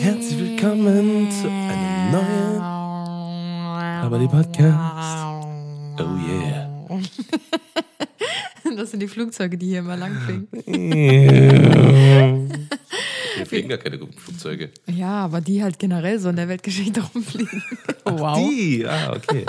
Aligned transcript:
herzlich 0.00 0.38
willkommen 0.38 1.30
zu 1.30 1.46
einem 1.46 2.12
neuen 2.12 2.60
Aber 2.60 4.18
die 4.18 4.28
Podcast. 4.28 5.26
Oh 5.98 6.16
yeah. 6.26 6.68
Das 8.76 8.92
sind 8.92 9.00
die 9.00 9.08
Flugzeuge, 9.08 9.58
die 9.58 9.66
hier 9.66 9.80
immer 9.80 9.96
langfliegen. 9.96 10.48
Hier 13.40 13.46
fliegen 13.46 13.68
gar 13.70 13.78
keine 13.78 13.98
Flugzeuge. 13.98 14.70
Ja, 14.86 15.24
aber 15.24 15.40
die 15.40 15.62
halt 15.62 15.78
generell 15.78 16.18
so 16.18 16.28
in 16.28 16.36
der 16.36 16.48
Weltgeschichte 16.48 17.00
rumfliegen. 17.14 17.62
Wow. 18.04 18.36
Die, 18.36 18.84
ah, 18.86 19.14
okay. 19.16 19.46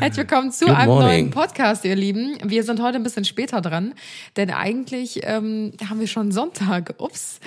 Herzlich 0.00 0.28
willkommen 0.28 0.50
zu 0.52 0.66
Good 0.66 0.74
einem 0.74 0.88
morning. 0.88 1.08
neuen 1.08 1.30
Podcast, 1.30 1.84
ihr 1.86 1.94
Lieben. 1.96 2.36
Wir 2.44 2.64
sind 2.64 2.82
heute 2.82 2.96
ein 2.96 3.02
bisschen 3.04 3.24
später 3.24 3.60
dran, 3.62 3.94
denn 4.36 4.50
eigentlich 4.50 5.20
ähm, 5.22 5.72
haben 5.88 6.00
wir 6.00 6.06
schon 6.08 6.32
Sonntag. 6.32 6.94
Ups. 6.98 7.38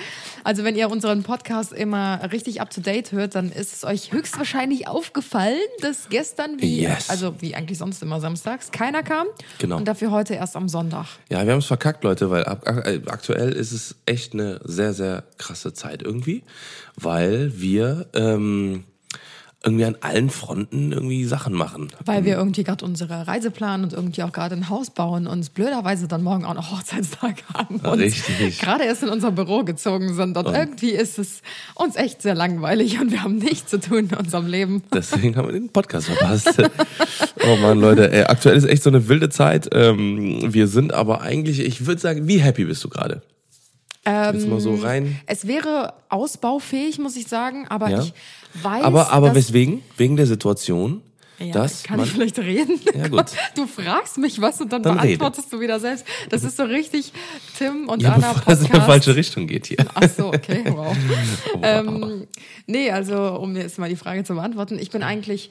Also 0.42 0.64
wenn 0.64 0.74
ihr 0.74 0.90
unseren 0.90 1.22
Podcast 1.22 1.72
immer 1.72 2.32
richtig 2.32 2.60
up 2.60 2.70
to 2.70 2.80
date 2.80 3.12
hört, 3.12 3.34
dann 3.36 3.52
ist 3.52 3.72
es 3.74 3.84
euch 3.84 4.12
höchstwahrscheinlich 4.12 4.88
aufgefallen, 4.88 5.58
dass 5.80 6.08
gestern 6.08 6.60
wie 6.60 6.80
Yes. 6.82 7.08
also 7.10 7.34
wie 7.40 7.54
eigentlich 7.54 7.78
sonst 7.78 8.02
immer 8.02 8.18
samstags 8.20 8.72
keiner 8.72 9.02
kam 9.04 9.26
Genau. 9.58 9.76
und 9.76 9.86
dafür 9.86 10.10
heute 10.10 10.34
erst 10.34 10.56
am 10.56 10.68
Sonntag. 10.68 11.06
Ja, 11.28 11.44
wir 11.44 11.52
haben 11.52 11.60
es 11.60 11.66
verkackt, 11.66 12.02
Leute, 12.02 12.30
weil 12.30 12.44
ab, 12.46 12.66
äh, 12.66 13.00
aktuell 13.06 13.52
ist 13.52 13.70
es 13.72 13.94
echt 14.06 14.32
eine 14.32 14.58
sehr, 14.64 14.94
sehr 14.94 15.22
krasse 15.38 15.51
Zeit 15.54 16.02
irgendwie, 16.02 16.42
weil 16.96 17.60
wir 17.60 18.06
ähm, 18.14 18.84
irgendwie 19.64 19.84
an 19.84 19.96
allen 20.00 20.30
Fronten 20.30 20.92
irgendwie 20.92 21.24
Sachen 21.24 21.54
machen. 21.54 21.88
Weil 22.04 22.24
wir 22.24 22.36
irgendwie 22.36 22.64
gerade 22.64 22.84
unsere 22.84 23.26
Reise 23.26 23.50
planen 23.50 23.84
und 23.84 23.92
irgendwie 23.92 24.22
auch 24.22 24.32
gerade 24.32 24.56
ein 24.56 24.68
Haus 24.68 24.90
bauen 24.90 25.26
und 25.26 25.54
blöderweise 25.54 26.08
dann 26.08 26.22
morgen 26.22 26.44
auch 26.44 26.54
noch 26.54 26.72
Hochzeitstag 26.72 27.44
haben 27.54 27.76
und 27.76 28.00
Richtig. 28.00 28.58
gerade 28.58 28.84
erst 28.84 29.04
in 29.04 29.08
unser 29.08 29.30
Büro 29.30 29.62
gezogen 29.62 30.14
sind. 30.14 30.36
Und 30.36 30.46
irgendwie 30.46 30.90
ist 30.90 31.18
es 31.18 31.42
uns 31.74 31.96
echt 31.96 32.22
sehr 32.22 32.34
langweilig 32.34 33.00
und 33.00 33.12
wir 33.12 33.22
haben 33.22 33.36
nichts 33.36 33.70
zu 33.70 33.78
tun 33.78 34.08
in 34.10 34.16
unserem 34.16 34.46
Leben. 34.46 34.82
Deswegen 34.94 35.36
haben 35.36 35.48
wir 35.48 35.52
den 35.52 35.68
Podcast 35.68 36.08
verpasst. 36.08 36.54
oh 37.46 37.56
Mann, 37.56 37.78
Leute, 37.80 38.12
ey, 38.12 38.24
aktuell 38.24 38.56
ist 38.56 38.64
echt 38.64 38.82
so 38.82 38.90
eine 38.90 39.08
wilde 39.08 39.28
Zeit. 39.28 39.68
Ähm, 39.72 40.52
wir 40.52 40.66
sind 40.66 40.92
aber 40.92 41.20
eigentlich, 41.20 41.60
ich 41.60 41.86
würde 41.86 42.00
sagen, 42.00 42.26
wie 42.26 42.38
happy 42.38 42.64
bist 42.64 42.82
du 42.82 42.88
gerade? 42.88 43.22
Mal 44.04 44.60
so. 44.60 44.78
Es 45.26 45.46
wäre 45.46 45.94
ausbaufähig, 46.08 46.98
muss 46.98 47.16
ich 47.16 47.28
sagen, 47.28 47.66
aber 47.68 47.88
Ja. 47.90 48.02
ich 48.02 48.12
weiß, 48.62 48.82
Aber, 48.84 49.10
aber 49.12 49.28
dass 49.28 49.36
weswegen? 49.36 49.82
Wegen 49.96 50.16
der 50.16 50.26
Situation, 50.26 51.02
Ja, 51.38 51.52
dass 51.52 51.82
kann 51.84 51.98
man, 51.98 52.06
ich 52.06 52.12
vielleicht 52.12 52.38
reden? 52.38 52.80
Ja, 52.94 53.08
gut. 53.08 53.26
Du 53.54 53.66
fragst 53.66 54.18
mich 54.18 54.40
was 54.40 54.60
und 54.60 54.72
dann, 54.72 54.82
Dann 54.82 54.98
rede. 54.98 55.18
beantwortest 55.18 55.52
du 55.52 55.60
wieder 55.60 55.78
selbst. 55.80 56.04
Das 56.30 56.42
ist 56.44 56.56
so 56.56 56.64
richtig 56.64 57.12
Tim 57.58 57.88
und 57.88 58.02
ja, 58.02 58.14
Anna 58.14 58.32
bevor 58.32 58.52
es 58.52 58.60
in 58.60 58.66
Podcast. 58.66 58.74
eine 58.74 58.84
falsche 58.92 59.16
Richtung 59.16 59.46
geht 59.46 59.66
hier. 59.66 59.78
Ach 59.94 60.08
so, 60.08 60.26
okay, 60.28 60.64
wow. 60.66 60.96
Wow. 61.54 61.60
ähm, 61.62 62.26
nee, 62.66 62.90
also 62.90 63.36
um 63.38 63.54
jetzt 63.56 63.78
mal 63.78 63.88
die 63.88 63.96
Frage 63.96 64.24
zu 64.24 64.34
beantworten, 64.34 64.78
ich 64.80 64.90
bin 64.90 65.02
eigentlich 65.02 65.50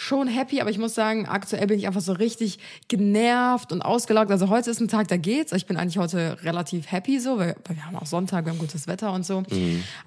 schon 0.00 0.28
happy, 0.28 0.62
aber 0.62 0.70
ich 0.70 0.78
muss 0.78 0.94
sagen, 0.94 1.26
aktuell 1.26 1.66
bin 1.66 1.78
ich 1.78 1.86
einfach 1.86 2.00
so 2.00 2.12
richtig 2.12 2.58
genervt 2.88 3.70
und 3.70 3.82
ausgelaugt. 3.82 4.30
Also 4.30 4.48
heute 4.48 4.70
ist 4.70 4.80
ein 4.80 4.88
Tag, 4.88 5.08
da 5.08 5.18
geht's. 5.18 5.52
Ich 5.52 5.66
bin 5.66 5.76
eigentlich 5.76 5.98
heute 5.98 6.38
relativ 6.42 6.90
happy 6.90 7.20
so, 7.20 7.36
weil, 7.36 7.54
wir 7.68 7.84
haben 7.84 7.96
auch 7.96 8.06
Sonntag, 8.06 8.46
wir 8.46 8.52
haben 8.52 8.58
gutes 8.58 8.86
Wetter 8.86 9.12
und 9.12 9.26
so. 9.26 9.42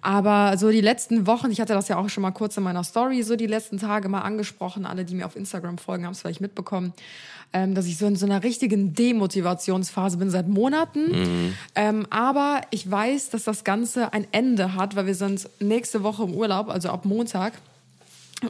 Aber 0.02 0.58
so 0.58 0.72
die 0.72 0.82
letzten 0.82 1.28
Wochen, 1.28 1.52
ich 1.52 1.62
hatte 1.62 1.74
das 1.74 1.90
ja 1.90 1.98
auch 1.98 2.10
schon 2.10 2.24
mal 2.24 2.32
kurz 2.32 2.58
in 2.58 2.64
meiner 2.64 2.84
Story, 2.84 3.22
so 3.22 3.36
die 3.36 3.46
letzten 3.46 3.78
Tage 3.78 4.10
mal 4.10 4.22
angesprochen. 4.22 4.88
Alle, 4.88 5.06
die 5.06 5.14
mir 5.14 5.28
auf 5.28 5.36
Instagram 5.36 5.78
folgen, 5.78 6.06
haben 6.06 6.14
es 6.14 6.22
vielleicht 6.22 6.42
mitbekommen, 6.42 6.94
ähm, 7.54 7.76
dass 7.76 7.86
ich 7.86 8.00
so 8.00 8.08
in 8.08 8.16
so 8.16 8.26
einer 8.26 8.42
richtigen 8.42 8.96
Demotivationsphase 8.96 10.18
bin 10.18 10.32
seit 10.32 10.48
Monaten. 10.48 11.54
Ähm, 11.76 12.08
aber 12.10 12.62
ich 12.72 12.90
weiß, 12.90 13.30
dass 13.30 13.44
das 13.44 13.64
Ganze 13.64 14.12
ein 14.12 14.26
Ende 14.32 14.74
hat, 14.74 14.96
weil 14.96 15.06
wir 15.06 15.16
sind 15.16 15.48
nächste 15.60 16.02
Woche 16.02 16.24
im 16.24 16.34
Urlaub, 16.34 16.70
also 16.70 16.90
ab 16.90 17.06
Montag. 17.06 17.54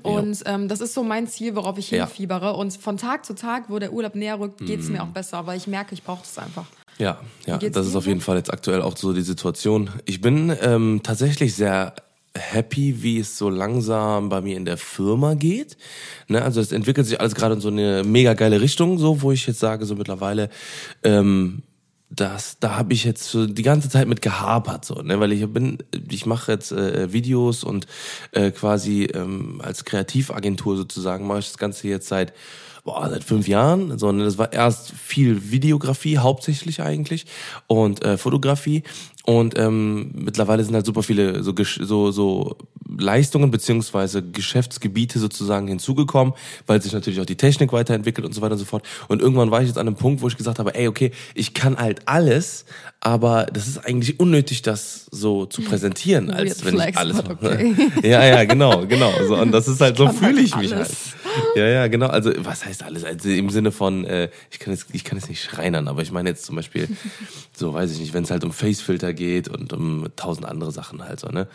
Und 0.01 0.41
ähm, 0.45 0.67
das 0.67 0.81
ist 0.81 0.93
so 0.93 1.03
mein 1.03 1.27
Ziel, 1.27 1.55
worauf 1.55 1.77
ich 1.77 1.91
Ja. 1.91 2.05
hinfiebere. 2.07 2.53
Und 2.53 2.73
von 2.75 2.97
Tag 2.97 3.25
zu 3.25 3.35
Tag, 3.35 3.69
wo 3.69 3.79
der 3.79 3.93
Urlaub 3.93 4.15
näher 4.15 4.39
rückt, 4.39 4.65
geht's 4.65 4.89
mir 4.89 5.03
auch 5.03 5.07
besser, 5.07 5.45
weil 5.45 5.57
ich 5.57 5.67
merke, 5.67 5.93
ich 5.93 6.03
brauche 6.03 6.21
das 6.23 6.37
einfach. 6.37 6.65
Ja, 6.99 7.19
ja, 7.45 7.57
das 7.57 7.87
ist 7.87 7.95
auf 7.95 8.05
jeden 8.05 8.21
Fall 8.21 8.37
jetzt 8.37 8.53
aktuell 8.53 8.81
auch 8.81 8.95
so 8.97 9.13
die 9.13 9.21
Situation. 9.21 9.89
Ich 10.05 10.21
bin 10.21 10.55
ähm, 10.61 11.01
tatsächlich 11.03 11.55
sehr 11.55 11.95
happy, 12.35 13.01
wie 13.03 13.19
es 13.19 13.37
so 13.37 13.49
langsam 13.49 14.29
bei 14.29 14.41
mir 14.41 14.57
in 14.57 14.65
der 14.65 14.77
Firma 14.77 15.33
geht. 15.35 15.77
Ne, 16.27 16.41
also 16.41 16.61
es 16.61 16.71
entwickelt 16.71 17.05
sich 17.07 17.19
alles 17.19 17.35
gerade 17.35 17.55
in 17.55 17.61
so 17.61 17.67
eine 17.69 18.03
mega 18.03 18.33
geile 18.33 18.59
Richtung, 18.61 18.97
so 18.97 19.21
wo 19.21 19.31
ich 19.31 19.45
jetzt 19.47 19.59
sage, 19.59 19.85
so 19.85 19.95
mittlerweile, 19.95 20.49
ähm, 21.03 21.63
das, 22.15 22.59
da 22.59 22.75
habe 22.75 22.93
ich 22.93 23.03
jetzt 23.05 23.23
so 23.23 23.47
die 23.47 23.63
ganze 23.63 23.89
Zeit 23.89 24.07
mit 24.07 24.21
gehapert, 24.21 24.85
so, 24.85 24.95
ne, 25.01 25.19
weil 25.19 25.31
ich 25.31 25.47
bin, 25.47 25.79
ich 26.09 26.25
mache 26.27 26.51
jetzt 26.51 26.71
äh, 26.71 27.11
Videos 27.11 27.63
und 27.63 27.87
äh, 28.31 28.51
quasi 28.51 29.05
ähm, 29.05 29.61
als 29.63 29.83
Kreativagentur 29.83 30.77
sozusagen 30.77 31.25
mache 31.25 31.39
ich 31.39 31.47
das 31.47 31.57
Ganze 31.57 31.87
jetzt 31.87 32.07
seit 32.07 32.33
boah, 32.83 33.09
seit 33.09 33.23
fünf 33.23 33.47
Jahren, 33.47 33.97
sondern 33.97 34.25
das 34.25 34.37
war 34.37 34.51
erst 34.51 34.91
viel 34.91 35.51
Videografie, 35.51 36.17
hauptsächlich 36.17 36.81
eigentlich, 36.81 37.25
und 37.67 38.03
äh, 38.03 38.17
Fotografie. 38.17 38.83
Und 39.25 39.57
ähm, 39.57 40.11
mittlerweile 40.15 40.65
sind 40.65 40.75
halt 40.75 40.85
super 40.85 41.01
viele 41.01 41.43
so, 41.43 41.53
so, 41.79 42.11
so 42.11 42.57
Leistungen 42.97 43.51
beziehungsweise 43.51 44.21
Geschäftsgebiete 44.21 45.17
sozusagen 45.17 45.67
hinzugekommen, 45.67 46.33
weil 46.67 46.81
sich 46.81 46.91
natürlich 46.91 47.21
auch 47.21 47.25
die 47.25 47.37
Technik 47.37 47.71
weiterentwickelt 47.71 48.27
und 48.27 48.33
so 48.33 48.41
weiter 48.41 48.53
und 48.53 48.59
so 48.59 48.65
fort. 48.65 48.85
Und 49.07 49.21
irgendwann 49.21 49.49
war 49.49 49.61
ich 49.61 49.69
jetzt 49.69 49.77
an 49.77 49.87
einem 49.87 49.95
Punkt, 49.95 50.21
wo 50.21 50.27
ich 50.27 50.35
gesagt 50.35 50.59
habe, 50.59 50.75
ey, 50.75 50.89
okay, 50.89 51.11
ich 51.35 51.53
kann 51.53 51.77
halt 51.77 52.01
alles, 52.05 52.65
aber 52.99 53.45
das 53.45 53.67
ist 53.67 53.85
eigentlich 53.85 54.19
unnötig, 54.19 54.61
das 54.61 55.07
so 55.09 55.45
zu 55.45 55.61
präsentieren, 55.61 56.29
als 56.31 56.65
Weird 56.65 56.77
wenn 56.79 56.89
ich 56.89 56.97
alles 56.97 57.17
mache. 57.17 57.31
okay. 57.31 57.75
Ja, 58.03 58.25
ja, 58.25 58.43
genau, 58.43 58.85
genau. 58.85 59.13
So, 59.25 59.37
und 59.37 59.53
das 59.53 59.69
ist 59.69 59.79
halt, 59.79 59.95
so 59.95 60.05
kann 60.05 60.15
fühle 60.15 60.35
halt 60.35 60.45
ich 60.45 60.55
mich 60.57 60.73
halt. 60.73 60.91
Ja, 61.55 61.67
ja, 61.67 61.87
genau. 61.87 62.07
Also 62.07 62.31
was 62.37 62.65
heißt 62.65 62.83
alles? 62.83 63.03
Also 63.03 63.29
im 63.29 63.49
Sinne 63.49 63.71
von, 63.71 64.05
äh, 64.05 64.29
ich 64.51 64.59
kann 64.59 64.73
jetzt, 64.73 64.87
ich 64.93 65.03
kann 65.03 65.17
jetzt 65.17 65.29
nicht 65.29 65.43
schreinern, 65.43 65.87
aber 65.87 66.01
ich 66.01 66.11
meine 66.11 66.29
jetzt 66.29 66.45
zum 66.45 66.55
Beispiel, 66.55 66.87
so 67.53 67.73
weiß 67.73 67.91
ich 67.91 67.99
nicht, 67.99 68.13
wenn 68.13 68.23
es 68.23 68.31
halt 68.31 68.43
um 68.43 68.51
Facefilter 68.51 69.13
geht 69.13 69.47
und 69.47 69.73
um 69.73 70.07
tausend 70.15 70.45
andere 70.45 70.71
Sachen 70.71 71.03
halt 71.03 71.19
so, 71.19 71.27
ne? 71.29 71.47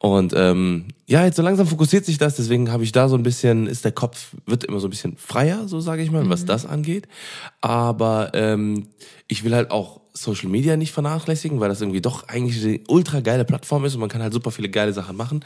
Und 0.00 0.32
ähm, 0.34 0.86
ja, 1.06 1.26
jetzt 1.26 1.36
so 1.36 1.42
langsam 1.42 1.66
fokussiert 1.66 2.06
sich 2.06 2.16
das, 2.16 2.34
deswegen 2.34 2.72
habe 2.72 2.82
ich 2.84 2.90
da 2.90 3.10
so 3.10 3.16
ein 3.16 3.22
bisschen, 3.22 3.66
ist 3.66 3.84
der 3.84 3.92
Kopf, 3.92 4.34
wird 4.46 4.64
immer 4.64 4.80
so 4.80 4.86
ein 4.86 4.90
bisschen 4.90 5.18
freier, 5.18 5.68
so 5.68 5.78
sage 5.78 6.02
ich 6.02 6.10
mal, 6.10 6.26
was 6.30 6.46
das 6.46 6.64
angeht. 6.64 7.06
Aber 7.60 8.30
ähm, 8.32 8.86
ich 9.28 9.44
will 9.44 9.54
halt 9.54 9.70
auch 9.70 10.00
Social 10.14 10.48
Media 10.48 10.78
nicht 10.78 10.92
vernachlässigen, 10.92 11.60
weil 11.60 11.68
das 11.68 11.82
irgendwie 11.82 12.00
doch 12.00 12.28
eigentlich 12.28 12.64
eine 12.64 12.80
ultra 12.88 13.20
geile 13.20 13.44
Plattform 13.44 13.84
ist 13.84 13.94
und 13.94 14.00
man 14.00 14.08
kann 14.08 14.22
halt 14.22 14.32
super 14.32 14.50
viele 14.50 14.70
geile 14.70 14.94
Sachen 14.94 15.16
machen. 15.16 15.44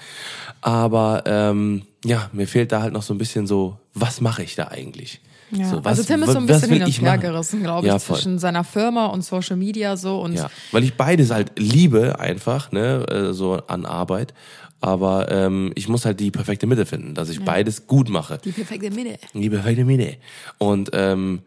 Aber 0.60 1.24
ähm, 1.26 1.82
ja, 2.04 2.30
mir 2.32 2.46
fehlt 2.46 2.70
da 2.70 2.80
halt 2.80 2.92
noch 2.92 3.02
so 3.02 3.12
ein 3.12 3.18
bisschen 3.18 3.48
so, 3.48 3.78
was 3.92 4.20
mache 4.20 4.44
ich 4.44 4.54
da 4.54 4.68
eigentlich? 4.68 5.20
Ja. 5.50 5.68
So, 5.70 5.84
was- 5.84 5.98
also 5.98 6.02
Tim 6.04 6.22
ist 6.22 6.32
so 6.32 6.38
ein 6.38 6.46
bisschen 6.46 6.70
hin 6.72 6.82
und 6.84 7.00
her 7.00 7.18
gerissen, 7.18 7.62
glaube 7.62 7.86
ich, 7.86 7.92
Ja, 7.92 7.98
voll. 7.98 8.16
zwischen 8.16 8.38
seiner 8.38 8.64
Firma 8.64 9.06
und 9.06 9.22
Social 9.24 9.56
Media 9.56 9.96
so 9.96 10.20
und 10.20 10.32
Ja, 10.34 10.50
weil 10.72 10.84
ich 10.84 10.94
beides 10.94 11.30
halt 11.30 11.52
liebe 11.58 12.18
einfach, 12.18 12.72
ne, 12.72 13.06
äh, 13.08 13.32
so 13.32 13.54
an 13.66 13.86
Arbeit. 13.86 14.34
Aber 14.80 15.30
ähm, 15.32 15.72
ich 15.76 15.88
muss 15.88 16.04
halt 16.04 16.20
die 16.20 16.30
perfekte 16.30 16.66
Mitte 16.66 16.84
finden, 16.84 17.14
dass 17.14 17.30
ich 17.30 17.42
beides 17.42 17.86
gut 17.86 18.10
mache. 18.10 18.38
die 18.44 18.52
perfekte 18.52 18.90
Mitte. 18.90 19.18
Die 19.32 19.48
perfekte 19.48 19.84
Mitte. 19.86 20.16
Und 20.58 20.90
ähm, 20.92 21.40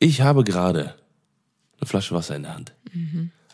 ich 0.00 0.22
habe 0.22 0.42
gerade 0.42 0.94
eine 1.78 1.86
Flasche 1.86 2.14
Wasser 2.16 2.34
in 2.34 2.42
der 2.42 2.54
Hand. 2.54 2.72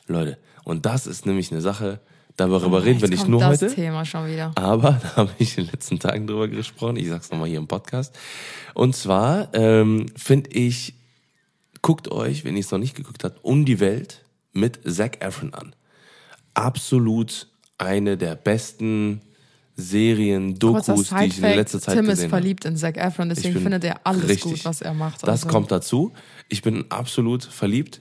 Leute, 0.06 0.38
und 0.64 0.86
das 0.86 1.06
ist 1.06 1.26
nämlich 1.26 1.52
eine 1.52 1.60
Sache, 1.60 2.00
darüber 2.36 2.84
reden 2.84 3.00
wir 3.00 3.08
nicht 3.08 3.28
nur 3.28 3.40
das 3.40 3.62
heute. 3.62 3.74
Thema 3.74 4.04
schon 4.04 4.28
wieder. 4.28 4.52
Aber 4.54 4.92
da 5.02 5.16
habe 5.16 5.30
ich 5.38 5.56
in 5.58 5.64
den 5.64 5.72
letzten 5.72 5.98
Tagen 5.98 6.26
drüber 6.26 6.48
gesprochen. 6.48 6.96
Ich 6.96 7.08
sag's 7.08 7.30
nochmal 7.30 7.48
hier 7.48 7.58
im 7.58 7.66
Podcast. 7.68 8.14
Und 8.74 8.94
zwar 8.96 9.52
ähm, 9.54 10.06
finde 10.16 10.50
ich, 10.50 10.94
guckt 11.82 12.10
euch, 12.10 12.44
wenn 12.44 12.54
ihr 12.56 12.60
es 12.60 12.70
noch 12.70 12.78
nicht 12.78 12.94
geguckt 12.96 13.24
habt, 13.24 13.44
um 13.44 13.64
die 13.64 13.80
Welt 13.80 14.24
mit 14.52 14.80
Zac 14.86 15.22
Efron 15.24 15.54
an. 15.54 15.74
Absolut 16.54 17.48
eine 17.78 18.16
der 18.16 18.34
besten 18.34 19.20
Serien, 19.78 20.58
Dokus, 20.58 21.10
die 21.10 21.24
ich 21.26 21.36
in 21.38 21.44
letzter 21.54 21.80
Zeit 21.80 21.96
Tim 21.96 22.04
ist 22.06 22.10
gesehen 22.12 22.32
habe. 22.32 22.40
verliebt 22.40 22.64
in 22.64 22.76
Zac 22.78 22.96
Efron, 22.96 23.28
deswegen 23.28 23.60
findet 23.60 23.84
er 23.84 24.00
alles 24.04 24.26
richtig. 24.26 24.52
gut, 24.54 24.64
was 24.64 24.80
er 24.80 24.94
macht. 24.94 25.22
Das 25.22 25.28
Also, 25.28 25.48
kommt 25.48 25.70
dazu. 25.70 26.12
Ich 26.48 26.62
bin 26.62 26.86
absolut 26.90 27.44
verliebt. 27.44 28.00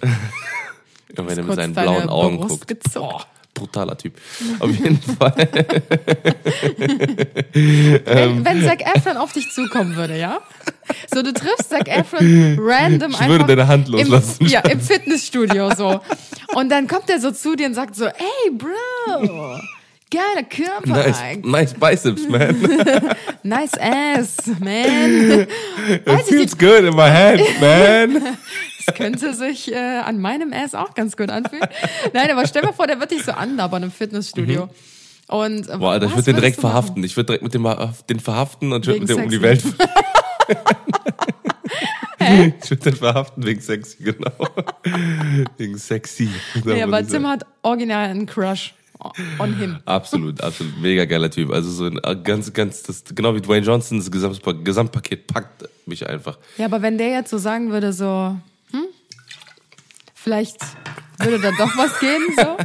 Und 1.16 1.28
wenn 1.28 1.38
er 1.38 1.44
mit 1.44 1.54
seinen 1.54 1.74
blauen 1.74 2.08
Augen 2.08 2.38
Brust 2.38 2.48
guckt. 2.48 2.68
gezuckt. 2.68 2.94
Boah, 2.94 3.26
brutaler 3.54 3.96
Typ. 3.96 4.14
Auf 4.58 4.70
jeden 4.70 5.00
Fall. 5.18 5.48
wenn, 7.52 8.44
wenn 8.44 8.64
Zac 8.64 8.82
Efron 8.94 9.16
auf 9.16 9.32
dich 9.32 9.50
zukommen 9.52 9.96
würde, 9.96 10.18
ja? 10.18 10.40
So, 11.12 11.22
du 11.22 11.32
triffst 11.32 11.70
Zac 11.70 11.88
Efron 11.88 12.58
random 12.60 13.12
Ich 13.12 13.20
einfach 13.20 13.28
würde 13.28 13.44
deine 13.46 13.68
Hand 13.68 13.88
loslassen. 13.88 14.44
Im, 14.44 14.46
ja, 14.48 14.60
im 14.60 14.80
Fitnessstudio 14.80 15.74
so. 15.74 16.00
Und 16.54 16.68
dann 16.70 16.86
kommt 16.88 17.08
er 17.08 17.20
so 17.20 17.30
zu 17.30 17.56
dir 17.56 17.66
und 17.66 17.74
sagt 17.74 17.96
so, 17.96 18.06
ey, 18.06 18.50
Bro, 18.52 19.58
geiler 20.10 20.44
Körper. 20.48 20.86
Nice, 20.86 21.38
nice 21.42 21.74
biceps, 21.74 22.28
man. 22.28 22.56
Nice 23.42 23.74
ass, 23.78 24.36
man. 24.58 25.40
It 25.40 25.48
ich 26.06 26.22
feels 26.26 26.56
good 26.56 26.84
in 26.84 26.94
my 26.96 27.10
hand, 27.10 27.42
man. 27.60 28.36
das 28.86 28.94
könnte 28.94 29.34
sich 29.34 29.72
äh, 29.72 29.76
an 29.76 30.20
meinem 30.20 30.52
Ass 30.52 30.74
auch 30.74 30.94
ganz 30.94 31.16
gut 31.16 31.30
anfühlen. 31.30 31.66
Nein, 32.12 32.30
aber 32.30 32.46
stell 32.46 32.62
dir 32.62 32.72
vor, 32.72 32.86
der 32.86 33.00
wird 33.00 33.10
dich 33.10 33.24
so 33.24 33.32
anlabern 33.32 33.82
im 33.84 33.90
Fitnessstudio. 33.90 34.68
Und, 35.28 35.68
äh, 35.68 35.78
Boah, 35.78 35.92
Alter, 35.92 36.06
ich 36.06 36.12
würde 36.12 36.24
den 36.24 36.36
direkt 36.36 36.62
machen? 36.62 36.70
verhaften. 36.72 37.04
Ich 37.04 37.16
würde 37.16 37.26
direkt 37.26 37.42
mit 37.44 37.54
dem 37.54 37.66
den 38.08 38.20
verhaften 38.20 38.72
und 38.72 38.82
ich 38.82 38.86
würde 38.88 39.00
mit 39.00 39.08
dem 39.08 39.24
um 39.24 39.30
die. 39.30 39.40
Welt. 39.40 39.62
ich 42.60 42.70
würde 42.70 42.82
den 42.90 42.96
verhaften 42.96 43.44
wegen 43.46 43.60
sexy, 43.60 44.02
genau. 44.02 44.32
wegen 45.56 45.78
sexy. 45.78 46.28
Nee, 46.64 46.82
aber 46.82 47.02
Dieser- 47.02 47.18
Tim 47.18 47.28
hat 47.28 47.46
original 47.62 48.08
einen 48.10 48.26
Crush 48.26 48.74
on 49.38 49.56
him. 49.56 49.78
Absolut, 49.84 50.40
absolut. 50.40 50.80
Mega 50.80 51.04
geiler 51.04 51.30
Typ. 51.30 51.50
Also 51.52 51.70
so 51.70 51.84
ein 51.86 51.98
äh, 52.02 52.16
ganz, 52.22 52.52
ganz, 52.52 52.82
das, 52.82 53.04
genau 53.14 53.34
wie 53.34 53.40
Dwayne 53.40 53.64
Johnson, 53.66 53.98
das 53.98 54.10
Gesamtpa- 54.10 54.62
Gesamtpaket 54.62 55.26
packt 55.26 55.68
mich 55.86 56.06
einfach. 56.08 56.38
Ja, 56.58 56.66
aber 56.66 56.82
wenn 56.82 56.96
der 56.98 57.08
jetzt 57.10 57.30
so 57.30 57.38
sagen 57.38 57.70
würde, 57.70 57.92
so, 57.92 58.36
vielleicht 60.24 60.56
würde 61.18 61.38
da 61.38 61.50
doch 61.52 61.76
was 61.76 62.00
gehen, 62.00 62.22
so, 62.36 62.56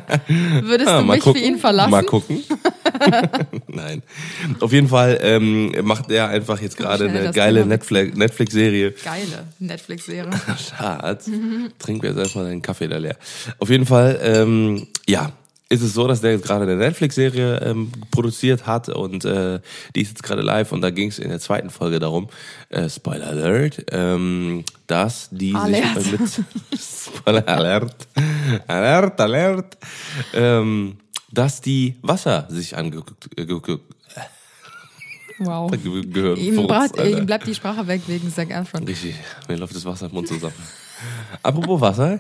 würdest 0.67 0.89
Ja, 0.89 1.01
du 1.01 1.06
mich 1.07 1.21
für 1.23 1.38
ihn 1.38 1.59
verlassen? 1.59 1.91
Mal 1.91 2.03
gucken. 2.03 2.44
Nein. 3.67 4.01
Auf 4.59 4.73
jeden 4.73 4.88
Fall 4.88 5.19
ähm, 5.21 5.71
macht 5.83 6.09
er 6.09 6.29
einfach 6.29 6.59
jetzt 6.59 6.75
gerade 6.75 7.07
eine 7.09 7.31
geile 7.31 7.65
Netflix- 7.65 8.17
Netflix-Serie. 8.17 8.91
Geile 9.03 9.45
Netflix-Serie. 9.59 10.31
Schatz, 10.57 11.29
trink 11.77 12.01
mir 12.01 12.09
jetzt 12.09 12.17
erstmal 12.17 12.45
deinen 12.45 12.61
Kaffee 12.63 12.88
da 12.88 12.97
leer. 12.97 13.17
Auf 13.59 13.69
jeden 13.69 13.85
Fall, 13.85 14.19
ähm, 14.23 14.88
ja, 15.07 15.31
ist 15.71 15.81
es 15.83 15.94
so, 15.94 16.07
dass 16.07 16.21
der 16.21 16.31
jetzt 16.31 16.45
gerade 16.45 16.63
eine 16.63 16.75
Netflix-Serie 16.75 17.60
ähm, 17.63 17.92
produziert 18.12 18.66
hat 18.66 18.89
und 18.89 19.24
äh, 19.25 19.60
die 19.95 20.01
ist 20.01 20.10
jetzt 20.10 20.24
gerade 20.24 20.42
live 20.42 20.71
und 20.71 20.81
da 20.81 20.89
ging 20.89 21.10
es 21.10 21.19
in 21.19 21.30
der 21.30 21.39
zweiten 21.39 21.69
Folge 21.69 22.00
darum, 22.00 22.27
äh, 22.69 22.89
Spoiler 22.89 23.27
Alert, 23.27 23.86
ähm, 23.92 24.63
dass 24.88 25.30
die 25.31 25.54
Alert. 25.54 26.01
sich 26.01 26.12
mit 26.19 26.21
Spoiler 26.80 27.48
Alert, 27.48 28.07
Alert, 28.68 29.21
Alert, 29.21 29.77
ähm, 30.33 30.98
dass 31.31 31.62
die 31.62 31.95
Wasser 32.01 32.48
sich 32.50 32.75
angeguckt 32.75 33.30
äh, 33.38 33.45
Wow. 35.42 35.72
ge- 35.83 36.06
gehören. 36.06 36.38
Ihm, 36.38 36.68
brat, 36.68 36.98
ihm 37.06 37.25
bleibt 37.25 37.48
die 37.48 37.56
Sprache 37.56 37.88
weg 37.88 38.01
wegen 38.07 38.33
Zac 38.33 38.50
Efron. 38.50 38.83
Richtig, 38.86 39.15
mir 39.48 39.56
läuft 39.57 39.75
das 39.75 39.86
Wasser 39.86 40.07
im 40.07 40.13
Mund 40.13 40.27
zusammen. 40.27 40.54
Apropos 41.44 41.80
Wasser. 41.81 42.19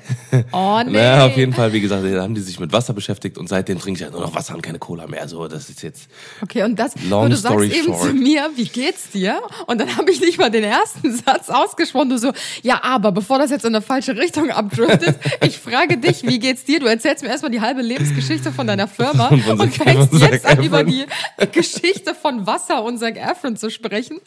Oh 0.51 0.81
nee. 0.85 0.93
Naja, 0.93 1.25
auf 1.25 1.35
jeden 1.35 1.53
Fall, 1.53 1.73
wie 1.73 1.81
gesagt, 1.81 2.03
da 2.05 2.21
haben 2.21 2.35
die 2.35 2.41
sich 2.41 2.59
mit 2.59 2.71
Wasser 2.71 2.93
beschäftigt 2.93 3.37
und 3.37 3.47
seitdem 3.49 3.79
trinke 3.79 3.99
ich 3.99 4.05
ja 4.05 4.11
nur 4.11 4.21
noch 4.21 4.33
Wasser 4.33 4.55
und 4.55 4.61
keine 4.61 4.79
Cola 4.79 5.07
mehr. 5.07 5.27
So, 5.27 5.47
das 5.47 5.69
ist 5.69 5.83
jetzt. 5.83 6.09
Okay, 6.41 6.63
und 6.63 6.77
das, 6.77 6.93
Long 7.09 7.25
und 7.25 7.31
du 7.31 7.37
story 7.37 7.67
sagst 7.67 7.79
eben 7.79 7.93
short. 7.93 8.07
zu 8.07 8.13
mir, 8.13 8.49
wie 8.55 8.65
geht's 8.65 9.09
dir? 9.09 9.41
Und 9.67 9.79
dann 9.79 9.95
habe 9.97 10.11
ich 10.11 10.21
nicht 10.21 10.37
mal 10.39 10.49
den 10.49 10.63
ersten 10.63 11.15
Satz 11.25 11.49
ausgesprochen. 11.49 12.09
Du 12.09 12.17
so, 12.17 12.31
ja, 12.61 12.81
aber 12.83 13.11
bevor 13.11 13.39
das 13.39 13.51
jetzt 13.51 13.65
in 13.65 13.75
eine 13.75 13.81
falsche 13.81 14.15
Richtung 14.15 14.49
abdriftet, 14.51 15.19
ich 15.45 15.57
frage 15.57 15.97
dich, 15.97 16.23
wie 16.23 16.39
geht's 16.39 16.63
dir? 16.63 16.79
Du 16.79 16.85
erzählst 16.85 17.23
mir 17.23 17.29
erstmal 17.29 17.51
die 17.51 17.61
halbe 17.61 17.81
Lebensgeschichte 17.81 18.51
von 18.51 18.67
deiner 18.67 18.87
Firma 18.87 19.27
Und 19.27 19.47
und 19.47 19.73
fängst 19.75 20.13
jetzt 20.13 20.45
an, 20.45 20.63
über 20.63 20.81
Efron. 20.81 20.93
die 21.39 21.51
Geschichte 21.51 22.15
von 22.15 22.45
Wasser 22.47 22.83
und 22.83 22.97
Zac 22.99 23.17
Efron 23.17 23.57
zu 23.57 23.69
sprechen. 23.69 24.19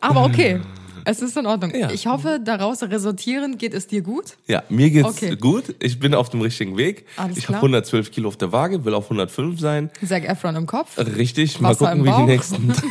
Aber 0.00 0.24
okay. 0.24 0.60
Es 1.04 1.20
ist 1.22 1.36
in 1.36 1.46
Ordnung. 1.46 1.74
Ja. 1.74 1.90
Ich 1.90 2.06
hoffe, 2.06 2.40
daraus 2.44 2.82
resultierend 2.82 3.58
geht 3.58 3.74
es 3.74 3.86
dir 3.86 4.02
gut. 4.02 4.36
Ja, 4.46 4.62
mir 4.68 4.90
geht's 4.90 5.08
Okay. 5.08 5.36
gut. 5.36 5.74
Ich 5.80 5.98
bin 5.98 6.14
auf 6.14 6.28
dem 6.30 6.40
richtigen 6.40 6.76
Weg. 6.76 7.06
Alles 7.16 7.36
ich 7.38 7.48
habe 7.48 7.56
112 7.58 8.10
Kilo 8.10 8.28
auf 8.28 8.36
der 8.36 8.52
Waage, 8.52 8.84
will 8.84 8.94
auf 8.94 9.04
105 9.04 9.58
sein. 9.60 9.90
Zac 10.06 10.24
Efron 10.28 10.56
im 10.56 10.66
Kopf. 10.66 10.98
Richtig. 10.98 11.60
Mal 11.60 11.70
Wasser 11.70 11.86
gucken, 11.90 12.06
im 12.06 12.12
wie 12.12 12.16
die 12.16 12.26
nächsten. 12.26 12.72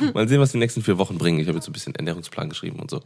Mal 0.14 0.28
sehen, 0.28 0.40
was 0.40 0.52
die 0.52 0.58
nächsten 0.58 0.82
vier 0.82 0.98
Wochen 0.98 1.18
bringen. 1.18 1.38
Ich 1.38 1.48
habe 1.48 1.56
jetzt 1.58 1.68
ein 1.68 1.72
bisschen 1.72 1.94
Ernährungsplan 1.94 2.48
geschrieben 2.48 2.78
und 2.80 2.90
so. 2.90 3.00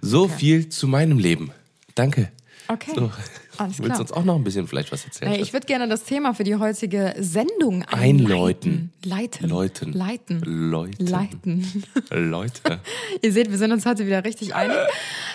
So 0.00 0.28
viel 0.28 0.68
zu 0.68 0.86
meinem 0.86 1.18
Leben. 1.18 1.50
Danke. 1.94 2.30
Okay. 2.72 2.92
So. 2.94 3.10
Alles 3.58 3.78
Willst 3.78 3.82
klar. 3.84 3.96
du 3.96 4.02
uns 4.02 4.12
auch 4.12 4.24
noch 4.24 4.36
ein 4.36 4.44
bisschen 4.44 4.66
vielleicht 4.68 4.90
was 4.92 5.04
erzählen? 5.04 5.32
Hey, 5.32 5.42
ich 5.42 5.52
würde 5.52 5.66
gerne 5.66 5.88
das 5.88 6.04
Thema 6.04 6.32
für 6.34 6.44
die 6.44 6.54
heutige 6.56 7.14
Sendung 7.18 7.82
Einläuten. 7.84 8.92
einleiten. 8.92 8.92
Leiten. 9.04 9.48
Leuten. 9.48 9.92
Leiten. 9.92 10.40
Leuten. 10.70 11.06
Leiten. 11.06 11.84
Leute. 12.10 12.80
Ihr 13.22 13.32
seht, 13.32 13.50
wir 13.50 13.58
sind 13.58 13.72
uns 13.72 13.84
heute 13.84 14.06
wieder 14.06 14.24
richtig 14.24 14.54
einig. 14.54 14.76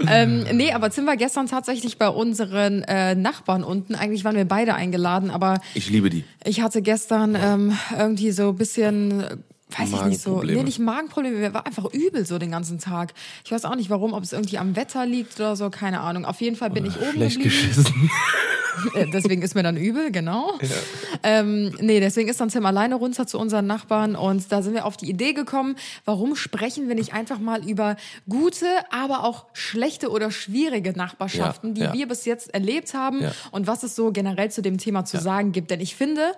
ähm, 0.08 0.46
nee, 0.54 0.72
aber 0.72 0.90
Tim 0.90 1.06
war 1.06 1.18
gestern 1.18 1.48
tatsächlich 1.48 1.98
bei 1.98 2.08
unseren 2.10 2.84
äh, 2.84 3.16
Nachbarn 3.16 3.64
unten. 3.64 3.96
Eigentlich 3.96 4.24
waren 4.24 4.36
wir 4.36 4.46
beide 4.46 4.74
eingeladen, 4.76 5.30
aber 5.30 5.60
Ich 5.74 5.90
liebe 5.90 6.10
die. 6.10 6.24
ich 6.46 6.62
hatte 6.62 6.82
gestern 6.82 7.36
ähm, 7.40 7.78
irgendwie 7.98 8.32
so 8.32 8.50
ein 8.50 8.56
bisschen, 8.56 9.22
äh, 9.22 9.38
weiß 9.78 9.92
ich 9.92 10.02
nicht 10.06 10.22
so, 10.22 10.42
nee, 10.44 10.64
nicht 10.64 10.80
Magenprobleme, 10.80 11.38
mir 11.38 11.54
war 11.54 11.66
einfach 11.66 11.86
übel 11.94 12.26
so 12.26 12.38
den 12.38 12.52
ganzen 12.52 12.80
Tag. 12.80 13.14
Ich 13.44 13.52
weiß 13.52 13.66
auch 13.66 13.76
nicht 13.76 13.90
warum, 13.90 14.14
ob 14.14 14.24
es 14.24 14.34
irgendwie 14.34 14.58
am 14.58 14.76
Wetter 14.76 15.06
liegt 15.06 15.36
oder 15.40 15.56
so, 15.56 15.70
keine 15.70 16.02
Ahnung. 16.02 16.26
Auf 16.26 16.42
jeden 16.42 16.56
Fall 16.56 16.70
bin 16.70 16.86
ich 16.86 17.00
oben 17.00 17.12
Schlecht 17.14 17.36
geblieben. 17.42 17.68
geschissen. 17.68 18.12
Äh, 18.94 19.06
deswegen 19.10 19.42
ist 19.42 19.56
mir 19.56 19.64
dann 19.64 19.78
übel, 19.78 20.12
genau. 20.12 20.60
Ähm, 21.24 21.74
nee, 21.80 22.02
deswegen 22.02 22.28
ist 22.28 22.42
dann 22.42 22.50
Tim 22.50 22.66
alleine 22.66 22.96
runter 22.96 23.26
zu 23.26 23.40
unseren 23.40 23.66
Nachbarn 23.66 24.18
und 24.18 24.52
da 24.52 24.62
sind 24.62 24.74
wir 24.74 24.84
auf 24.86 24.98
die 24.98 25.10
Idee 25.10 25.32
gekommen, 25.32 25.78
warum 26.04 26.36
sprechen 26.36 26.90
wir 26.90 26.96
nicht 26.96 27.14
einfach 27.14 27.40
mal 27.40 27.66
über 27.66 27.96
gute, 28.28 28.66
aber 28.92 29.24
auch 29.24 29.46
schlechte 29.54 30.10
oder 30.12 30.30
schwierige 30.30 30.92
Nachbarschaften, 30.92 31.70
Ja, 31.70 31.74
die 31.74 31.82
ja. 31.82 31.94
wir 31.94 32.08
bis 32.10 32.26
jetzt 32.26 32.54
erlebt 32.54 32.94
haben 32.94 33.22
Ja. 33.22 33.32
und 33.52 33.66
was 33.66 33.84
es 33.84 33.96
so 33.96 34.12
generell 34.12 34.52
zu 34.52 34.62
dem 34.62 34.78
Thema 34.78 35.06
zu 35.06 35.20
sagen 35.22 35.54
gibt. 35.54 35.72
Denn 35.72 35.80
ich 35.80 35.96
finde, 35.96 36.34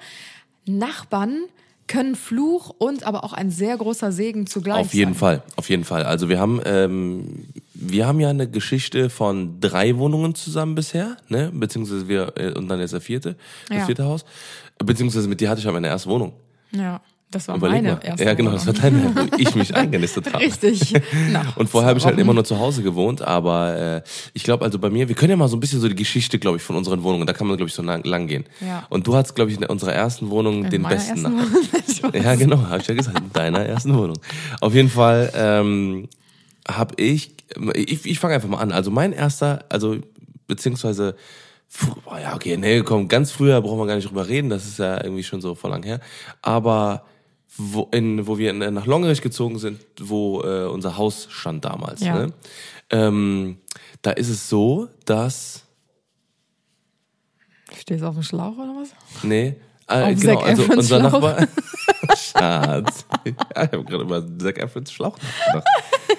Nachbarn 0.67 1.39
können 1.87 2.15
Fluch 2.15 2.69
und 2.77 3.03
aber 3.03 3.23
auch 3.23 3.33
ein 3.33 3.49
sehr 3.49 3.77
großer 3.77 4.11
Segen 4.11 4.45
zugleich 4.47 4.77
Auf 4.77 4.93
jeden 4.93 5.13
sein. 5.13 5.19
Fall, 5.19 5.43
auf 5.55 5.69
jeden 5.69 5.83
Fall. 5.83 6.03
Also 6.03 6.27
wir 6.29 6.39
haben, 6.39 6.61
ähm, 6.65 7.45
wir 7.73 8.05
haben 8.07 8.19
ja 8.19 8.29
eine 8.29 8.49
Geschichte 8.49 9.09
von 9.09 9.59
drei 9.61 9.97
Wohnungen 9.97 10.35
zusammen 10.35 10.75
bisher, 10.75 11.17
ne? 11.29 11.51
Beziehungsweise 11.53 12.07
wir 12.07 12.33
äh, 12.35 12.51
und 12.53 12.67
dann 12.67 12.79
jetzt 12.79 12.93
der 12.93 13.01
vierte, 13.01 13.35
das 13.69 13.77
Ja. 13.77 13.85
vierte 13.85 14.03
Haus. 14.05 14.25
Beziehungsweise 14.83 15.27
mit 15.27 15.39
dir 15.41 15.49
hatte 15.49 15.59
ich 15.59 15.65
ja 15.65 15.71
meine 15.71 15.87
erste 15.87 16.09
Wohnung. 16.09 16.33
Ja, 16.71 17.01
das 17.29 17.47
war 17.49 17.57
Überleg 17.57 17.83
meine 17.83 17.95
mal. 17.95 18.01
erste 18.05 18.23
ja, 18.23 18.33
genau, 18.35 18.51
das 18.51 18.65
war 18.65 18.73
deine, 18.73 19.13
wo 19.13 19.35
ich 19.37 19.53
mich 19.55 19.75
eingenistet 19.75 20.31
habe. 20.33 20.43
Richtig. 20.43 20.93
Und 21.57 21.69
vorher 21.69 21.89
habe 21.89 21.99
ich 21.99 22.05
halt 22.05 22.17
immer 22.19 22.33
nur 22.33 22.45
zu 22.45 22.57
Hause 22.57 22.83
gewohnt, 22.83 23.21
aber 23.21 23.75
äh, 23.97 24.01
ich 24.33 24.43
glaube 24.43 24.63
also 24.63 24.79
bei 24.79 24.89
mir, 24.89 25.09
wir 25.09 25.15
können 25.15 25.31
ja 25.31 25.35
mal 25.35 25.49
so 25.49 25.57
ein 25.57 25.59
bisschen 25.59 25.81
so 25.81 25.89
die 25.89 25.95
Geschichte, 25.95 26.39
glaube 26.39 26.55
ich, 26.57 26.63
von 26.63 26.77
unseren 26.77 27.03
Wohnungen, 27.03 27.27
da 27.27 27.33
kann 27.33 27.47
man 27.47 27.57
glaube 27.57 27.67
ich 27.67 27.75
so 27.75 27.81
lang, 27.83 28.03
lang 28.05 28.27
gehen. 28.27 28.45
Ja. 28.65 28.85
Und 28.89 29.07
du 29.07 29.15
hattest 29.15 29.35
glaube 29.35 29.51
ich 29.51 29.57
in 29.57 29.65
unserer 29.65 29.93
ersten 29.93 30.29
Wohnung 30.29 30.63
In 30.65 30.69
den 30.69 30.83
besten 30.83 31.21
Nachbarn. 31.21 31.47
Wohnung. 31.51 32.13
Ja, 32.23 32.35
genau, 32.35 32.61
habe 32.61 32.79
ich 32.79 32.87
ja 32.87 32.93
gesagt, 32.95 33.19
in 33.19 33.33
deiner 33.33 33.65
ersten 33.65 33.93
Wohnung. 33.97 34.17
Auf 34.61 34.73
jeden 34.73 34.89
Fall 34.89 35.31
ähm, 35.35 36.07
habe 36.67 36.93
ich, 37.01 37.31
ich, 37.73 38.05
ich 38.05 38.19
fange 38.19 38.35
einfach 38.35 38.47
mal 38.47 38.59
an. 38.59 38.71
Also 38.71 38.91
mein 38.91 39.13
erster, 39.13 39.65
also 39.69 39.97
beziehungsweise, 40.47 41.15
boah, 42.05 42.19
ja 42.19 42.35
okay, 42.35 42.55
nee, 42.57 42.81
komm, 42.81 43.07
ganz 43.07 43.31
früher 43.31 43.61
brauchen 43.61 43.79
wir 43.79 43.87
gar 43.87 43.95
nicht 43.95 44.09
drüber 44.09 44.27
reden, 44.27 44.49
das 44.49 44.65
ist 44.65 44.79
ja 44.79 45.03
irgendwie 45.03 45.23
schon 45.23 45.41
so 45.41 45.55
vor 45.55 45.69
lang 45.69 45.83
her. 45.83 45.99
Aber 46.41 47.03
wo, 47.55 47.87
in, 47.91 48.27
wo 48.27 48.37
wir 48.37 48.49
in, 48.51 48.59
nach 48.73 48.85
Longerich 48.85 49.21
gezogen 49.21 49.57
sind, 49.59 49.79
wo 49.99 50.41
äh, 50.43 50.65
unser 50.65 50.97
Haus 50.97 51.27
stand 51.29 51.65
damals, 51.65 52.01
Ja. 52.01 52.25
ne? 52.25 52.33
ähm, 52.89 53.57
da 54.01 54.11
ist 54.11 54.29
es 54.29 54.49
so, 54.49 54.89
dass 55.05 55.63
Stehst 57.79 58.01
du 58.01 58.07
auf 58.07 58.13
dem 58.15 58.23
Schlauch 58.23 58.57
oder 58.57 58.73
was? 58.79 58.89
Nee. 59.23 59.55
Äh, 59.87 60.15
genau, 60.15 60.35
Zac 60.39 60.47
also 60.47 60.63
Efrons 60.63 60.77
unser 60.91 60.99
Schlauch. 60.99 61.11
Nachbar. 61.21 61.47
Schatz. 62.17 63.05
Ja, 63.25 63.63
ich 63.63 63.71
habe 63.71 63.83
gerade 63.83 64.03
über 64.03 64.37
Zac 64.39 64.57
Efrons 64.59 64.91
Schlauch 64.91 65.17
nachgedacht. 65.17 65.67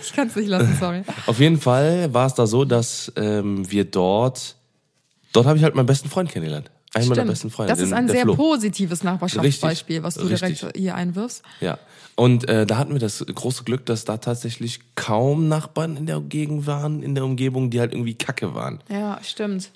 Ich 0.02 0.12
kann 0.12 0.28
es 0.28 0.36
nicht 0.36 0.48
lassen, 0.48 0.76
sorry. 0.78 1.02
Auf 1.26 1.38
jeden 1.40 1.58
Fall 1.58 2.12
war 2.12 2.26
es 2.26 2.34
da 2.34 2.46
so, 2.46 2.64
dass 2.64 3.12
ähm, 3.16 3.70
wir 3.70 3.84
dort, 3.84 4.56
dort 5.32 5.46
habe 5.46 5.56
ich 5.58 5.64
halt 5.64 5.74
meinen 5.74 5.86
besten 5.86 6.08
Freund 6.08 6.30
kennengelernt. 6.30 6.70
Einen 6.94 7.08
meiner 7.08 7.24
besten 7.24 7.50
Freunde. 7.50 7.72
Das 7.72 7.80
ist 7.80 7.92
ein 7.92 8.08
sehr 8.08 8.22
Flo. 8.22 8.34
positives 8.34 9.04
Nachbarschaftsbeispiel, 9.04 9.96
Richtig, 9.96 10.02
was 10.02 10.14
du 10.14 10.26
direkt 10.26 10.62
richtig. 10.64 10.70
hier 10.74 10.94
einwirfst. 10.94 11.42
Ja. 11.60 11.78
Und 12.16 12.48
äh, 12.48 12.66
da 12.66 12.78
hatten 12.78 12.92
wir 12.92 12.98
das 12.98 13.24
große 13.26 13.64
Glück, 13.64 13.84
dass 13.86 14.04
da 14.04 14.16
tatsächlich 14.16 14.80
kaum 14.94 15.48
Nachbarn 15.48 15.96
in 15.96 16.06
der 16.06 16.20
Gegend 16.20 16.66
waren, 16.66 17.02
in 17.02 17.14
der 17.14 17.24
Umgebung, 17.24 17.70
die 17.70 17.80
halt 17.80 17.92
irgendwie 17.92 18.14
kacke 18.14 18.54
waren. 18.54 18.80
Ja, 18.88 19.20
stimmt. 19.22 19.70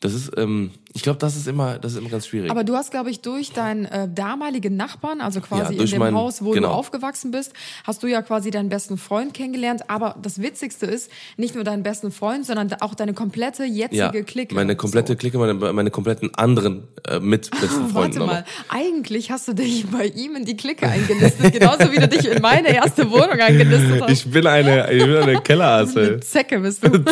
Das 0.00 0.12
ist, 0.12 0.32
ähm, 0.36 0.72
ich 0.96 1.02
glaube, 1.02 1.18
das 1.18 1.34
ist 1.34 1.48
immer, 1.48 1.78
das 1.80 1.92
ist 1.92 1.98
immer 1.98 2.08
ganz 2.08 2.28
schwierig. 2.28 2.50
Aber 2.52 2.62
du 2.62 2.76
hast, 2.76 2.92
glaube 2.92 3.10
ich, 3.10 3.20
durch 3.20 3.50
deinen 3.50 3.84
äh, 3.86 4.08
damaligen 4.08 4.76
Nachbarn, 4.76 5.20
also 5.20 5.40
quasi 5.40 5.74
Ja, 5.74 5.80
in 5.82 5.86
dem 5.90 5.98
meinen- 5.98 6.16
Haus, 6.16 6.42
wo 6.44 6.52
genau. 6.52 6.68
du 6.68 6.74
aufgewachsen 6.74 7.32
bist, 7.32 7.52
hast 7.82 8.02
du 8.04 8.06
ja 8.06 8.22
quasi 8.22 8.52
deinen 8.52 8.68
besten 8.68 8.96
Freund 8.96 9.34
kennengelernt. 9.34 9.90
Aber 9.90 10.14
das 10.22 10.40
Witzigste 10.40 10.86
ist, 10.86 11.10
nicht 11.36 11.56
nur 11.56 11.64
deinen 11.64 11.82
besten 11.82 12.12
Freund, 12.12 12.46
sondern 12.46 12.72
auch 12.80 12.94
deine 12.94 13.12
komplette 13.12 13.64
jetzige 13.64 13.96
ja, 14.18 14.22
Clique. 14.22 14.54
meine 14.54 14.76
komplette 14.76 15.14
So. 15.14 15.18
Clique, 15.18 15.36
meine, 15.36 15.54
meine 15.54 15.90
kompletten 15.90 16.32
anderen 16.36 16.84
äh, 17.08 17.18
mit 17.18 17.50
besten 17.60 17.88
Freunden. 17.88 18.20
Warte 18.20 18.20
mal, 18.20 18.44
eigentlich 18.68 19.32
hast 19.32 19.48
du 19.48 19.52
dich 19.52 19.86
bei 19.90 20.06
ihm 20.06 20.36
in 20.36 20.44
die 20.44 20.56
Clique 20.56 20.88
eingelistet, 20.88 21.52
genauso 21.52 21.90
wie 21.90 21.98
du 21.98 22.06
dich 22.06 22.24
in 22.30 22.40
meine 22.40 22.72
erste 22.72 23.10
Wohnung 23.10 23.40
eingelistet 23.40 24.00
hast. 24.00 24.10
Ich 24.10 24.30
bin 24.30 24.46
eine, 24.46 24.92
ich 24.92 25.02
bin 25.04 25.16
eine 25.16 25.40
Kellerasse. 25.40 26.20
Zecke 26.20 26.60
bist 26.60 26.84
du. 26.84 26.90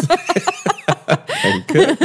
Danke. 1.42 1.96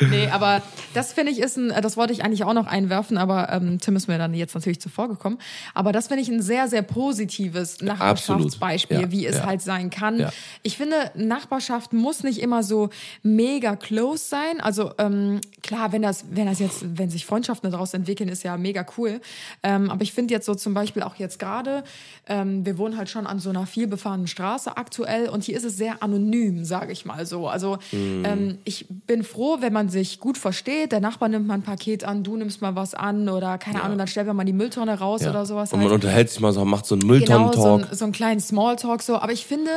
nee, 0.10 0.28
aber 0.28 0.62
das 0.98 1.12
finde 1.12 1.32
ich 1.32 1.38
ist 1.38 1.56
ein, 1.56 1.72
das 1.82 1.96
wollte 1.96 2.12
ich 2.12 2.22
eigentlich 2.24 2.44
auch 2.44 2.52
noch 2.54 2.66
einwerfen, 2.66 3.16
aber 3.18 3.50
ähm, 3.52 3.78
Tim 3.80 3.96
ist 3.96 4.08
mir 4.08 4.18
dann 4.18 4.34
jetzt 4.34 4.54
natürlich 4.54 4.80
zuvor 4.80 5.08
gekommen. 5.08 5.38
Aber 5.74 5.92
das 5.92 6.08
finde 6.08 6.22
ich 6.22 6.28
ein 6.28 6.42
sehr, 6.42 6.68
sehr 6.68 6.82
positives 6.82 7.80
Nachbarschaftsbeispiel, 7.80 9.00
Ja, 9.00 9.10
wie 9.10 9.26
es 9.26 9.36
ja. 9.36 9.46
halt 9.46 9.62
sein 9.62 9.90
kann. 9.90 10.18
Ja. 10.20 10.30
Ich 10.62 10.76
finde, 10.76 10.96
Nachbarschaft 11.14 11.92
muss 11.92 12.22
nicht 12.24 12.40
immer 12.40 12.62
so 12.62 12.90
mega 13.22 13.76
close 13.76 14.24
sein. 14.28 14.60
Also 14.60 14.92
ähm, 14.98 15.40
klar, 15.62 15.92
wenn 15.92 16.02
das, 16.02 16.24
wenn 16.30 16.46
das 16.46 16.58
jetzt, 16.58 16.84
wenn 16.98 17.10
sich 17.10 17.24
Freundschaften 17.26 17.70
daraus 17.70 17.94
entwickeln, 17.94 18.28
ist 18.28 18.42
ja 18.42 18.56
mega 18.56 18.84
cool. 18.96 19.20
Ähm, 19.62 19.90
aber 19.90 20.02
ich 20.02 20.12
finde 20.12 20.34
jetzt 20.34 20.46
so 20.46 20.54
zum 20.54 20.74
Beispiel 20.74 21.02
auch 21.02 21.16
jetzt 21.16 21.38
gerade, 21.38 21.84
ähm, 22.26 22.64
wir 22.66 22.78
wohnen 22.78 22.96
halt 22.96 23.08
schon 23.08 23.26
an 23.26 23.38
so 23.38 23.50
einer 23.50 23.66
vielbefahrenen 23.66 24.26
Straße 24.26 24.76
aktuell 24.76 25.28
und 25.28 25.44
hier 25.44 25.56
ist 25.56 25.64
es 25.64 25.76
sehr 25.76 26.02
anonym, 26.02 26.64
sage 26.64 26.92
ich 26.92 27.04
mal 27.04 27.26
so. 27.26 27.48
Also 27.48 27.78
Mhm. 27.92 28.22
ähm, 28.24 28.58
ich 28.64 28.86
bin 28.88 29.22
froh, 29.22 29.58
wenn 29.60 29.72
man 29.72 29.88
sich 29.88 30.20
gut 30.20 30.36
versteht. 30.38 30.87
Der 30.92 31.00
Nachbar 31.00 31.28
nimmt 31.28 31.46
mal 31.46 31.54
ein 31.54 31.62
Paket 31.62 32.04
an, 32.04 32.22
du 32.24 32.36
nimmst 32.36 32.62
mal 32.62 32.74
was 32.76 32.94
an 32.94 33.28
oder 33.28 33.58
keine 33.58 33.82
Ahnung, 33.82 33.98
dann 33.98 34.06
stellen 34.06 34.26
wir 34.26 34.34
mal 34.34 34.44
die 34.44 34.52
Mülltonne 34.52 34.98
raus 34.98 35.22
Ja. 35.22 35.30
oder 35.30 35.46
sowas. 35.46 35.72
Und 35.72 35.80
man 35.80 35.88
halt. 35.90 35.94
unterhält 36.02 36.30
sich 36.30 36.40
mal 36.40 36.52
so, 36.52 36.64
macht 36.64 36.86
so 36.86 36.94
einen 36.94 37.00
Genau, 37.00 37.12
so, 37.12 37.14
Mülltonnen-Talk. 37.18 37.90
ein, 37.92 37.96
so 37.96 38.04
einen 38.04 38.12
kleinen 38.12 38.40
Smalltalk 38.40 39.02
so. 39.02 39.16
Aber 39.18 39.32
ich 39.32 39.46
finde, 39.46 39.70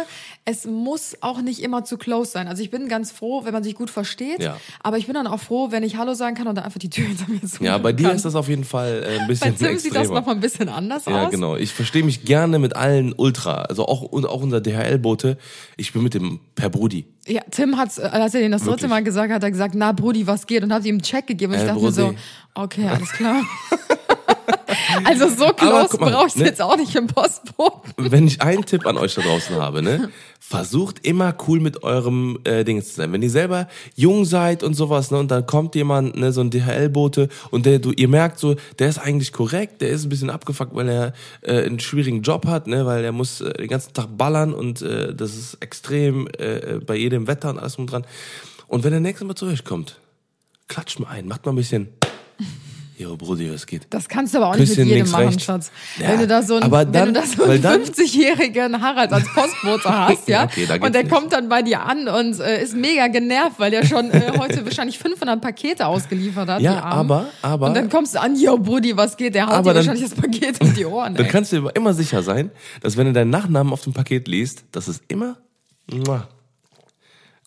es 0.45 0.65
muss 0.65 1.17
auch 1.21 1.41
nicht 1.41 1.61
immer 1.61 1.83
zu 1.83 1.97
close 1.97 2.31
sein. 2.31 2.47
Also 2.47 2.63
ich 2.63 2.69
bin 2.71 2.87
ganz 2.87 3.11
froh, 3.11 3.45
wenn 3.45 3.53
man 3.53 3.63
sich 3.63 3.75
gut 3.75 3.89
versteht. 3.89 4.41
Ja. 4.41 4.57
Aber 4.83 4.97
ich 4.97 5.05
bin 5.05 5.13
dann 5.15 5.27
auch 5.27 5.39
froh, 5.39 5.67
wenn 5.71 5.83
ich 5.83 5.97
Hallo 5.97 6.13
sagen 6.13 6.35
kann 6.35 6.47
und 6.47 6.55
dann 6.55 6.65
einfach 6.65 6.79
die 6.79 6.89
Tür 6.89 7.05
hinter 7.07 7.25
mir 7.29 7.41
zu 7.41 7.63
ja, 7.63 7.77
bei 7.77 7.93
dir 7.93 8.07
kann. 8.07 8.15
ist 8.15 8.25
das 8.25 8.35
auf 8.35 8.47
jeden 8.47 8.63
Fall 8.63 9.03
äh, 9.03 9.13
ein 9.13 9.19
Bei 9.21 9.27
bisschen 9.27 9.55
Tim 9.57 9.77
sieht 9.77 9.91
das 9.93 10.01
extremer. 10.03 10.19
noch 10.19 10.25
mal 10.27 10.31
ein 10.33 10.39
bisschen 10.39 10.69
anders 10.69 11.05
Ja, 11.05 11.25
aus. 11.25 11.31
genau. 11.31 11.55
Ich 11.55 11.73
verstehe 11.73 12.03
mich 12.03 12.25
gerne 12.25 12.59
mit 12.59 12.75
allen 12.75 13.13
Ultra, 13.13 13.61
also 13.63 13.85
auch, 13.87 14.01
und 14.01 14.25
auch 14.25 14.41
unser 14.41 14.61
DHL-Bote. 14.61 15.37
Ich 15.77 15.93
bin 15.93 16.03
mit 16.03 16.13
dem 16.13 16.39
per 16.55 16.69
Brudi. 16.69 17.05
Ja, 17.27 17.41
Tim 17.51 17.77
hat's, 17.77 17.99
äh, 17.99 18.01
als 18.11 18.33
er 18.33 18.41
den 18.41 18.51
das 18.51 18.63
dritte. 18.63 18.87
Mal 18.87 19.03
gesagt 19.03 19.29
hat, 19.29 19.35
hat 19.35 19.43
er 19.43 19.51
gesagt, 19.51 19.75
na 19.75 19.91
Brudi, 19.91 20.25
was 20.25 20.47
geht? 20.47 20.63
Und 20.63 20.73
hat 20.73 20.85
ihm 20.85 21.00
einen 21.01 21.03
Check 21.03 21.27
gegeben. 21.27 21.53
Und 21.53 21.59
ich 21.59 21.63
Äh, 21.65 21.67
dachte 21.67 21.81
mir 21.81 21.91
so, 21.91 22.13
okay, 22.53 22.87
alles 22.87 23.11
klar. 23.11 23.41
also 25.05 25.27
so 25.29 25.53
close 25.53 25.97
brauchst 25.97 26.35
du 26.35 26.41
ne? 26.41 26.45
jetzt 26.45 26.61
auch 26.61 26.77
nicht 26.77 26.95
im 26.95 27.07
Postboten. 27.07 27.93
Wenn 27.97 28.27
ich 28.27 28.41
einen 28.41 28.65
Tipp 28.65 28.85
an 28.85 28.97
euch 28.97 29.15
da 29.15 29.21
draußen 29.21 29.55
habe, 29.55 29.81
ne, 29.81 30.09
versucht 30.39 31.05
immer 31.05 31.33
cool 31.47 31.59
mit 31.59 31.83
eurem 31.83 32.39
äh, 32.43 32.63
Ding 32.63 32.81
zu 32.83 32.93
sein. 32.93 33.13
Wenn 33.13 33.21
ihr 33.21 33.29
selber 33.29 33.67
jung 33.95 34.25
seid 34.25 34.63
und 34.63 34.73
sowas, 34.73 35.11
ne, 35.11 35.19
und 35.19 35.31
dann 35.31 35.45
kommt 35.45 35.75
jemand, 35.75 36.15
ne, 36.17 36.31
so 36.31 36.41
ein 36.41 36.49
DHL-Bote 36.49 37.29
und 37.51 37.65
der, 37.65 37.79
du, 37.79 37.91
ihr 37.91 38.07
merkt 38.07 38.39
so, 38.39 38.55
der 38.79 38.89
ist 38.89 38.97
eigentlich 38.97 39.31
korrekt, 39.31 39.81
der 39.81 39.89
ist 39.89 40.05
ein 40.05 40.09
bisschen 40.09 40.29
abgefuckt, 40.29 40.75
weil 40.75 40.89
er 40.89 41.13
äh, 41.41 41.63
einen 41.63 41.79
schwierigen 41.79 42.21
Job 42.21 42.45
hat, 42.47 42.67
ne, 42.67 42.85
weil 42.85 43.03
er 43.03 43.11
muss 43.11 43.41
äh, 43.41 43.53
den 43.53 43.69
ganzen 43.69 43.93
Tag 43.93 44.07
ballern 44.17 44.53
und 44.53 44.81
äh, 44.81 45.13
das 45.15 45.35
ist 45.35 45.57
extrem 45.61 46.27
äh, 46.37 46.79
bei 46.85 46.95
jedem 46.95 47.27
Wetter 47.27 47.49
und 47.49 47.59
alles 47.59 47.75
drum 47.75 47.87
dran. 47.87 48.05
Und 48.67 48.83
wenn 48.83 48.91
der 48.91 49.01
nächste 49.01 49.25
Mal 49.25 49.35
zu 49.35 49.45
euch 49.47 49.63
kommt, 49.65 50.00
klatscht 50.71 50.99
mal 50.99 51.09
ein, 51.09 51.27
macht 51.27 51.45
mal 51.45 51.51
ein 51.51 51.55
bisschen. 51.55 51.89
Jo, 52.97 53.17
Brudi, 53.17 53.51
was 53.51 53.65
geht? 53.65 53.87
Das 53.89 54.07
kannst 54.07 54.35
du 54.35 54.37
aber 54.37 54.49
auch 54.49 54.55
nicht 54.55 54.69
Küsschen 54.69 54.83
mit 54.87 54.93
jedem 54.95 55.09
machen, 55.09 55.25
rechts. 55.29 55.43
Schatz. 55.43 55.71
Ja, 55.99 56.09
wenn 56.09 56.19
du 56.19 56.27
da 56.27 56.43
so 56.43 56.57
einen, 56.57 56.69
dann- 56.93 57.13
da 57.15 57.25
so 57.25 57.45
einen 57.45 57.59
dann- 57.59 57.81
50-jährigen 57.81 58.79
Harald 58.79 59.11
als 59.11 59.25
Postbote 59.33 59.89
hast, 60.07 60.27
ja, 60.27 60.43
Okay, 60.43 60.67
und 60.79 60.93
der 60.93 61.03
nicht. 61.03 61.11
kommt 61.11 61.33
dann 61.33 61.49
bei 61.49 61.63
dir 61.63 61.81
an 61.83 62.07
und 62.07 62.39
äh, 62.39 62.61
ist 62.61 62.75
mega 62.75 63.07
genervt, 63.07 63.55
weil 63.57 63.71
der 63.71 63.87
schon 63.87 64.11
äh, 64.11 64.33
heute 64.37 64.63
wahrscheinlich 64.65 64.99
500 64.99 65.41
Pakete 65.41 65.87
ausgeliefert 65.87 66.47
hat. 66.47 66.61
Ja, 66.61 66.79
aber- 66.83 67.29
aber- 67.41 67.67
Und 67.69 67.73
dann 67.73 67.89
kommst 67.89 68.13
du 68.13 68.21
an, 68.21 68.35
yo, 68.39 68.59
Brudi, 68.59 68.95
was 68.95 69.17
geht? 69.17 69.33
Der 69.33 69.47
haut 69.47 69.65
dir 69.65 69.73
dann- 69.73 69.77
wahrscheinlich 69.77 70.03
das 70.07 70.13
Paket 70.13 70.61
um 70.61 70.71
die 70.75 70.85
Ohren, 70.85 71.15
Dann 71.15 71.25
ey. 71.25 71.31
kannst 71.31 71.51
du 71.53 71.59
dir 71.61 71.69
immer 71.75 71.95
sicher 71.95 72.21
sein, 72.21 72.51
dass 72.81 72.97
wenn 72.97 73.07
du 73.07 73.13
deinen 73.13 73.31
Nachnamen 73.31 73.73
auf 73.73 73.81
dem 73.81 73.93
Paket 73.93 74.27
liest, 74.27 74.63
dass 74.73 74.87
es 74.87 75.01
immer 75.07 75.37
muah, 75.91 76.27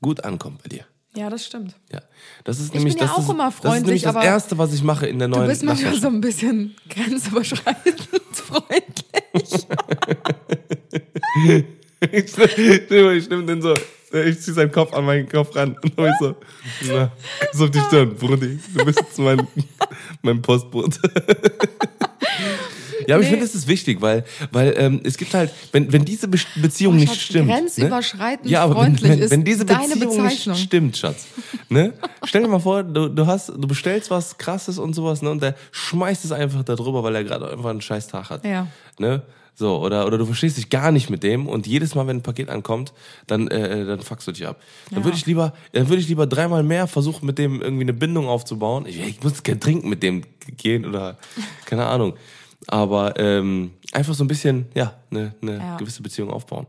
gut 0.02 0.24
ankommt 0.24 0.64
bei 0.64 0.68
dir. 0.68 0.84
Ja, 1.16 1.30
das 1.30 1.46
stimmt. 1.46 1.74
Ja, 1.92 2.02
das 2.42 2.58
ist 2.58 2.72
bin 2.72 2.82
nämlich 2.82 2.94
ja 2.94 3.06
das 3.06 3.12
auch 3.12 3.20
ist, 3.20 3.30
immer 3.30 3.44
Das 3.44 3.54
ist 3.54 3.60
freundlich, 3.60 4.02
das 4.02 4.16
aber 4.16 4.24
erste, 4.24 4.58
was 4.58 4.74
ich 4.74 4.82
mache 4.82 5.06
in 5.06 5.20
der 5.20 5.28
Du 5.28 5.36
neuen 5.36 5.48
bist 5.48 5.62
manchmal 5.62 5.94
so 5.94 6.08
ein 6.08 6.20
bisschen 6.20 6.74
grenzüberschreitend 6.88 8.08
freundlich. 8.32 9.66
ich 12.12 12.30
stimme, 12.30 13.14
ich 13.14 13.24
stimme 13.24 13.44
den 13.46 13.62
so, 13.62 13.74
ich 14.12 14.40
ziehe 14.40 14.54
seinen 14.54 14.72
Kopf 14.72 14.92
an 14.92 15.04
meinen 15.04 15.28
Kopf 15.28 15.54
ran 15.54 15.76
und 15.82 15.98
dann 15.98 16.06
ich 16.06 16.18
so, 16.18 16.34
na, 16.88 17.12
kuss 17.50 17.60
auf 17.60 17.70
die 17.70 17.80
Stirn, 17.80 18.14
Brudi, 18.16 18.58
du 18.74 18.84
bist 18.84 19.02
mein, 19.18 19.46
mein 20.22 20.42
Postbote. 20.42 20.98
Ja, 23.06 23.14
aber 23.16 23.22
ich 23.22 23.28
Nee. 23.30 23.36
finde, 23.36 23.44
es 23.46 23.54
ist 23.54 23.68
wichtig, 23.68 24.00
weil, 24.00 24.24
weil 24.52 24.74
ähm, 24.76 25.00
es 25.04 25.16
gibt 25.16 25.34
halt, 25.34 25.50
wenn, 25.72 25.92
wenn 25.92 26.04
diese 26.04 26.28
Be 26.28 26.38
Beziehung 26.56 26.94
Oh, 26.94 26.96
nicht 26.96 27.08
Schatz, 27.14 27.22
stimmt. 27.22 27.48
grenzüberschreitend 27.50 28.46
ne? 28.46 28.50
ja, 28.52 28.62
aber 28.62 28.74
freundlich 28.74 29.10
wenn, 29.10 29.20
wenn, 29.20 29.30
wenn 29.30 29.44
diese 29.44 29.64
deine 29.64 29.94
Beziehung 29.96 30.24
Bezeichnung. 30.24 30.54
nicht 30.56 30.64
stimmt, 30.64 30.96
Schatz. 30.96 31.26
Ne? 31.68 31.92
Stell 32.24 32.42
dir 32.42 32.48
mal 32.48 32.58
vor, 32.60 32.82
du, 32.82 33.08
du 33.08 33.26
hast, 33.26 33.48
du 33.48 33.66
bestellst 33.66 34.10
was 34.10 34.38
krasses 34.38 34.78
und 34.78 34.94
sowas, 34.94 35.22
ne? 35.22 35.30
Und 35.30 35.42
der 35.42 35.54
schmeißt 35.72 36.24
es 36.24 36.32
einfach 36.32 36.62
da 36.62 36.74
drüber, 36.76 37.02
weil 37.02 37.14
er 37.16 37.24
gerade 37.24 37.50
einfach 37.50 37.70
einen 37.70 37.80
scheiß 37.80 38.08
Tag 38.08 38.30
hat. 38.30 38.44
Ja. 38.44 38.66
Ne? 38.98 39.22
So, 39.56 39.78
oder, 39.80 40.04
oder 40.06 40.18
du 40.18 40.26
verstehst 40.26 40.56
dich 40.56 40.68
gar 40.68 40.90
nicht 40.90 41.10
mit 41.10 41.22
dem 41.22 41.46
und 41.46 41.68
jedes 41.68 41.94
Mal, 41.94 42.08
wenn 42.08 42.16
ein 42.16 42.22
Paket 42.22 42.48
ankommt, 42.48 42.92
dann, 43.28 43.46
äh, 43.46 43.84
dann 43.84 44.00
fuckst 44.00 44.26
du 44.26 44.32
dich 44.32 44.46
ab. 44.48 44.60
Dann 44.90 44.98
Ja. 45.00 45.04
würde 45.04 45.16
ich 45.16 45.26
lieber, 45.26 45.52
dann 45.72 45.88
würde 45.88 46.02
ich 46.02 46.08
lieber 46.08 46.26
dreimal 46.26 46.64
mehr 46.64 46.88
versuchen, 46.88 47.24
mit 47.24 47.38
dem 47.38 47.62
irgendwie 47.62 47.84
eine 47.84 47.92
Bindung 47.92 48.26
aufzubauen. 48.26 48.84
Ich, 48.86 48.98
ich 49.00 49.22
muss 49.22 49.44
kein 49.44 49.60
Trinken 49.60 49.88
mit 49.88 50.02
dem 50.02 50.22
gehen 50.56 50.84
oder 50.84 51.18
keine 51.66 51.86
Ahnung. 51.86 52.14
Aber 52.68 53.14
ähm, 53.18 53.72
einfach 53.94 54.14
so 54.14 54.24
ein 54.24 54.28
bisschen, 54.28 54.66
ja, 54.74 54.92
eine, 55.10 55.32
eine 55.40 55.56
Ja. 55.58 55.76
gewisse 55.76 56.02
Beziehung 56.02 56.30
aufbauen. 56.30 56.66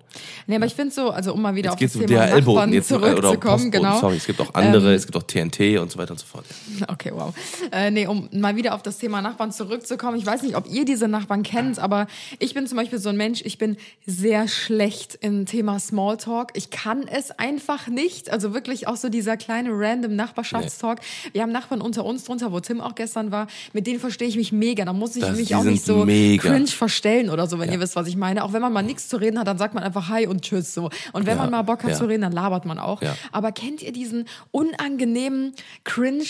Nee, 0.48 0.55
aber 0.58 0.65
ich 0.67 0.75
finde 0.75 0.94
so, 0.94 1.10
also 1.10 1.34
um 1.34 1.41
mal 1.41 1.55
wieder 1.55 1.72
Jetzt 1.72 1.96
auf 1.96 2.01
das 2.01 2.01
um 2.01 2.08
Thema 2.08 2.25
DHL-Boten 2.27 2.46
Nachbarn 2.55 2.74
jetzt 2.74 2.91
äh, 2.91 2.96
zurückzukommen, 2.96 3.72
genau. 3.72 4.00
Sorry, 4.00 4.17
es 4.17 4.25
gibt 4.25 4.39
auch 4.41 4.53
andere, 4.53 4.89
Ähm, 4.89 4.96
es 4.96 5.05
gibt 5.08 5.17
auch 5.17 5.24
TNT 5.24 5.79
und 5.79 5.91
so 5.91 5.98
weiter 5.98 6.12
und 6.12 6.20
so 6.20 6.25
fort. 6.25 6.46
Okay, 6.88 7.12
wow. 7.13 7.34
Äh, 7.72 7.89
nee, 7.91 8.05
um 8.05 8.29
mal 8.32 8.55
wieder 8.55 8.75
auf 8.75 8.84
das 8.84 8.98
Thema 9.00 9.22
Nachbarn 9.22 9.51
zurückzukommen. 9.51 10.17
Ich 10.17 10.25
weiß 10.25 10.44
nicht, 10.44 10.55
ob 10.55 10.70
ihr 10.72 10.86
diese 10.86 11.08
Nachbarn 11.08 11.41
kennt, 11.44 11.79
aber 11.79 12.05
ich 12.39 12.53
bin 12.53 12.67
zum 12.67 12.77
Beispiel 12.77 13.00
so 13.00 13.10
ein 13.10 13.17
Mensch, 13.17 13.41
ich 13.44 13.58
bin 13.58 13.77
sehr 14.05 14.48
schlecht 14.48 15.17
im 15.22 15.46
Thema 15.46 15.79
Smalltalk. 15.79 16.51
Ich 16.53 16.70
kann 16.70 17.08
es 17.08 17.32
einfach 17.32 17.88
nicht. 17.88 18.29
Also 18.29 18.53
wirklich 18.53 18.88
auch 18.88 18.98
so 18.98 19.10
dieser 19.10 19.38
kleine 19.38 19.70
random 19.72 20.15
Nachbarschaftstalk. 20.15 21.00
Wir 21.34 21.41
haben 21.41 21.51
Nachbarn 21.51 21.82
unter 21.82 22.05
uns 22.05 22.25
drunter, 22.25 22.51
wo 22.51 22.60
Tim 22.60 22.82
auch 22.82 22.94
gestern 22.96 23.32
war. 23.32 23.48
Mit 23.74 23.88
denen 23.88 24.00
verstehe 24.00 24.27
ich 24.27 24.36
mich 24.38 24.51
mega. 24.51 24.86
Da 24.86 24.94
muss 24.94 25.15
ich 25.15 25.24
Das- 25.24 25.38
mich 25.38 25.55
auch 25.55 25.63
nicht 25.63 25.84
so 25.84 26.05
mega. 26.05 26.50
cringe 26.50 26.67
verstellen 26.67 27.14
oder 27.29 27.48
so, 27.48 27.60
wenn 27.60 27.72
ihr 27.72 27.79
wisst, 27.79 27.95
was 27.95 28.07
ich 28.07 28.15
meine. 28.17 28.43
Auch 28.43 28.53
wenn 28.53 28.62
man 28.62 28.72
mal 28.74 28.81
nichts 28.84 29.07
zu 29.07 29.17
reden 29.17 29.39
hat, 29.39 29.48
dann 29.48 29.57
sagt 29.57 29.74
man 29.74 29.84
einfach 29.84 30.10
Hi 30.10 30.27
und 30.27 30.41
Tschüss 30.41 30.74
so. 30.74 30.89
Und 31.13 31.25
wenn 31.25 31.38
Ja, 31.38 31.43
man 31.43 31.51
mal 31.51 31.62
Bock 31.63 31.84
hat 31.84 31.91
ja. 31.91 31.95
zu 31.98 32.05
reden, 32.05 32.22
dann 32.22 32.31
labert 32.34 32.65
man 32.65 32.79
auch. 32.79 33.01
Ja. 33.01 33.15
Aber 33.31 33.51
kennt 33.51 33.81
ihr 33.81 33.91
diesen 33.91 34.27
unangenehmen 34.51 35.53
Cringe 35.84 36.24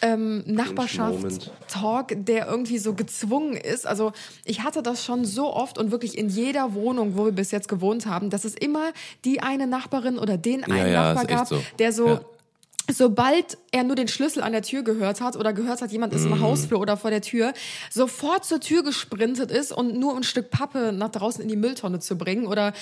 ähm, 0.00 0.44
Nachbarschaftstalk, 0.46 2.14
der 2.26 2.46
irgendwie 2.48 2.78
so 2.78 2.94
gezwungen 2.94 3.54
ist? 3.54 3.86
Also 3.86 4.12
ich 4.44 4.62
hatte 4.62 4.82
das 4.82 5.04
schon 5.04 5.24
so 5.24 5.52
oft 5.52 5.78
und 5.78 5.90
wirklich 5.90 6.16
in 6.16 6.28
jeder 6.28 6.74
Wohnung, 6.74 7.16
wo 7.16 7.24
wir 7.24 7.32
bis 7.32 7.50
jetzt 7.50 7.68
gewohnt 7.68 8.06
haben, 8.06 8.30
dass 8.30 8.44
es 8.44 8.54
immer 8.54 8.92
die 9.24 9.40
eine 9.40 9.66
Nachbarin 9.66 10.18
oder 10.18 10.36
den 10.36 10.64
einen 10.64 10.92
ja, 10.92 11.14
Nachbar 11.14 11.24
echt 11.24 11.38
gab, 11.38 11.48
so. 11.48 11.62
der 11.78 11.92
so 11.92 12.06
Ja. 12.08 12.20
Sobald 12.90 13.58
er 13.70 13.84
nur 13.84 13.96
den 13.96 14.08
Schlüssel 14.08 14.42
an 14.42 14.52
der 14.52 14.62
Tür 14.62 14.82
gehört 14.82 15.20
hat 15.20 15.36
oder 15.36 15.52
gehört 15.52 15.82
hat, 15.82 15.92
jemand 15.92 16.12
ist 16.14 16.24
Mhm. 16.24 16.32
im 16.32 16.40
Hausflur 16.40 16.80
oder 16.80 16.96
vor 16.96 17.10
der 17.10 17.20
Tür, 17.20 17.52
sofort 17.90 18.44
zur 18.44 18.60
Tür 18.60 18.82
gesprintet 18.82 19.50
ist 19.50 19.72
und 19.72 19.94
nur 19.98 20.16
ein 20.16 20.22
Stück 20.22 20.50
Pappe 20.50 20.92
nach 20.92 21.10
draußen 21.10 21.42
in 21.42 21.48
die 21.48 21.56
Mülltonne 21.56 21.98
zu 22.00 22.16
bringen 22.16 22.46
oder 22.46 22.72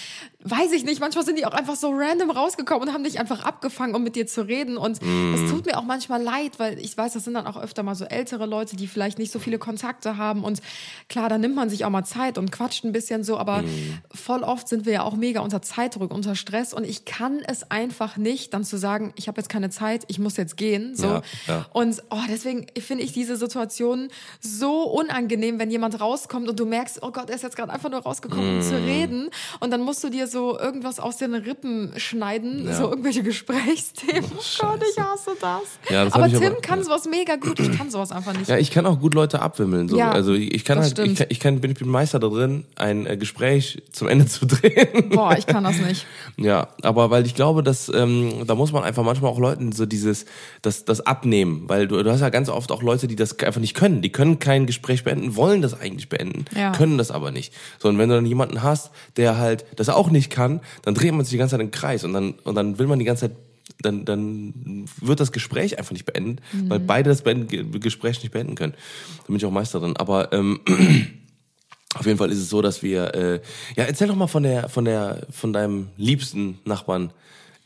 weiß 0.45 0.73
ich 0.73 0.85
nicht, 0.85 1.01
manchmal 1.01 1.25
sind 1.25 1.39
die 1.39 1.45
auch 1.47 1.53
einfach 1.55 1.75
so 1.75 1.91
random 1.93 2.31
rausgekommen 2.31 2.89
und 2.89 2.95
haben 2.95 3.03
dich 3.03 3.19
einfach 3.19 3.45
abgefangen, 3.45 3.97
um 3.97 4.05
mit 4.05 4.15
dir 4.15 4.27
zu 4.29 4.43
reden 4.47 4.77
und 4.77 5.03
Mhm. 5.03 5.35
es 5.35 5.51
tut 5.51 5.67
mir 5.67 5.77
auch 5.77 5.83
manchmal 5.85 6.23
leid, 6.23 6.59
weil 6.59 6.79
ich 6.79 6.97
weiß, 6.97 7.15
das 7.15 7.25
sind 7.25 7.35
dann 7.35 7.47
auch 7.49 7.57
öfter 7.61 7.83
mal 7.83 7.97
so 7.97 8.05
ältere 8.05 8.47
Leute, 8.47 8.77
die 8.77 8.87
vielleicht 8.87 9.19
nicht 9.19 9.33
so 9.33 9.41
viele 9.41 9.59
Kontakte 9.59 10.17
haben 10.17 10.45
und 10.45 10.61
klar, 11.09 11.29
da 11.29 11.37
nimmt 11.37 11.57
man 11.57 11.69
sich 11.69 11.85
auch 11.85 11.91
mal 11.91 12.05
Zeit 12.05 12.39
und 12.39 12.53
quatscht 12.53 12.85
ein 12.85 12.93
bisschen 12.93 13.25
so, 13.25 13.39
aber 13.39 13.63
Mhm. 13.63 13.99
voll 14.15 14.43
oft 14.45 14.69
sind 14.69 14.87
wir 14.87 14.93
ja 14.93 15.03
auch 15.03 15.17
mega 15.17 15.41
unter 15.41 15.63
Zeitdruck, 15.63 16.13
unter 16.15 16.37
Stress 16.37 16.73
und 16.73 16.85
ich 16.85 17.05
kann 17.05 17.41
es 17.41 17.69
einfach 17.73 18.17
nicht, 18.17 18.55
dann 18.55 18.63
zu 18.63 18.77
sagen, 18.79 19.13
ich 19.17 19.27
habe 19.27 19.41
jetzt 19.41 19.49
keine 19.49 19.71
Zeit, 19.71 19.96
ich 20.09 20.19
muss 20.19 20.37
jetzt 20.37 20.57
gehen, 20.57 20.95
so. 20.97 21.07
Ja, 21.07 21.23
ja. 21.49 21.67
Und 21.73 22.03
oh, 22.11 22.17
deswegen 22.31 22.67
finde 22.79 23.05
ich 23.05 23.12
diese 23.12 23.37
Situation 23.37 24.09
so 24.41 24.83
unangenehm, 24.85 25.59
wenn 25.59 25.71
jemand 25.71 26.00
rauskommt 26.00 26.49
und 26.49 26.59
du 26.59 26.67
merkst, 26.67 26.99
oh 27.03 27.11
Gott, 27.11 27.29
er 27.31 27.37
ist 27.37 27.43
jetzt 27.43 27.57
gerade 27.57 27.73
einfach 27.73 27.91
nur 27.91 28.00
rausgekommen, 28.00 28.57
um 28.57 28.62
zu 28.62 28.75
Mm. 28.75 28.85
reden 28.85 29.31
und 29.61 29.71
dann 29.71 29.83
musst 29.83 30.03
du 30.05 30.09
dir 30.11 30.26
so 30.26 30.59
irgendwas 30.59 31.00
aus 31.00 31.17
den 31.17 31.35
Rippen 31.35 31.93
schneiden, 31.97 32.67
Ja. 32.67 32.75
so 32.75 32.88
irgendwelche 32.91 33.23
Gesprächsthemen. 33.23 34.25
Oh 34.37 34.43
Gott, 34.61 34.81
ich 34.91 34.99
hasse 35.03 35.31
das. 35.41 35.62
Das 35.88 36.12
aber 36.12 36.29
Tim 36.29 36.43
aber- 36.45 36.61
kann 36.61 36.85
sowas 36.85 37.07
mega 37.09 37.37
gut, 37.37 37.59
ich 37.61 37.76
kann 37.76 37.91
sowas 37.91 38.12
einfach 38.12 38.33
nicht. 38.37 38.49
Ja, 38.49 38.59
ich 38.59 38.71
kann 38.71 38.87
auch 38.87 39.00
gut 39.00 39.15
Leute 39.15 39.41
abwimmeln. 39.41 39.88
So. 39.88 39.97
Ja, 39.97 40.11
also 40.11 40.35
ich 40.35 40.65
kann 40.65 40.79
halt, 40.79 40.99
ich, 40.99 41.15
kann, 41.17 41.26
ich 41.31 41.41
kann, 41.41 41.61
bin, 41.61 41.71
ich 41.73 41.79
bin 41.79 41.88
Meister 41.88 42.19
da 42.19 42.29
drin, 42.29 42.65
ein 42.76 43.07
äh, 43.07 43.17
Gespräch 43.17 43.83
zum 43.93 44.09
Ende 44.09 44.26
zu 44.26 44.47
drehen. 44.47 45.09
Boah, 45.11 45.37
ich 45.38 45.47
kann 45.47 45.65
das 45.65 45.79
nicht. 45.79 46.07
Ja, 46.37 46.69
aber 46.83 47.11
weil 47.11 47.25
ich 47.26 47.35
glaube, 47.35 47.62
dass 47.62 47.88
ähm, 47.88 48.47
da 48.47 48.55
muss 48.55 48.73
man 48.73 48.83
einfach 48.85 49.05
manchmal 49.05 49.31
auch 49.31 49.38
Leuten 49.38 49.73
so 49.73 49.86
dieses 49.87 50.26
das 50.62 50.85
das 50.85 51.00
abnehmen, 51.07 51.64
weil 51.69 51.88
du, 51.88 52.02
du 52.02 52.11
hast 52.11 52.21
ja 52.21 52.28
ganz 52.28 52.49
oft 52.49 52.71
auch 52.73 52.83
Leute, 52.83 53.07
die 53.09 53.16
das 53.16 53.38
einfach 53.40 53.61
nicht 53.61 53.75
können. 53.75 54.02
Die 54.02 54.11
können 54.12 54.38
kein 54.38 54.66
Gespräch 54.66 55.05
beenden, 55.05 55.37
wollen 55.37 55.62
das 55.62 55.78
eigentlich 55.78 56.09
beenden, 56.09 56.45
Ja. 56.57 56.73
können 56.73 56.99
das 56.99 57.11
aber 57.11 57.31
nicht. 57.31 57.52
So 57.78 57.88
und 57.88 57.99
wenn 57.99 58.09
du 58.09 58.14
dann 58.16 58.26
jemanden 58.26 58.62
hast, 58.62 58.90
der 59.16 59.38
halt 59.38 59.64
das 59.76 59.88
auch 59.88 60.11
nicht 60.11 60.31
kann, 60.31 60.61
dann 60.83 60.95
dreht 60.95 61.12
man 61.12 61.25
sich 61.25 61.31
die 61.33 61.38
ganze 61.38 61.52
Zeit 61.57 61.61
im 61.64 61.71
Kreis 61.71 62.05
und 62.05 62.12
dann 62.12 62.33
und 62.45 62.55
dann 62.55 62.78
will 62.78 62.87
man 62.87 62.99
die 62.99 63.05
ganze 63.05 63.28
Zeit 63.28 63.37
dann, 63.83 64.05
dann 64.07 64.87
wird 65.02 65.21
das 65.21 65.33
Gespräch 65.33 65.78
einfach 65.78 65.93
nicht 65.93 66.07
beendet, 66.07 66.40
weil 66.69 66.78
beide 66.81 67.11
das 67.11 67.23
beenden, 67.23 67.49
Ge- 67.49 67.78
Gespräch 67.81 68.23
nicht 68.23 68.33
beenden 68.33 68.55
können. 68.55 68.73
Da 69.19 69.25
bin 69.26 69.37
ich 69.37 69.45
auch 69.45 69.50
Meister 69.50 69.81
drin. 69.81 69.97
Aber 69.99 70.33
ähm, 70.33 70.61
auf 71.95 72.07
jeden 72.07 72.16
Fall 72.19 72.31
ist 72.31 72.38
es 72.38 72.49
so, 72.49 72.62
dass 72.62 72.83
wir. 72.83 73.14
Äh, 73.14 73.40
ja, 73.76 73.85
erzähl 73.85 74.09
doch 74.09 74.14
mal 74.16 74.26
von 74.28 74.43
der, 74.45 74.69
von 74.69 74.85
der, 74.85 75.26
von 75.31 75.52
deinem 75.52 75.88
liebsten 75.97 76.59
Nachbarn 76.64 77.11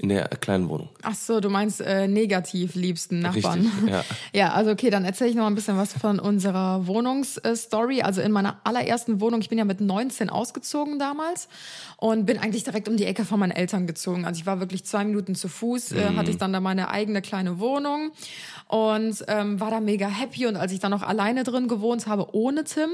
in 0.00 0.08
der 0.08 0.28
kleinen 0.28 0.70
Wohnung. 0.70 0.88
Ach 1.02 1.14
so, 1.14 1.40
du 1.40 1.50
meinst 1.50 1.82
äh, 1.82 2.08
negativ 2.08 2.74
liebsten 2.74 3.20
Nachbarn. 3.20 3.60
Richtig, 3.60 3.90
ja. 3.90 4.04
ja, 4.32 4.52
also 4.54 4.70
okay, 4.70 4.88
dann 4.88 5.04
erzähle 5.04 5.28
ich 5.28 5.36
noch 5.36 5.42
mal 5.42 5.50
ein 5.50 5.54
bisschen 5.54 5.76
was 5.76 5.92
von 5.92 6.18
unserer 6.18 6.86
Wohnungsstory. 6.86 8.00
Also 8.00 8.22
in 8.22 8.32
meiner 8.32 8.60
allerersten 8.64 9.20
Wohnung, 9.20 9.42
ich 9.42 9.50
bin 9.50 9.58
ja 9.58 9.66
mit 9.66 9.82
19 9.82 10.30
ausgezogen 10.30 10.98
damals 10.98 11.48
und 11.98 12.24
bin 12.24 12.38
eigentlich 12.38 12.64
direkt 12.64 12.88
um 12.88 12.96
die 12.96 13.04
Ecke 13.04 13.26
von 13.26 13.38
meinen 13.38 13.50
Eltern 13.50 13.86
gezogen. 13.86 14.24
Also 14.24 14.40
ich 14.40 14.46
war 14.46 14.58
wirklich 14.58 14.84
zwei 14.84 15.04
Minuten 15.04 15.34
zu 15.34 15.48
Fuß, 15.48 15.92
äh, 15.92 16.14
hatte 16.16 16.30
ich 16.30 16.38
dann 16.38 16.54
da 16.54 16.60
meine 16.60 16.88
eigene 16.88 17.20
kleine 17.20 17.60
Wohnung 17.60 18.12
und 18.68 19.22
ähm, 19.28 19.60
war 19.60 19.70
da 19.70 19.80
mega 19.80 20.08
happy. 20.08 20.46
Und 20.46 20.56
als 20.56 20.72
ich 20.72 20.78
dann 20.78 20.92
noch 20.92 21.02
alleine 21.02 21.44
drin 21.44 21.68
gewohnt 21.68 22.06
habe, 22.06 22.34
ohne 22.34 22.64
Tim, 22.64 22.88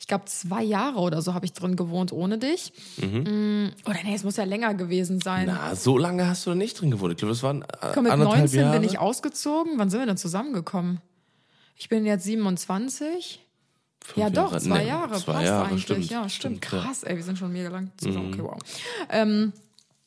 ich 0.00 0.06
glaube 0.06 0.24
zwei 0.24 0.62
Jahre 0.62 1.00
oder 1.00 1.20
so 1.20 1.34
habe 1.34 1.44
ich 1.44 1.52
drin 1.52 1.76
gewohnt 1.76 2.12
ohne 2.12 2.38
dich. 2.38 2.72
Mm, 2.96 3.66
Oder 3.84 3.98
nee, 4.04 4.14
es 4.14 4.24
muss 4.24 4.36
ja 4.36 4.44
länger 4.44 4.72
gewesen 4.72 5.20
sein. 5.20 5.46
Na, 5.48 5.74
so 5.74 5.98
lange 5.98 6.26
hast 6.26 6.45
du 6.45 6.45
da 6.50 6.54
nicht 6.56 6.80
drin 6.80 6.90
gewohnt. 6.90 7.12
Ich 7.12 7.18
glaube, 7.18 7.32
das 7.32 7.42
waren 7.42 7.62
äh, 7.62 7.66
Komm, 7.94 8.04
mit 8.04 8.12
anderthalb 8.12 8.40
19 8.40 8.60
Jahre. 8.60 8.78
bin 8.80 8.88
ich 8.88 8.98
ausgezogen. 8.98 9.72
Wann 9.76 9.90
sind 9.90 10.00
wir 10.00 10.06
denn 10.06 10.16
zusammengekommen? 10.16 11.00
Ich 11.76 11.88
bin 11.88 12.06
jetzt 12.06 12.24
27. 12.24 13.40
ja, 14.16 14.30
doch, 14.30 14.50
Jahre. 14.52 14.60
zwei 14.60 14.78
Nee, 14.82 14.88
Jahre. 14.88 15.18
zwei 15.18 15.32
passt 15.34 15.44
Jahre, 15.46 15.66
eigentlich. 15.66 15.82
stimmt, 15.82 16.10
ja, 16.10 16.28
stimmt. 16.28 16.64
ja. 16.72 16.78
Mhm. 16.78 16.82
Krass, 16.82 17.02
ey, 17.02 17.16
wir 17.16 17.22
sind 17.24 17.38
schon 17.38 17.52
mega 17.52 17.68
lang 17.68 17.90
zusammen. 17.98 18.32
Okay, 18.32 18.42
wow. 18.42 18.58
Ähm, 19.10 19.52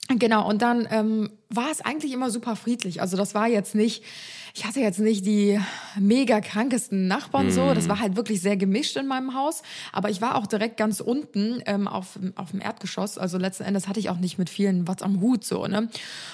genau, 0.07 0.47
und 0.49 0.61
dann 0.61 0.87
ähm, 0.89 1.29
war 1.49 1.69
es 1.71 1.81
eigentlich 1.81 2.11
immer 2.11 2.31
super 2.31 2.55
friedlich. 2.55 3.01
Also 3.01 3.17
das 3.17 3.35
war 3.35 3.47
jetzt 3.47 3.75
nicht, 3.75 4.03
ich 4.59 4.65
hatte 4.65 4.81
jetzt 4.81 4.99
nicht 4.99 5.25
die 5.25 5.57
mega 5.97 6.41
krankesten 6.41 7.07
Nachbarn 7.07 7.49
so. 7.49 7.73
Das 7.73 7.87
war 7.87 8.01
halt 8.01 8.17
wirklich 8.17 8.41
sehr 8.41 8.57
gemischt 8.57 8.97
in 8.97 9.07
meinem 9.07 9.33
Haus. 9.33 9.61
Aber 9.93 10.09
ich 10.09 10.21
war 10.21 10.35
auch 10.35 10.47
direkt 10.47 10.75
ganz 10.75 10.99
unten 10.99 11.61
ähm, 11.65 11.87
auf, 11.87 12.19
auf 12.35 12.51
dem 12.51 12.59
Erdgeschoss. 12.59 13.17
Also 13.17 13.37
letzten 13.37 13.63
Endes 13.63 13.87
hatte 13.87 14.01
ich 14.01 14.09
auch 14.09 14.17
nicht 14.17 14.37
mit 14.37 14.49
vielen 14.49 14.85
was 14.85 15.01
am 15.01 15.21
Hut 15.21 15.45
so. 15.45 15.65
Ne? 15.65 15.87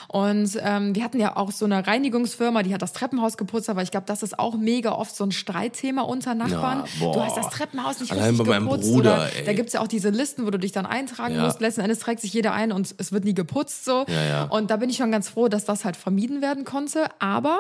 Und 0.08 0.58
ähm, 0.60 0.96
wir 0.96 1.03
hatten 1.03 1.20
ja 1.20 1.38
auch 1.38 1.51
so 1.51 1.65
eine 1.65 1.86
Reinigungsfirma, 1.86 2.63
die 2.63 2.74
hat 2.74 2.82
das 2.82 2.94
Treppenhaus 2.94 3.38
geputzt. 3.38 3.70
Aber 3.70 3.84
ich 3.84 3.91
glaube, 3.91 4.08
das 4.08 4.24
ist 4.24 4.39
auch 4.39 4.58
mega 4.58 4.94
oft 4.94 5.15
so 5.15 5.24
ein 5.24 5.32
Streitthema 5.32 6.01
unter 6.01 6.34
Nachbarn. 6.34 6.86
Boah. 7.00 7.13
du 7.13 7.22
hast 7.24 7.38
das 7.38 7.50
Treppenhaus 7.51 8.00
nicht 8.00 8.12
Allein 8.12 8.29
richtig 8.32 8.48
bei 8.48 8.60
meinem 8.60 8.70
geputzt. 8.70 8.91
Bruder, 8.91 9.13
oder, 9.17 9.36
ey. 9.36 9.46
da 9.46 9.53
gibt's 9.53 9.74
ja 9.74 9.82
auch 9.82 9.88
diese 9.88 10.10
Listen, 10.10 10.48
wo 10.48 10.50
du 10.50 10.58
dich 10.58 10.72
dann 10.72 10.88
eintragen 10.88 11.36
Ja. 11.36 11.44
musst. 11.46 11.62
Letzten 11.62 11.82
Endes 11.82 12.00
trägt 12.00 12.22
sich 12.22 12.34
jeder 12.34 12.53
ein 12.53 12.72
und 12.72 12.96
es 12.98 13.12
wird 13.12 13.24
nie 13.24 13.36
geputzt 13.36 13.86
so. 13.86 14.03
Ja, 14.08 14.24
ja. 14.24 14.44
Und 14.46 14.72
da 14.72 14.77
bin 14.77 14.89
ich 14.89 14.98
schon 14.98 15.12
ganz 15.12 15.29
froh, 15.29 15.48
dass 15.48 15.65
das 15.65 15.86
halt 15.86 15.96
vermieden 15.96 16.41
werden 16.41 16.63
konnte. 16.65 17.05
Aber 17.20 17.60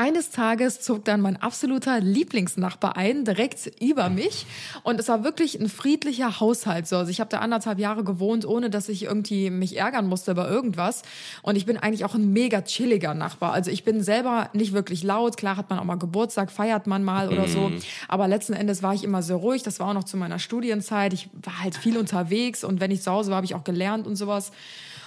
eines 0.00 0.30
Tages 0.30 0.80
zog 0.80 1.04
dann 1.04 1.20
mein 1.20 1.36
absoluter 1.36 2.00
Lieblingsnachbar 2.00 2.96
ein, 2.96 3.26
direkt 3.26 3.70
über 3.82 4.08
mich. 4.08 4.46
Und 4.82 4.98
es 4.98 5.08
war 5.08 5.24
wirklich 5.24 5.60
ein 5.60 5.68
friedlicher 5.68 6.40
Haushalt. 6.40 6.88
So. 6.88 6.96
Also 6.96 7.10
ich 7.10 7.20
habe 7.20 7.28
da 7.28 7.40
anderthalb 7.40 7.78
Jahre 7.78 8.02
gewohnt, 8.02 8.46
ohne 8.46 8.70
dass 8.70 8.88
ich 8.88 9.04
irgendwie 9.04 9.50
mich 9.50 9.76
ärgern 9.76 10.06
musste 10.06 10.30
über 10.30 10.50
irgendwas. 10.50 11.02
Und 11.42 11.56
ich 11.56 11.66
bin 11.66 11.76
eigentlich 11.76 12.06
auch 12.06 12.14
ein 12.14 12.32
mega 12.32 12.62
chilliger 12.62 13.12
Nachbar. 13.12 13.52
Also 13.52 13.70
ich 13.70 13.84
bin 13.84 14.02
selber 14.02 14.48
nicht 14.54 14.72
wirklich 14.72 15.02
laut. 15.02 15.36
Klar 15.36 15.58
hat 15.58 15.68
man 15.68 15.78
auch 15.78 15.84
mal 15.84 15.96
Geburtstag, 15.96 16.50
feiert 16.50 16.86
man 16.86 17.04
mal 17.04 17.28
oder 17.28 17.46
so. 17.46 17.70
Aber 18.08 18.26
letzten 18.26 18.54
Endes 18.54 18.82
war 18.82 18.94
ich 18.94 19.04
immer 19.04 19.20
sehr 19.22 19.36
ruhig. 19.36 19.62
Das 19.62 19.80
war 19.80 19.88
auch 19.88 19.94
noch 19.94 20.04
zu 20.04 20.16
meiner 20.16 20.38
Studienzeit. 20.38 21.12
Ich 21.12 21.28
war 21.42 21.62
halt 21.62 21.76
viel 21.76 21.98
unterwegs 21.98 22.64
und 22.64 22.80
wenn 22.80 22.90
ich 22.90 23.02
zu 23.02 23.10
Hause 23.12 23.30
war, 23.30 23.36
habe 23.36 23.44
ich 23.46 23.54
auch 23.54 23.64
gelernt 23.64 24.06
und 24.06 24.16
sowas. 24.16 24.50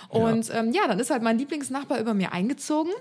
Und 0.09 0.53
ähm, 0.53 0.71
ja, 0.71 0.88
dann 0.88 1.00
ist 1.00 1.09
halt 1.09 1.23
mein 1.23 1.39
Lieblingsnachbar 1.39 1.99
über 1.99 2.13
mir 2.13 2.32
eingezogen. 2.32 2.91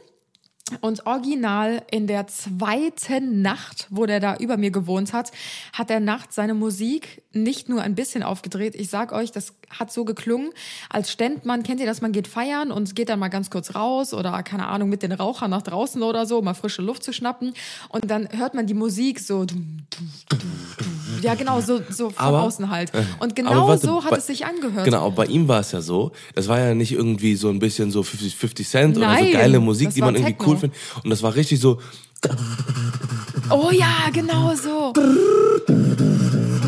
Und 0.81 1.07
original 1.07 1.83
in 1.91 2.07
der 2.07 2.27
zweiten 2.27 3.43
Nacht, 3.43 3.87
wo 3.91 4.07
der 4.07 4.21
da 4.21 4.37
über 4.37 4.57
mir 4.57 4.71
gewohnt 4.71 5.13
hat, 5.13 5.33
hat 5.73 5.91
er 5.91 6.01
nachts 6.01 6.35
seine 6.35 6.55
Musik 6.55 7.23
nicht 7.33 7.69
nur 7.69 7.83
ein 7.83 7.95
bisschen 7.95 8.23
aufgedreht. 8.23 8.75
Ich 8.75 8.91
sag 8.91 9.13
euch, 9.13 9.33
das 9.33 9.55
hat 9.71 9.93
so 9.93 10.05
geklungen, 10.05 10.51
als 10.91 11.11
ständ 11.11 11.45
man, 11.45 11.63
kennt 11.63 11.81
ihr 11.81 11.87
das, 11.87 12.01
man 12.01 12.13
geht 12.13 12.29
feiern 12.29 12.71
und 12.71 12.95
geht 12.95 13.09
dann 13.09 13.19
mal 13.19 13.29
ganz 13.29 13.51
kurz 13.51 13.75
raus 13.75 14.13
oder 14.13 14.43
keine 14.43 14.67
Ahnung, 14.67 14.89
mit 14.89 15.03
den 15.03 15.13
Rauchern 15.13 15.51
nach 15.51 15.63
draußen 15.63 16.03
oder 16.03 16.27
so, 16.27 16.39
um 16.39 16.45
mal 16.45 16.55
frische 16.55 16.83
Luft 16.83 17.03
zu 17.03 17.13
schnappen. 17.13 17.55
Und 17.89 18.11
dann 18.11 18.29
hört 18.33 18.55
man 18.55 18.67
die 18.67 18.75
Musik 18.75 19.21
so. 19.21 19.47
Ja, 21.23 21.35
genau, 21.35 21.61
so, 21.61 21.81
so 21.89 22.11
von 22.11 22.19
Aber- 22.19 22.43
außen 22.43 22.69
halt. 22.71 22.93
Und 22.95 23.05
Aber 23.21 23.35
genau 23.35 23.69
warte, 23.69 23.87
so 23.87 24.03
hat 24.05 24.11
bei- 24.11 24.17
es 24.19 24.27
sich 24.27 24.45
angehört. 24.45 24.85
Genau, 24.85 25.11
bei 25.11 25.27
ihm 25.27 25.49
war 25.49 25.61
es 25.61 25.73
ja 25.73 25.81
so, 25.81 26.13
das 26.35 26.49
war 26.49 26.59
ja 26.59 26.75
nicht 26.75 26.93
irgendwie 26.93 27.37
so 27.37 27.49
ein 27.49 27.59
bisschen 27.59 27.91
so 27.91 28.03
50, 28.03 28.35
50 28.37 28.69
Cent 28.69 28.97
oder 28.97 29.07
Nein, 29.07 29.27
so 29.27 29.33
geile 29.33 29.61
Musik, 29.61 29.91
die 29.95 30.01
man 30.01 30.15
irgendwie 30.15 30.33
Techno. 30.35 30.49
cool 30.53 30.57
findet. 30.59 30.79
Und 31.05 31.11
das 31.11 31.23
war 31.23 31.35
richtig 31.35 31.61
so, 31.61 31.79
Oh 33.51 33.71
ja, 33.73 34.09
genau 34.13 34.55
so. 34.55 34.93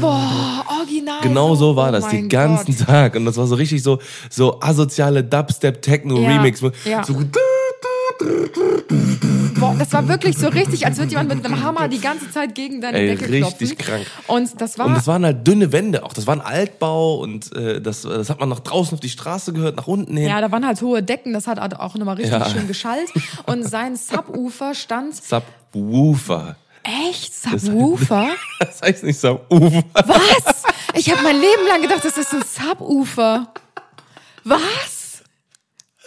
Boah, 0.01 0.65
original. 0.81 1.21
genau 1.23 1.55
so 1.55 1.75
war 1.77 1.89
oh 1.89 1.93
das, 1.93 2.09
den 2.09 2.29
ganzen 2.29 2.77
Gott. 2.77 2.87
Tag. 2.87 3.15
Und 3.17 3.25
das 3.25 3.37
war 3.37 3.47
so 3.47 3.55
richtig 3.55 3.83
so, 3.83 3.99
so 4.29 4.61
asoziale 4.61 5.23
Dubstep-Techno-Remix. 5.25 6.61
ja. 6.85 7.05
So, 7.05 7.15
Boah, 9.73 9.77
das 9.79 9.93
war 9.93 10.09
wirklich 10.09 10.37
so 10.39 10.49
richtig, 10.49 10.87
als 10.87 10.99
würde 10.99 11.11
jemand 11.11 11.35
mit 11.35 11.45
einem 11.45 11.63
Hammer 11.63 11.89
die 11.89 12.01
ganze 12.01 12.31
Zeit 12.31 12.55
gegen 12.55 12.81
deine 12.81 12.99
Ey, 12.99 13.07
Decke 13.17 13.29
richtig 13.31 13.77
klopfen. 13.79 13.79
krank. 13.79 14.07
Und 14.27 14.61
das 14.61 14.79
war 14.79 14.87
Und 14.87 14.95
das 14.95 15.07
waren 15.07 15.25
halt 15.25 15.47
dünne 15.47 15.73
Wände 15.73 16.05
auch. 16.05 16.13
Das 16.13 16.27
war 16.27 16.35
ein 16.35 16.41
Altbau 16.41 17.17
und 17.17 17.55
äh, 17.57 17.81
das, 17.81 18.03
das 18.03 18.31
hat 18.31 18.41
man 18.41 18.49
nach 18.49 18.61
draußen 18.61 18.95
auf 18.95 19.01
die 19.01 19.09
Straße 19.09 19.53
gehört, 19.53 19.77
nach 19.77 19.87
unten 19.87 20.17
hin. 20.17 20.29
ja, 20.29 20.41
da 20.41 20.51
waren 20.53 20.67
halt 20.67 20.81
hohe 20.83 21.03
Decken, 21.03 21.33
das 21.33 21.47
hat 21.47 21.59
auch 21.79 21.95
nochmal 21.95 22.17
richtig 22.17 22.33
Ja. 22.39 22.49
schön 22.49 22.67
geschallt. 22.69 23.11
Und 23.47 23.63
sein 23.69 23.97
Subwoofer 23.97 24.75
stand. 24.75 25.15
Subwoofer. 25.17 26.57
Echt? 26.83 27.35
Subwoofer? 27.35 28.29
Das 28.61 28.83
heißt 28.83 29.05
nicht 29.05 29.19
Subwoofer. 29.19 29.83
Was? 29.95 30.63
Ich 30.95 31.11
habe 31.11 31.23
mein 31.23 31.37
Leben 31.37 31.67
lang 31.69 31.83
gedacht, 31.83 32.05
das 32.05 32.17
ist 32.19 32.33
ein 32.35 32.43
Subwoofer. 32.43 33.53
Was? 34.45 35.23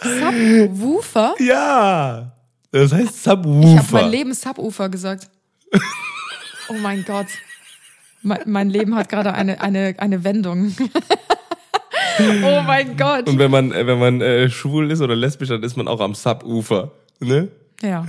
Subwoofer? 0.00 1.34
Ja. 1.40 2.32
Das 2.70 2.92
heißt 2.92 3.16
Ich 3.20 3.26
habe 3.28 3.48
mein 3.48 3.78
Subwoofer. 3.78 4.08
Leben 4.08 4.34
Subwoofer 4.34 4.88
gesagt. 4.88 5.30
Oh 6.70 6.76
mein 6.82 7.02
Gott. 7.02 7.28
Mein, 8.20 8.40
mein 8.44 8.68
Leben 8.68 8.94
hat 8.94 9.08
gerade 9.08 9.32
eine, 9.32 9.58
eine, 9.62 9.94
eine 9.96 10.22
Wendung. 10.22 10.76
oh 12.44 12.60
mein 12.66 12.94
Gott. 12.94 13.26
Und 13.26 13.38
wenn 13.38 13.50
man, 13.50 13.72
äh, 13.72 13.86
wenn 13.86 13.98
man 13.98 14.20
äh, 14.20 14.50
schwul 14.50 14.90
ist 14.90 15.00
oder 15.00 15.16
lesbisch, 15.16 15.48
dann 15.48 15.62
ist 15.62 15.78
man 15.78 15.88
auch 15.88 16.00
am 16.00 16.14
Subufer. 16.14 16.92
Ne? 17.20 17.48
Ja. 17.80 18.06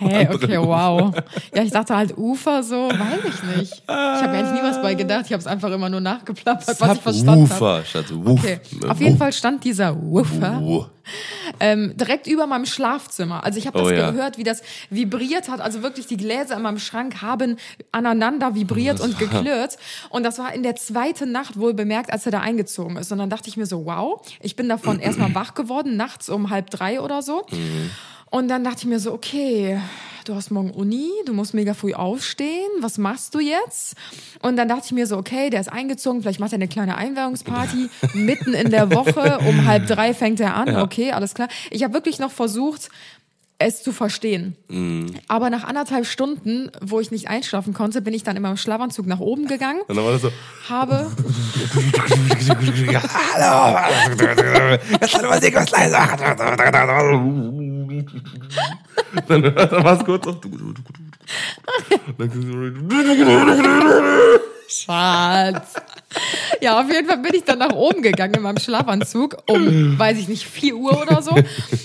Hey, 0.00 0.28
okay, 0.32 0.58
wow. 0.58 1.14
Ja, 1.54 1.62
ich 1.62 1.70
dachte 1.70 1.96
halt 1.96 2.16
Ufer 2.16 2.62
so, 2.62 2.88
weiß 2.88 3.20
ich 3.26 3.56
nicht. 3.58 3.72
Ich 3.74 3.88
habe 3.88 4.28
mir 4.28 4.38
eigentlich 4.38 4.60
nie 4.62 4.66
was 4.68 4.80
bei 4.82 4.94
gedacht. 4.94 5.24
Ich 5.26 5.32
habe 5.32 5.40
es 5.40 5.46
einfach 5.46 5.70
immer 5.72 5.88
nur 5.88 6.00
nachgeplappert, 6.00 6.80
was 6.80 6.96
ich 6.96 7.02
verstanden 7.02 7.50
habe. 7.50 7.84
Statt 7.88 8.06
Woof. 8.12 8.40
Okay. 8.40 8.60
Auf 8.88 9.00
jeden 9.00 9.16
Fall 9.18 9.32
stand 9.32 9.64
dieser 9.64 10.00
Woofer 10.00 10.60
Oh. 10.62 10.86
ähm, 11.60 11.92
direkt 11.96 12.26
über 12.26 12.46
meinem 12.46 12.66
Schlafzimmer. 12.66 13.44
Also 13.44 13.58
ich 13.58 13.66
habe 13.66 13.78
das 13.78 13.86
Oh 13.88 13.90
ja. 13.90 14.10
gehört, 14.10 14.38
wie 14.38 14.44
das 14.44 14.62
vibriert 14.90 15.48
hat. 15.50 15.60
Also 15.60 15.82
wirklich 15.82 16.06
die 16.06 16.16
Gläser 16.16 16.56
in 16.56 16.62
meinem 16.62 16.78
Schrank 16.78 17.20
haben 17.22 17.56
aneinander 17.92 18.54
vibriert 18.54 19.00
und 19.00 19.18
geklirrt. 19.18 19.76
Und 20.10 20.22
das 20.24 20.38
war 20.38 20.54
in 20.54 20.62
der 20.62 20.76
zweiten 20.76 21.30
Nacht 21.32 21.58
wohl 21.58 21.74
bemerkt, 21.74 22.12
als 22.12 22.24
er 22.26 22.32
da 22.32 22.40
eingezogen 22.40 22.96
ist. 22.96 23.12
Und 23.12 23.18
dann 23.18 23.30
dachte 23.30 23.48
ich 23.48 23.56
mir 23.56 23.66
so, 23.66 23.84
wow, 23.84 24.20
ich 24.40 24.56
bin 24.56 24.68
davon 24.68 24.98
erstmal 25.00 25.34
wach 25.34 25.54
geworden, 25.54 25.96
nachts 25.96 26.28
um 26.28 26.50
halb 26.50 26.70
drei 26.70 27.00
oder 27.00 27.22
so. 27.22 27.42
Und 28.34 28.48
dann 28.48 28.64
dachte 28.64 28.78
ich 28.78 28.86
mir 28.86 28.98
so, 28.98 29.12
okay, 29.12 29.80
du 30.24 30.34
hast 30.34 30.50
morgen 30.50 30.72
Uni, 30.72 31.08
du 31.24 31.32
musst 31.32 31.54
mega 31.54 31.72
früh 31.72 31.94
aufstehen, 31.94 32.68
was 32.80 32.98
machst 32.98 33.32
du 33.36 33.38
jetzt? 33.38 33.94
Und 34.42 34.56
dann 34.56 34.66
dachte 34.66 34.86
ich 34.86 34.90
mir 34.92 35.06
so, 35.06 35.16
okay, 35.16 35.50
der 35.50 35.60
ist 35.60 35.70
eingezogen, 35.70 36.20
vielleicht 36.20 36.40
macht 36.40 36.50
er 36.50 36.56
eine 36.56 36.66
kleine 36.66 36.96
Einweihungsparty 36.96 37.90
mitten 38.14 38.52
in 38.52 38.72
der 38.72 38.90
Woche, 38.90 39.38
um 39.46 39.66
halb 39.66 39.86
drei 39.86 40.14
fängt 40.14 40.40
er 40.40 40.56
an, 40.56 40.78
okay, 40.78 41.12
alles 41.12 41.34
klar. 41.34 41.46
Ich 41.70 41.84
habe 41.84 41.94
wirklich 41.94 42.18
noch 42.18 42.32
versucht, 42.32 42.88
es 43.58 43.84
zu 43.84 43.92
verstehen. 43.92 44.56
Aber 45.28 45.48
nach 45.48 45.62
anderthalb 45.62 46.04
Stunden, 46.04 46.72
wo 46.80 46.98
ich 46.98 47.12
nicht 47.12 47.28
einschlafen 47.28 47.72
konnte, 47.72 48.02
bin 48.02 48.14
ich 48.14 48.24
dann 48.24 48.34
in 48.34 48.42
meinem 48.42 48.56
Schlafanzug 48.56 49.06
nach 49.06 49.20
oben 49.20 49.46
gegangen, 49.46 49.80
Und 49.86 49.94
dann 49.94 50.04
war 50.04 50.10
das 50.10 50.22
so, 50.22 50.32
habe 50.68 51.06
ja, 52.92 53.00
hallo, 53.32 53.78
dann 59.28 59.42
war 59.44 59.98
es 59.98 60.04
kurz 60.04 60.26
auf. 60.26 60.36
Schatz. 64.68 65.74
Ja, 66.60 66.80
auf 66.80 66.90
jeden 66.90 67.08
Fall 67.08 67.18
bin 67.18 67.34
ich 67.34 67.44
dann 67.44 67.58
nach 67.58 67.72
oben 67.72 68.02
gegangen 68.02 68.34
in 68.34 68.42
meinem 68.42 68.58
Schlafanzug 68.58 69.36
um, 69.48 69.98
weiß 69.98 70.18
ich 70.18 70.28
nicht, 70.28 70.46
4 70.46 70.76
Uhr 70.76 71.02
oder 71.02 71.22
so 71.22 71.34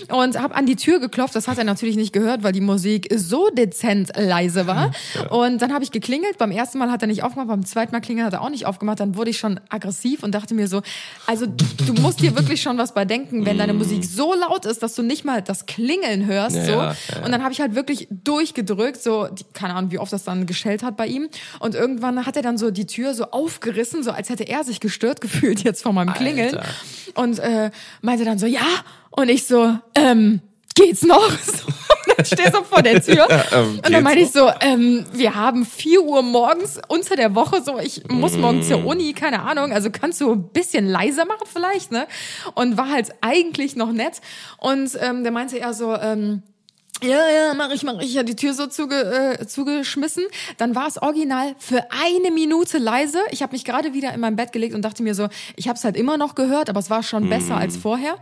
und 0.09 0.39
habe 0.39 0.55
an 0.55 0.65
die 0.65 0.75
Tür 0.75 0.99
geklopft. 0.99 1.35
Das 1.35 1.47
hat 1.47 1.57
er 1.57 1.63
natürlich 1.63 1.95
nicht 1.95 2.13
gehört, 2.13 2.43
weil 2.43 2.51
die 2.51 2.61
Musik 2.61 3.07
so 3.15 3.49
dezent 3.49 4.11
leise 4.15 4.67
war. 4.67 4.91
Und 5.29 5.61
dann 5.61 5.73
habe 5.73 5.83
ich 5.83 5.91
geklingelt. 5.91 6.37
Beim 6.37 6.51
ersten 6.51 6.77
Mal 6.77 6.91
hat 6.91 7.01
er 7.01 7.07
nicht 7.07 7.23
aufgemacht, 7.23 7.47
beim 7.47 7.65
zweiten 7.65 7.91
Mal 7.91 8.01
klingeln 8.01 8.25
hat 8.25 8.33
er 8.33 8.41
auch 8.41 8.49
nicht 8.49 8.65
aufgemacht. 8.65 8.99
Dann 8.99 9.15
wurde 9.15 9.29
ich 9.29 9.37
schon 9.37 9.59
aggressiv 9.69 10.23
und 10.23 10.33
dachte 10.33 10.53
mir 10.53 10.67
so, 10.67 10.81
also 11.27 11.45
du 11.45 11.93
musst 12.01 12.21
dir 12.21 12.35
wirklich 12.35 12.61
schon 12.61 12.77
was 12.77 12.93
bei 12.93 13.05
denken, 13.05 13.45
wenn 13.45 13.57
deine 13.57 13.73
Musik 13.73 14.03
so 14.03 14.33
laut 14.33 14.65
ist, 14.65 14.83
dass 14.83 14.95
du 14.95 15.03
nicht 15.03 15.25
mal 15.25 15.41
das 15.41 15.65
Klingeln 15.65 16.25
hörst. 16.25 16.55
Ja, 16.55 16.65
so. 16.65 16.71
ja, 16.71 16.95
ja. 17.15 17.25
Und 17.25 17.31
dann 17.31 17.43
habe 17.43 17.53
ich 17.53 17.61
halt 17.61 17.75
wirklich 17.75 18.07
durchgedrückt, 18.09 19.01
so, 19.01 19.27
keine 19.53 19.75
Ahnung, 19.75 19.91
wie 19.91 19.99
oft 19.99 20.13
das 20.13 20.23
dann 20.23 20.45
geschellt 20.45 20.83
hat 20.83 20.97
bei 20.97 21.07
ihm. 21.07 21.29
Und 21.59 21.75
irgendwann 21.75 22.25
hat 22.25 22.35
er 22.35 22.41
dann 22.41 22.57
so 22.57 22.71
die 22.71 22.85
Tür 22.85 23.13
so 23.13 23.25
aufgerissen, 23.25 24.03
so 24.03 24.11
als 24.19 24.29
hätte 24.29 24.43
er 24.43 24.65
sich 24.65 24.82
gestört 24.82 25.21
gefühlt 25.21 25.63
jetzt 25.63 25.82
von 25.82 25.95
meinem 25.95 26.13
Klingeln. 26.13 26.58
Alter. 26.58 26.69
Und 27.15 27.39
äh, 27.39 27.71
meinte 28.01 28.25
dann 28.25 28.38
so, 28.38 28.45
ja. 28.45 28.67
Und 29.12 29.29
ich 29.29 29.47
so, 29.47 29.77
ähm, 29.95 30.41
geht's 30.75 31.03
noch? 31.03 31.32
So, 32.10 32.15
dann 32.15 32.25
stehe 32.25 32.51
so 32.51 32.63
vor 32.63 32.82
der 32.82 33.01
Tür. 33.01 33.27
ähm, 33.53 33.75
und 33.86 33.91
dann 33.91 34.03
meine 34.03 34.21
ich 34.21 34.32
so, 34.32 34.49
ähm, 34.62 35.05
wir 35.13 35.36
haben 35.36 35.65
4 35.65 36.01
Uhr 36.01 36.21
morgens 36.21 36.79
unter 36.88 37.15
der 37.15 37.36
Woche, 37.36 37.62
so 37.63 37.79
ich 37.79 38.03
muss 38.10 38.36
morgen 38.36 38.63
zur 38.63 38.86
Uni, 38.86 39.13
keine 39.13 39.43
Ahnung, 39.43 39.71
also 39.71 39.89
kannst 39.91 40.19
du 40.19 40.34
ein 40.34 40.49
bisschen 40.49 40.88
leiser 40.88 41.25
machen 41.25 41.47
vielleicht, 41.51 41.91
ne? 41.91 42.08
Und 42.55 42.77
war 42.77 42.89
halt 42.89 43.12
eigentlich 43.21 43.75
noch 43.75 43.91
nett. 43.91 44.21
Und 44.58 44.97
ähm, 44.99 45.23
der 45.23 45.32
meinte 45.32 45.58
eher 45.58 45.73
so, 45.73 45.95
ähm, 45.95 46.41
ja, 47.01 47.29
ja, 47.29 47.53
mach 47.53 47.71
ich, 47.71 47.83
mach 47.83 47.99
ich. 47.99 48.12
Ich 48.12 48.17
hatte 48.17 48.25
die 48.25 48.35
Tür 48.35 48.53
so 48.53 48.67
zuge, 48.67 49.38
äh, 49.39 49.45
zugeschmissen. 49.45 50.23
Dann 50.57 50.75
war 50.75 50.88
es 50.88 51.01
original 51.01 51.55
für 51.57 51.88
eine 51.91 52.31
Minute 52.31 52.77
leise. 52.77 53.19
Ich 53.31 53.41
habe 53.41 53.53
mich 53.53 53.65
gerade 53.65 53.93
wieder 53.93 54.13
in 54.13 54.19
mein 54.19 54.35
Bett 54.35 54.51
gelegt 54.51 54.75
und 54.75 54.83
dachte 54.83 55.03
mir 55.03 55.15
so, 55.15 55.29
ich 55.55 55.67
habe 55.67 55.77
es 55.77 55.83
halt 55.83 55.95
immer 55.97 56.17
noch 56.17 56.35
gehört, 56.35 56.69
aber 56.69 56.79
es 56.79 56.89
war 56.89 57.03
schon 57.03 57.29
besser 57.29 57.57
als 57.57 57.77
vorher. 57.77 58.17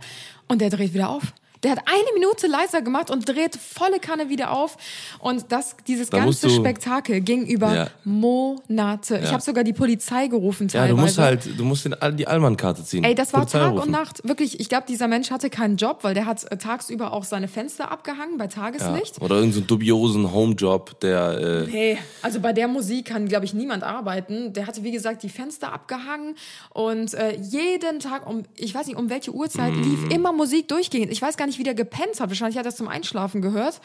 Und 0.46 0.60
der 0.60 0.70
dreht 0.70 0.94
wieder 0.94 1.10
auf. 1.10 1.22
Der 1.62 1.72
hat 1.72 1.80
eine 1.86 2.12
Minute 2.14 2.46
leiser 2.46 2.82
gemacht 2.82 3.10
und 3.10 3.28
dreht 3.28 3.56
volle 3.56 3.98
Kanne 3.98 4.28
wieder 4.28 4.52
auf. 4.52 4.76
Und 5.18 5.46
das, 5.50 5.76
dieses 5.86 6.10
Da 6.10 6.18
ganze 6.18 6.48
du- 6.48 6.54
Spektakel 6.54 7.20
ging 7.20 7.46
über 7.46 7.74
Ja. 7.74 7.88
Monate. 8.04 9.16
Ich 9.18 9.24
Ja. 9.24 9.32
habe 9.32 9.42
sogar 9.42 9.64
die 9.64 9.72
Polizei 9.72 10.26
gerufen 10.28 10.68
Ja, 10.68 10.80
teilweise. 10.80 10.94
du 10.96 11.00
musst 11.02 11.18
halt, 11.18 11.58
du 11.58 11.64
musst 11.64 11.84
den, 11.84 12.16
die 12.16 12.26
Allmann-Karte 12.26 12.84
ziehen. 12.84 13.04
Ey, 13.04 13.14
das 13.14 13.32
war 13.32 13.40
Polizei 13.40 13.58
Tag 13.58 13.72
rufen. 13.72 13.82
und 13.86 13.90
Nacht. 13.90 14.20
Wirklich, 14.26 14.60
ich 14.60 14.68
glaube, 14.68 14.84
dieser 14.88 15.08
Mensch 15.08 15.30
hatte 15.30 15.50
keinen 15.50 15.76
Job, 15.76 15.98
weil 16.02 16.14
der 16.14 16.26
hat 16.26 16.44
äh, 16.50 16.56
tagsüber 16.56 17.12
auch 17.12 17.24
seine 17.24 17.48
Fenster 17.48 17.90
abgehangen 17.90 18.38
bei 18.38 18.44
Ja. 18.44 18.50
Tageslicht. 18.50 19.20
Oder 19.20 19.36
irgendeinen 19.36 19.52
so 19.52 19.60
dubiosen 19.66 20.32
Homejob, 20.32 21.00
der, 21.00 21.66
äh, 21.66 21.70
Hey, 21.70 21.98
also 22.22 22.40
bei 22.40 22.52
der 22.52 22.68
Musik 22.68 23.06
kann, 23.06 23.28
glaube 23.28 23.44
ich, 23.44 23.54
niemand 23.54 23.82
arbeiten. 23.82 24.52
Der 24.52 24.66
hatte, 24.66 24.82
wie 24.84 24.90
gesagt, 24.92 25.22
die 25.22 25.28
Fenster 25.28 25.72
abgehangen 25.72 26.36
und 26.70 27.14
äh, 27.14 27.36
jeden 27.40 28.00
Tag 28.00 28.26
um, 28.28 28.42
ich 28.56 28.74
weiß 28.74 28.86
nicht, 28.86 28.96
um 28.96 29.10
welche 29.10 29.32
Uhrzeit 29.32 29.72
Mm. 29.74 29.82
lief 29.82 30.10
immer 30.10 30.32
Musik 30.32 30.68
durchgehend. 30.68 31.12
Ich 31.12 31.22
weiß 31.22 31.36
gar 31.36 31.46
nicht, 31.46 31.47
wie 31.56 31.62
der 31.62 31.72
gepennt 31.74 32.20
hat. 32.20 32.28
Wahrscheinlich 32.28 32.58
hat 32.58 32.66
er 32.66 32.70
es 32.70 32.76
zum 32.76 32.88
Einschlafen 32.88 33.40
gehört. 33.40 33.80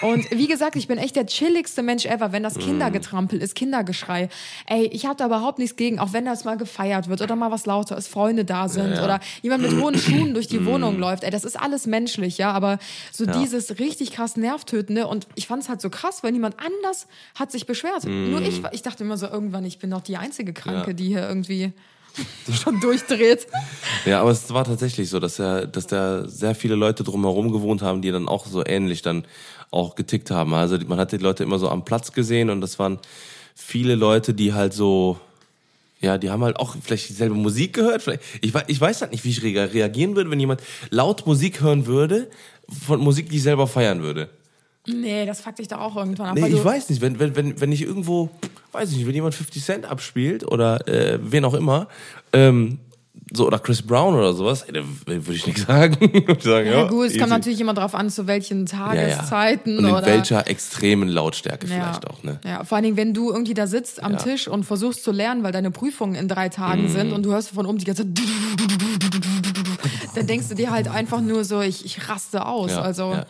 Und 0.00 0.30
wie 0.30 0.46
gesagt, 0.46 0.76
ich 0.76 0.88
bin 0.88 0.96
echt 0.96 1.16
der 1.16 1.26
chilligste 1.26 1.82
Mensch 1.82 2.06
ever, 2.06 2.32
wenn 2.32 2.40
Mm. 2.40 2.44
das 2.44 2.58
Kindergetrampel 2.58 3.42
ist, 3.42 3.54
Kindergeschrei. 3.54 4.28
Ey, 4.66 4.86
ich 4.86 5.04
habe 5.04 5.16
da 5.16 5.26
überhaupt 5.26 5.58
nichts 5.58 5.76
gegen, 5.76 5.98
auch 5.98 6.12
wenn 6.14 6.24
das 6.24 6.44
mal 6.44 6.56
gefeiert 6.56 7.08
wird 7.08 7.20
oder 7.20 7.36
mal 7.36 7.50
was 7.50 7.66
lauter 7.66 7.98
ist, 7.98 8.08
Freunde 8.08 8.44
da 8.46 8.68
sind 8.68 8.90
Ja, 8.90 8.94
ja. 8.96 9.04
oder 9.04 9.20
jemand 9.42 9.62
mit 9.64 9.82
hohen 9.82 9.98
Schuhen 9.98 10.32
durch 10.32 10.46
die 10.46 10.64
Wohnung 10.64 10.98
läuft. 10.98 11.24
Ey, 11.24 11.30
das 11.30 11.44
ist 11.44 11.60
alles 11.60 11.86
menschlich, 11.86 12.38
ja, 12.38 12.52
aber 12.52 12.78
so 13.12 13.26
dieses 13.26 13.78
richtig 13.80 14.12
krass 14.12 14.36
nervtötende 14.36 15.06
und 15.08 15.26
ich 15.34 15.46
fand 15.48 15.62
es 15.64 15.68
halt 15.68 15.80
so 15.80 15.90
krass, 15.90 16.22
weil 16.22 16.30
niemand 16.32 16.56
anders 16.64 17.08
hat 17.34 17.50
sich 17.50 17.66
beschwert. 17.66 18.04
Nur 18.04 18.40
ich, 18.42 18.62
ich 18.72 18.82
dachte 18.82 19.02
immer 19.02 19.16
so 19.16 19.26
irgendwann, 19.26 19.64
ich 19.64 19.78
bin 19.80 19.90
doch 19.90 20.00
die 20.02 20.16
einzige 20.16 20.52
Kranke, 20.52 20.90
Ja. 20.90 20.92
die 20.94 21.06
hier 21.08 21.26
irgendwie 21.26 21.72
schon 22.62 22.80
durchdreht. 22.80 23.46
Ja, 24.04 24.20
aber 24.20 24.30
es 24.30 24.52
war 24.52 24.64
tatsächlich 24.64 25.08
so, 25.10 25.18
dass 25.20 25.38
er, 25.38 25.66
dass 25.66 25.86
da 25.86 26.28
sehr 26.28 26.54
viele 26.54 26.74
Leute 26.74 27.02
drumherum 27.04 27.52
gewohnt 27.52 27.82
haben, 27.82 28.02
die 28.02 28.10
dann 28.10 28.28
auch 28.28 28.46
so 28.46 28.64
ähnlich 28.64 29.02
dann 29.02 29.24
auch 29.70 29.94
getickt 29.96 30.30
haben. 30.30 30.54
Also 30.54 30.78
man 30.86 30.98
hat 30.98 31.12
die 31.12 31.16
Leute 31.16 31.42
immer 31.42 31.58
so 31.58 31.68
am 31.68 31.84
Platz 31.84 32.12
gesehen 32.12 32.50
und 32.50 32.60
das 32.60 32.78
waren 32.78 32.98
viele 33.54 33.94
Leute, 33.96 34.34
die 34.34 34.52
halt 34.52 34.72
so, 34.72 35.18
ja, 36.00 36.18
die 36.18 36.30
haben 36.30 36.44
halt 36.44 36.56
auch 36.58 36.76
vielleicht 36.82 37.08
dieselbe 37.08 37.34
Musik 37.34 37.72
gehört. 37.74 38.06
Ich, 38.40 38.52
ich 38.66 38.80
weiß 38.80 39.00
halt 39.00 39.12
nicht, 39.12 39.24
wie 39.24 39.30
ich 39.30 39.42
rea- 39.42 39.64
reagieren 39.72 40.14
würde, 40.14 40.30
wenn 40.30 40.40
jemand 40.40 40.60
laut 40.90 41.26
Musik 41.26 41.60
hören 41.60 41.86
würde, 41.86 42.28
von 42.86 43.00
Musik, 43.00 43.28
die 43.30 43.36
ich 43.36 43.42
selber 43.42 43.66
feiern 43.66 44.02
würde. 44.02 44.28
Nee, 44.86 45.24
das 45.26 45.40
fuckt 45.40 45.58
dich 45.58 45.68
doch 45.68 45.78
auch 45.80 45.96
irgendwann 45.96 46.28
ab. 46.28 46.34
Nee, 46.34 46.48
ich 46.48 46.62
weiß 46.64 46.90
nicht, 46.90 47.00
wenn, 47.00 47.18
wenn, 47.18 47.34
wenn, 47.36 47.60
wenn 47.60 47.72
ich 47.72 47.82
irgendwo, 47.82 48.28
weiß 48.72 48.90
ich 48.90 48.98
nicht, 48.98 49.06
wenn 49.06 49.14
jemand 49.14 49.34
50 49.34 49.64
Cent 49.64 49.84
abspielt 49.86 50.44
oder 50.46 50.86
äh, 50.86 51.18
wen 51.22 51.44
auch 51.46 51.54
immer, 51.54 51.88
ähm, 52.32 52.78
so 53.32 53.46
oder 53.46 53.58
Chris 53.58 53.80
Brown 53.80 54.14
oder 54.14 54.34
sowas, 54.34 54.62
ey, 54.64 54.74
da 54.74 54.80
würde 55.06 55.32
ich 55.32 55.46
nichts 55.46 55.62
sagen. 55.66 55.96
Ich 56.12 56.42
sagen, 56.44 56.66
Ja, 56.66 56.80
ja, 56.82 56.86
gut, 56.88 57.06
es 57.06 57.12
kommt 57.12 57.22
easy. 57.22 57.30
natürlich 57.30 57.60
immer 57.60 57.72
drauf 57.72 57.94
an, 57.94 58.10
zu 58.10 58.26
welchen 58.26 58.66
ja, 58.66 58.92
ja. 58.94 59.16
Tageszeiten 59.16 59.78
Und 59.78 59.86
in 59.86 59.90
oder. 59.92 60.04
welcher 60.06 60.46
extremen 60.46 61.08
Lautstärke 61.08 61.66
ja. 61.66 61.72
vielleicht 61.72 62.06
auch, 62.06 62.22
ne? 62.22 62.38
Ja, 62.44 62.64
vor 62.64 62.76
allen 62.76 62.84
Dingen, 62.84 62.96
wenn 62.98 63.14
du 63.14 63.30
irgendwie 63.32 63.54
da 63.54 63.66
sitzt 63.66 64.02
am 64.02 64.12
Ja. 64.12 64.18
Tisch 64.18 64.46
und 64.48 64.64
versuchst 64.64 65.02
zu 65.02 65.10
lernen, 65.12 65.42
weil 65.42 65.52
deine 65.52 65.70
Prüfungen 65.70 66.14
in 66.14 66.28
drei 66.28 66.48
Mhm. 66.48 66.52
Tagen 66.52 66.88
sind 66.90 67.12
und 67.12 67.22
du 67.24 67.32
hörst 67.32 67.50
von 67.50 67.64
oben 67.64 67.78
die 67.78 67.86
ganze 67.86 68.04
Zeit, 68.04 68.22
dann 70.14 70.26
denkst 70.26 70.48
du 70.48 70.54
dir 70.54 70.70
halt 70.70 70.88
einfach 70.88 71.20
nur 71.22 71.44
so, 71.44 71.60
ich, 71.62 71.84
ich 71.84 72.08
raste 72.08 72.44
aus. 72.46 72.72
Ja, 72.72 72.82
also, 72.82 73.12
ja, 73.12 73.24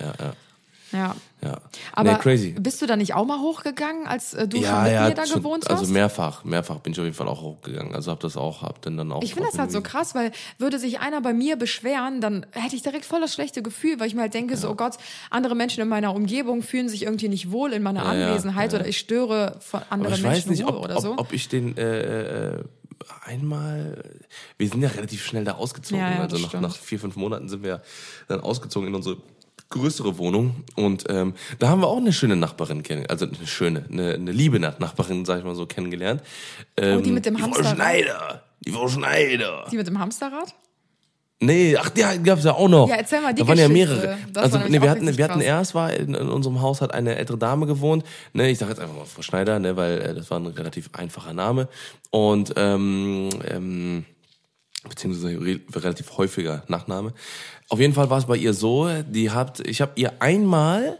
ja, 0.92 1.16
ja. 1.44 1.50
ja. 1.50 1.54
ja. 1.56 1.60
Aber 1.92 2.12
nee, 2.12 2.18
crazy. 2.18 2.54
bist 2.58 2.82
du 2.82 2.86
da 2.86 2.96
nicht 2.96 3.14
auch 3.14 3.24
mal 3.24 3.40
hochgegangen, 3.40 4.06
als 4.06 4.34
äh, 4.34 4.48
du 4.48 4.56
schon 4.56 4.64
Ja, 4.66 4.82
mit 4.82 4.92
ja, 4.92 5.08
mir 5.08 5.14
da 5.14 5.26
schon- 5.26 5.36
gewohnt 5.42 5.64
hast? 5.68 5.80
also 5.80 5.92
mehrfach, 5.92 6.44
mehrfach 6.44 6.78
bin 6.80 6.92
ich 6.92 6.98
auf 6.98 7.04
jeden 7.04 7.16
Fall 7.16 7.28
auch 7.28 7.42
hochgegangen. 7.42 7.94
Also 7.94 8.10
hab 8.10 8.20
das 8.20 8.36
auch, 8.36 8.62
hab 8.62 8.82
dann 8.82 8.96
dann 8.96 9.12
auch. 9.12 9.22
Ich 9.22 9.34
finde 9.34 9.48
das 9.50 9.58
halt 9.58 9.70
so 9.70 9.80
krass, 9.82 10.14
weil 10.14 10.32
würde 10.58 10.78
sich 10.78 11.00
einer 11.00 11.20
bei 11.20 11.32
mir 11.32 11.56
beschweren, 11.56 12.20
dann 12.20 12.46
hätte 12.52 12.74
ich 12.76 12.82
direkt 12.82 13.04
voll 13.04 13.20
das 13.20 13.32
schlechte 13.34 13.62
Gefühl, 13.62 14.00
weil 14.00 14.06
ich 14.08 14.14
mir 14.14 14.22
halt 14.22 14.34
denke, 14.34 14.56
so, 14.56 14.70
oh 14.70 14.74
Gott, 14.74 14.94
andere 15.30 15.54
Menschen 15.54 15.80
in 15.82 15.88
meiner 15.88 16.14
Umgebung 16.14 16.62
fühlen 16.62 16.88
sich 16.88 17.02
irgendwie 17.04 17.28
nicht 17.28 17.50
wohl 17.52 17.72
in 17.72 17.82
meiner 17.82 18.04
Ja, 18.04 18.14
ja, 18.14 18.26
Anwesenheit 18.28 18.72
ja. 18.72 18.78
oder 18.80 18.88
ich 18.88 18.98
störe 18.98 19.56
von 19.60 19.80
anderen 19.90 20.14
ich 20.14 20.22
Menschen 20.22 20.50
nicht, 20.50 20.62
Ruhe 20.64 20.76
ob, 20.78 20.84
oder 20.84 20.96
ob, 20.96 21.02
so. 21.02 21.14
ob 21.16 21.32
ich 21.32 21.48
den 21.48 21.76
äh, 21.76 22.54
äh, 22.56 22.64
einmal. 23.24 24.02
Wir 24.58 24.68
sind 24.68 24.82
ja 24.82 24.88
relativ 24.88 25.24
schnell 25.24 25.44
da 25.44 25.52
ausgezogen. 25.52 25.98
Ja, 26.02 26.10
ja, 26.12 26.20
also 26.20 26.38
nach, 26.38 26.52
nach 26.60 26.76
vier, 26.76 26.98
fünf 26.98 27.16
Monaten 27.16 27.48
sind 27.48 27.62
wir 27.62 27.82
dann 28.28 28.40
ausgezogen 28.40 28.88
in 28.88 28.94
unsere 28.94 29.16
größere 29.74 30.18
Wohnung. 30.18 30.64
Und 30.76 31.04
ähm, 31.08 31.34
da 31.58 31.68
haben 31.68 31.80
wir 31.80 31.88
auch 31.88 31.98
eine 31.98 32.12
schöne 32.12 32.36
Nachbarin 32.36 32.82
kennengelernt. 32.82 33.10
Also 33.10 33.26
eine 33.26 33.46
schöne, 33.46 33.84
eine, 33.90 34.14
eine 34.14 34.32
liebe 34.32 34.58
Nachbarin, 34.58 35.24
sag 35.24 35.38
ich 35.38 35.44
mal 35.44 35.54
so, 35.54 35.66
kennengelernt. 35.66 36.22
Ähm, 36.76 36.98
Oh, 36.98 37.00
die 37.02 37.10
mit 37.10 37.26
dem 37.26 37.36
die 37.36 37.42
Frau 37.42 37.48
Hamsterrad? 37.48 37.76
Schneider. 37.76 38.42
Die 38.64 38.70
Frau 38.72 38.88
Schneider. 38.88 39.66
Die 39.70 39.76
mit 39.76 39.86
dem 39.86 39.98
Hamsterrad? 39.98 40.54
Nee, 41.40 41.76
ach, 41.76 41.90
die 41.90 42.02
gab's 42.22 42.44
ja 42.44 42.52
auch 42.52 42.68
noch. 42.68 42.88
Ja, 42.88 42.96
erzähl 42.96 43.20
mal 43.20 43.34
die 43.34 43.42
Da 43.42 43.48
waren 43.48 43.58
ja 43.58 43.68
mehrere. 43.68 44.16
Das 44.32 44.44
also, 44.44 44.58
nee, 44.68 44.80
wir 44.80 44.88
hatten, 44.88 45.16
wir 45.18 45.24
hatten 45.24 45.40
erst 45.40 45.74
war 45.74 45.92
in, 45.92 46.14
in 46.14 46.28
unserem 46.28 46.62
Haus 46.62 46.80
hat 46.80 46.94
eine 46.94 47.16
ältere 47.16 47.36
Dame 47.36 47.66
gewohnt. 47.66 48.04
Ne, 48.32 48.50
ich 48.50 48.58
sage 48.58 48.70
jetzt 48.70 48.80
einfach 48.80 48.94
mal 48.94 49.04
Frau 49.04 49.22
Schneider, 49.22 49.58
ne, 49.58 49.76
weil 49.76 50.00
äh, 50.00 50.14
das 50.14 50.30
war 50.30 50.38
ein 50.38 50.46
relativ 50.46 50.90
einfacher 50.92 51.34
Name 51.34 51.68
und 52.10 52.54
ähm, 52.56 53.28
ähm, 53.46 54.04
beziehungsweise 54.88 55.40
re 55.40 55.60
relativ 55.72 56.16
häufiger 56.16 56.64
Nachname. 56.68 57.12
Auf 57.68 57.80
jeden 57.80 57.94
Fall 57.94 58.10
war 58.10 58.18
es 58.18 58.26
bei 58.26 58.36
ihr 58.36 58.54
so, 58.54 58.88
die 59.08 59.30
hat, 59.30 59.60
ich 59.60 59.80
habe 59.80 59.92
ihr 59.96 60.12
einmal 60.20 60.98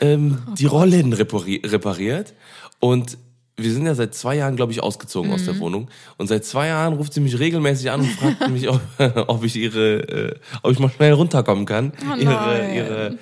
ähm, 0.00 0.38
die 0.58 0.66
Rollläden 0.66 1.12
repari 1.12 1.62
repariert 1.64 2.34
und 2.80 3.16
wir 3.56 3.70
sind 3.72 3.86
ja 3.86 3.94
seit 3.94 4.14
zwei 4.16 4.34
Jahren, 4.34 4.56
glaube 4.56 4.72
ich, 4.72 4.82
ausgezogen 4.82 5.30
aus 5.32 5.42
Mhm. 5.42 5.46
der 5.46 5.58
Wohnung. 5.60 5.88
Und 6.18 6.26
seit 6.26 6.44
zwei 6.44 6.66
Jahren 6.66 6.94
ruft 6.94 7.12
sie 7.14 7.20
mich 7.20 7.38
regelmäßig 7.38 7.90
an 7.90 8.00
und 8.00 8.08
fragt 8.10 8.48
mich, 8.50 8.68
ob, 8.68 8.80
ob 9.28 9.44
ich 9.44 9.54
ihre, 9.54 10.00
äh, 10.32 10.34
ob 10.62 10.72
ich 10.72 10.78
mal 10.80 10.90
schnell 10.90 11.12
runterkommen 11.12 11.64
kann, 11.64 11.92
Oh 12.10 12.16
ihre, 12.16 12.74
ihre, 12.74 13.18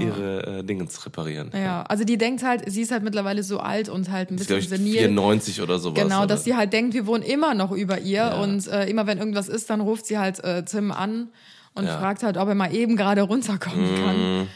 ihre 0.00 0.58
äh, 0.58 0.62
Dingens 0.64 1.04
reparieren. 1.06 1.52
Ja, 1.54 1.82
also 1.84 2.02
die 2.04 2.18
denkt 2.18 2.42
halt, 2.42 2.62
sie 2.70 2.82
ist 2.82 2.90
halt 2.90 3.04
mittlerweile 3.04 3.42
so 3.44 3.60
alt 3.60 3.88
und 3.88 4.10
halt 4.10 4.30
ein 4.30 4.34
Ist, 4.38 4.48
bisschen 4.48 4.58
ich, 4.58 4.68
senil. 4.68 4.98
94 4.98 5.62
oder 5.62 5.78
sowas. 5.78 6.02
Genau, 6.02 6.26
dass 6.26 6.42
sie 6.44 6.56
halt 6.56 6.72
denkt, 6.72 6.94
wir 6.94 7.06
wohnen 7.06 7.22
immer 7.22 7.54
noch 7.54 7.70
über 7.70 8.00
ihr 8.00 8.18
Ja. 8.18 8.40
und 8.42 8.66
äh, 8.66 8.86
immer 8.86 9.06
wenn 9.06 9.18
irgendwas 9.18 9.48
ist, 9.48 9.70
dann 9.70 9.80
ruft 9.80 10.06
sie 10.06 10.18
halt 10.18 10.42
äh, 10.42 10.64
Tim 10.64 10.90
an 10.90 11.28
und 11.74 11.84
Ja. 11.86 11.98
fragt 11.98 12.24
halt, 12.24 12.36
ob 12.36 12.48
er 12.48 12.56
mal 12.56 12.74
eben 12.74 12.96
gerade 12.96 13.22
runterkommen 13.22 13.94
kann. 13.94 14.16
immer 14.16 14.46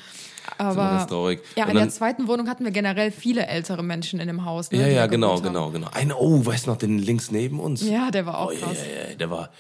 Aber 0.59 0.75
ganz 0.77 1.07
traurig. 1.09 1.41
ja, 1.57 1.65
Und 1.65 1.71
in 1.73 1.77
der 1.79 1.89
zweiten 1.89 2.29
Wohnung 2.29 2.49
hatten 2.49 2.65
wir 2.65 2.73
generell 2.73 3.11
viele 3.11 3.47
ältere 3.47 3.83
Menschen 3.83 4.21
in 4.21 4.27
dem 4.29 4.45
Haus. 4.45 4.71
Ne, 4.71 4.79
Ja, 4.81 4.87
ja, 4.89 5.07
genau, 5.07 5.35
haben. 5.37 5.43
genau, 5.43 5.71
genau. 5.71 5.89
Ein, 5.93 6.13
oh, 6.13 6.45
weißt 6.45 6.67
du 6.67 6.71
noch, 6.71 6.77
den 6.79 6.99
links 6.99 7.31
neben 7.31 7.61
uns? 7.61 7.83
Ja, 7.89 8.11
der 8.11 8.27
war 8.27 8.39
auch 8.39 8.53
Oh, 8.53 8.57
krass. 8.57 8.79
ja, 8.79 9.11
ja, 9.11 9.15
der 9.17 9.31
war 9.31 9.51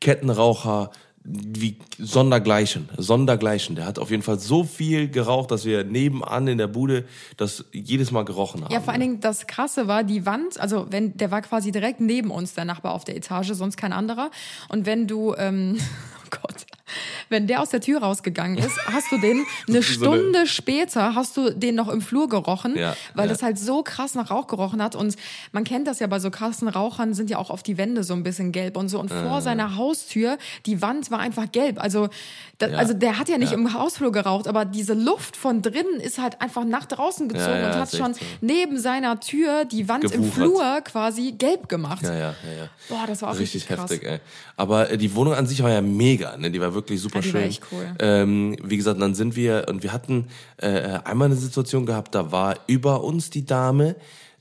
Kettenraucher 0.00 0.90
wie 1.22 1.76
Sondergleichen, 1.98 2.88
Sondergleichen. 2.96 3.76
Der 3.76 3.84
hat 3.84 3.98
auf 3.98 4.10
jeden 4.10 4.22
Fall 4.22 4.38
so 4.38 4.64
viel 4.64 5.10
geraucht, 5.10 5.50
dass 5.50 5.66
wir 5.66 5.84
nebenan 5.84 6.48
in 6.48 6.56
der 6.56 6.66
Bude 6.66 7.04
das 7.36 7.66
jedes 7.72 8.10
Mal 8.10 8.24
gerochen 8.24 8.64
haben. 8.64 8.72
Ja, 8.72 8.80
vor 8.80 8.92
allen 8.94 9.02
Dingen 9.02 9.20
das 9.20 9.46
Krasse 9.46 9.86
war, 9.86 10.02
die 10.02 10.24
Wand, 10.24 10.58
also 10.58 10.86
wenn 10.88 11.14
der 11.18 11.30
war 11.30 11.42
quasi 11.42 11.72
direkt 11.72 12.00
neben 12.00 12.30
uns, 12.30 12.54
der 12.54 12.64
Nachbar 12.64 12.94
auf 12.94 13.04
der 13.04 13.16
Etage, 13.16 13.50
sonst 13.52 13.76
kein 13.76 13.92
anderer. 13.92 14.30
Und 14.70 14.86
wenn 14.86 15.06
du, 15.06 15.34
ähm, 15.36 15.76
oh 16.24 16.28
Gott, 16.30 16.64
wenn 17.28 17.46
der 17.46 17.60
aus 17.62 17.70
der 17.70 17.80
Tür 17.80 18.00
rausgegangen 18.02 18.58
ist, 18.58 18.76
hast 18.92 19.10
du 19.12 19.18
den 19.18 19.44
eine 19.68 19.78
ist 19.78 19.94
so 20.00 20.10
eine- 20.10 20.20
Stunde 20.20 20.46
später 20.46 21.14
hast 21.14 21.36
du 21.36 21.50
den 21.50 21.74
noch 21.74 21.88
im 21.88 22.00
Flur 22.00 22.28
gerochen, 22.28 22.76
Ja, 22.76 22.96
weil 23.14 23.26
ja. 23.26 23.32
das 23.32 23.42
halt 23.42 23.58
so 23.58 23.82
krass 23.82 24.14
nach 24.14 24.30
Rauch 24.30 24.46
gerochen 24.46 24.82
hat. 24.82 24.94
Und 24.94 25.16
man 25.52 25.64
kennt 25.64 25.86
das 25.86 25.98
ja 26.00 26.06
bei 26.06 26.18
so 26.18 26.30
krassen 26.30 26.68
Rauchern, 26.68 27.14
sind 27.14 27.30
ja 27.30 27.38
auch 27.38 27.50
auf 27.50 27.62
die 27.62 27.78
Wände 27.78 28.04
so 28.04 28.14
ein 28.14 28.22
bisschen 28.22 28.52
gelb 28.52 28.76
und 28.76 28.88
so. 28.88 28.98
Und 29.00 29.10
vor 29.10 29.40
seiner 29.40 29.76
Haustür, 29.76 30.38
die 30.66 30.82
Wand 30.82 31.10
war 31.10 31.18
einfach 31.20 31.50
gelb. 31.52 31.82
Also, 31.82 32.08
da, 32.58 32.68
Ja. 32.68 32.78
also 32.78 32.92
der 32.94 33.18
hat 33.18 33.28
ja 33.28 33.38
nicht 33.38 33.52
im 33.52 33.72
Hausflur 33.74 34.12
geraucht, 34.12 34.46
aber 34.48 34.64
diese 34.64 34.94
Luft 34.94 35.36
von 35.36 35.62
drinnen 35.62 36.00
ist 36.00 36.18
halt 36.18 36.40
einfach 36.40 36.64
nach 36.64 36.86
draußen 36.86 37.28
gezogen 37.28 37.64
und 37.64 37.74
hat 37.74 37.90
schon 37.94 38.14
so. 38.14 38.20
neben 38.40 38.78
seiner 38.78 39.18
Tür 39.20 39.64
die 39.64 39.88
Wand 39.88 40.04
im 40.04 40.10
Gewuchert. 40.10 40.34
Flur 40.34 40.80
quasi 40.82 41.32
gelb 41.32 41.68
gemacht. 41.68 42.02
Ja, 42.02 42.14
ja, 42.14 42.18
ja. 42.44 42.68
Boah, 42.88 43.04
das 43.06 43.22
war 43.22 43.30
auch 43.30 43.38
richtig, 43.38 43.62
richtig 43.62 43.76
krass. 43.76 43.90
heftig, 43.90 44.06
ey. 44.08 44.20
Aber 44.56 44.90
äh, 44.90 44.98
die 44.98 45.14
Wohnung 45.14 45.34
an 45.34 45.46
sich 45.46 45.62
war 45.62 45.70
ja 45.70 45.80
mega, 45.80 46.36
ne? 46.36 46.50
Die 46.50 46.60
war 46.60 46.74
wirklich 46.74 46.79
super 46.88 47.20
Ja, 47.20 47.22
schön. 47.22 47.42
echt 47.42 47.62
cool. 47.72 47.86
Ähm, 47.98 48.56
wie 48.62 48.76
gesagt, 48.76 49.00
dann 49.00 49.14
sind 49.14 49.36
wir 49.36 49.66
und 49.68 49.82
wir 49.82 49.92
hatten 49.92 50.26
äh, 50.58 50.98
einmal 51.04 51.26
eine 51.26 51.36
Situation 51.36 51.86
gehabt, 51.86 52.14
da 52.14 52.32
war 52.32 52.56
über 52.66 53.02
uns 53.04 53.30
die 53.30 53.44
Dame, 53.46 53.96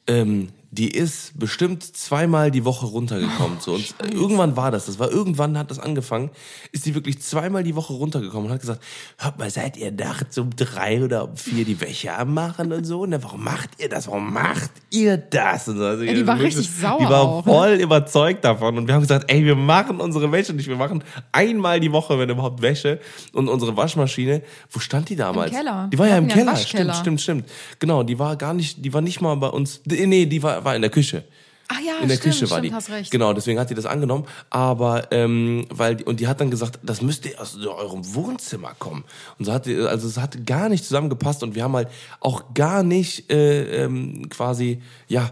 ähm, 0.07 0.49
die 0.71 0.89
ist 0.89 1.37
bestimmt 1.39 1.83
zweimal 1.83 2.51
die 2.51 2.63
Woche 2.63 2.85
runtergekommen 2.85 3.59
zu 3.59 3.73
uns. 3.73 3.95
Äh, 4.03 4.13
irgendwann 4.13 4.55
war 4.55 4.69
das, 4.69 4.85
das 4.85 4.99
war 4.99 5.09
irgendwann 5.11 5.57
hat 5.57 5.71
das 5.71 5.79
angefangen, 5.79 6.29
ist 6.71 6.85
die 6.85 6.93
wirklich 6.93 7.21
zweimal 7.21 7.63
die 7.63 7.75
Woche 7.75 7.93
runtergekommen 7.93 8.47
und 8.47 8.53
hat 8.53 8.61
gesagt, 8.61 8.83
hört 9.17 9.39
mal, 9.39 9.49
seid 9.49 9.77
ihr 9.77 9.91
nachts 9.91 10.37
um 10.37 10.51
drei 10.55 11.03
oder 11.03 11.29
um 11.29 11.35
vier 11.37 11.65
die 11.65 11.81
Wäsche 11.81 12.13
am 12.13 12.33
machen 12.35 12.71
und 12.71 12.83
so? 12.83 13.05
Ne, 13.05 13.23
warum 13.23 13.43
macht 13.43 13.69
ihr 13.79 13.89
das? 13.89 14.07
Warum 14.07 14.31
macht 14.31 14.69
ihr 14.91 15.17
das? 15.17 15.67
Und 15.67 15.77
so. 15.77 15.85
Also, 15.85 16.03
Ja, 16.03 16.13
die 16.13 16.27
war 16.27 16.39
richtig 16.39 16.69
sauer 16.69 16.99
Die 16.99 17.05
war 17.05 17.21
auch, 17.21 17.45
ne? 17.45 17.51
voll 17.51 17.73
überzeugt 17.73 18.43
davon 18.45 18.77
und 18.77 18.87
wir 18.87 18.93
haben 18.93 19.01
gesagt, 19.01 19.31
ey, 19.31 19.43
wir 19.43 19.55
machen 19.55 19.99
unsere 19.99 20.31
Wäsche 20.31 20.53
nicht, 20.53 20.67
wir 20.67 20.75
machen 20.75 21.03
einmal 21.31 21.79
die 21.79 21.91
Woche, 21.91 22.19
wenn 22.19 22.29
überhaupt 22.29 22.61
Wäsche 22.61 22.99
und 23.33 23.47
unsere 23.49 23.75
Waschmaschine, 23.75 24.43
wo 24.69 24.79
stand 24.79 25.09
die 25.09 25.15
damals? 25.15 25.51
Keller. 25.51 25.89
Die 25.91 25.97
war 25.97 26.05
Wir 26.05 26.11
ja 26.11 26.17
im 26.19 26.27
ja 26.27 26.35
Keller, 26.35 26.55
stimmt, 26.55 26.95
stimmt, 26.95 27.21
stimmt. 27.21 27.49
Genau, 27.79 28.03
die 28.03 28.19
war 28.19 28.35
gar 28.35 28.53
nicht, 28.53 28.85
die 28.85 28.93
war 28.93 29.01
nicht 29.01 29.19
mal 29.19 29.35
bei 29.35 29.47
uns, 29.47 29.81
nee, 29.87 30.25
die 30.27 30.43
war, 30.43 30.58
war 30.63 30.75
in 30.75 30.81
der 30.81 30.91
Küche. 30.91 31.23
Ach 31.71 31.79
ja, 31.81 31.99
In 32.01 32.07
der 32.07 32.15
stimmt, 32.15 32.33
Küche 32.33 32.49
war 32.49 32.57
stimmt, 32.57 32.71
die. 32.71 32.75
hast 32.75 32.89
recht. 32.89 33.11
Genau, 33.11 33.31
deswegen 33.33 33.59
hat 33.59 33.69
die 33.69 33.75
das 33.75 33.85
angenommen. 33.85 34.25
Aber 34.49 35.11
ähm, 35.11 35.67
weil 35.69 35.97
die, 35.97 36.03
und 36.03 36.19
die 36.19 36.27
hat 36.27 36.41
dann 36.41 36.49
gesagt, 36.49 36.79
das 36.81 37.03
müsste 37.03 37.39
aus 37.39 37.55
eurem 37.63 38.15
Wohnzimmer 38.15 38.73
kommen. 38.79 39.03
Und 39.37 39.45
so 39.45 39.53
hat 39.53 39.67
die, 39.67 39.75
also 39.75 40.07
es 40.07 40.17
hat 40.17 40.47
gar 40.47 40.69
nicht 40.69 40.83
zusammengepasst 40.83 41.43
und 41.43 41.53
wir 41.53 41.63
haben 41.63 41.75
halt 41.75 41.89
auch 42.21 42.55
gar 42.55 42.81
nicht 42.81 43.31
äh, 43.31 43.83
ähm, 43.83 44.29
quasi 44.29 44.81
ja 45.07 45.29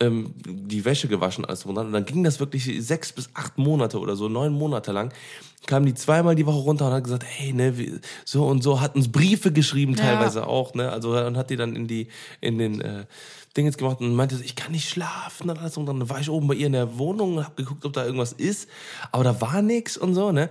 ähm, 0.00 0.34
die 0.46 0.84
Wäsche 0.84 1.08
gewaschen 1.08 1.44
alles 1.44 1.60
drum 1.60 1.76
und 1.76 1.92
dann 1.92 2.04
ging 2.04 2.24
das 2.24 2.40
wirklich 2.40 2.64
sechs 2.84 3.12
bis 3.12 3.28
acht 3.34 3.58
Monate 3.58 3.98
oder 3.98 4.16
so, 4.16 4.28
neun 4.28 4.52
Monate 4.52 4.92
lang. 4.92 5.12
Kam 5.66 5.84
die 5.84 5.94
zweimal 5.94 6.34
die 6.34 6.46
Woche 6.46 6.60
runter 6.60 6.86
und 6.86 6.92
hat 6.94 7.04
gesagt, 7.04 7.24
hey, 7.26 7.52
ne, 7.52 8.00
so 8.24 8.46
und 8.46 8.62
so, 8.62 8.80
hat 8.80 8.96
uns 8.96 9.12
Briefe 9.12 9.52
geschrieben 9.52 9.94
Ja. 9.94 10.04
teilweise 10.04 10.46
auch, 10.46 10.74
ne, 10.74 10.90
also 10.90 11.16
und 11.16 11.36
hat 11.36 11.50
die 11.50 11.56
dann 11.56 11.76
in 11.76 11.86
die 11.86 12.08
in 12.40 12.56
den 12.58 12.80
äh, 12.80 13.04
Dingens 13.56 13.76
gemacht 13.76 14.00
und 14.00 14.14
meinte, 14.14 14.40
ich 14.42 14.56
kann 14.56 14.72
nicht 14.72 14.88
schlafen 14.88 15.50
und 15.50 15.58
alles 15.58 15.76
und 15.76 15.84
dann 15.86 16.08
war 16.08 16.20
ich 16.20 16.30
oben 16.30 16.46
bei 16.46 16.54
ihr 16.54 16.66
in 16.66 16.72
der 16.72 16.98
Wohnung 16.98 17.36
und 17.36 17.44
hab 17.44 17.56
geguckt, 17.56 17.84
ob 17.84 17.92
da 17.92 18.04
irgendwas 18.06 18.32
ist, 18.32 18.68
aber 19.12 19.24
da 19.24 19.40
war 19.40 19.60
nix 19.60 19.96
und 19.96 20.14
so, 20.14 20.32
ne. 20.32 20.48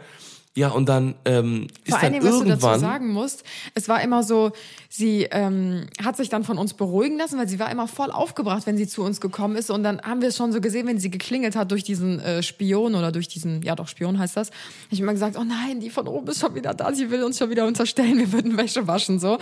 Ja, 0.55 0.69
und 0.69 0.89
dann 0.89 1.15
ähm, 1.25 1.67
ist 1.85 1.91
Vor 1.91 1.99
dann 1.99 2.05
allen 2.05 2.13
Dingen, 2.13 2.25
was 2.25 2.31
du 2.31 2.45
dazu 2.45 2.49
irgendwann 2.49 2.79
sagen 2.79 3.13
musst, 3.13 3.43
es 3.75 3.87
war 3.87 4.01
immer 4.01 4.23
so, 4.23 4.51
sie 4.89 5.27
ähm, 5.31 5.85
hat 6.03 6.17
sich 6.17 6.29
dann 6.29 6.43
von 6.43 6.57
uns 6.57 6.73
beruhigen 6.73 7.17
lassen, 7.17 7.37
weil 7.37 7.47
sie 7.47 7.59
war 7.59 7.71
immer 7.71 7.87
voll 7.87 8.11
aufgebracht, 8.11 8.65
wenn 8.65 8.75
sie 8.75 8.87
zu 8.87 9.03
uns 9.03 9.21
gekommen 9.21 9.55
ist. 9.55 9.69
Und 9.69 9.83
dann 9.83 10.01
haben 10.01 10.21
wir 10.21 10.29
es 10.29 10.37
schon 10.37 10.51
so 10.51 10.59
gesehen, 10.59 10.87
wenn 10.87 10.99
sie 10.99 11.11
geklingelt 11.11 11.55
hat 11.55 11.69
durch 11.69 11.83
diesen 11.83 12.19
äh, 12.19 12.41
Spion 12.41 12.95
oder 12.95 13.11
durch 13.11 13.27
diesen, 13.27 13.61
ja 13.61 13.75
doch, 13.75 13.87
Spion 13.87 14.17
heißt 14.17 14.35
das. 14.35 14.49
Hab 14.49 14.91
ich 14.91 14.99
immer 14.99 15.13
gesagt, 15.13 15.37
oh 15.37 15.43
nein, 15.43 15.79
die 15.79 15.91
von 15.91 16.07
oben 16.07 16.27
ist 16.29 16.39
schon 16.39 16.55
wieder 16.55 16.73
da, 16.73 16.93
sie 16.93 17.11
will 17.11 17.23
uns 17.23 17.37
schon 17.37 17.51
wieder 17.51 17.67
unterstellen, 17.67 18.17
wir 18.17 18.31
würden 18.31 18.57
Wäsche 18.57 18.87
waschen, 18.87 19.19
so. 19.19 19.33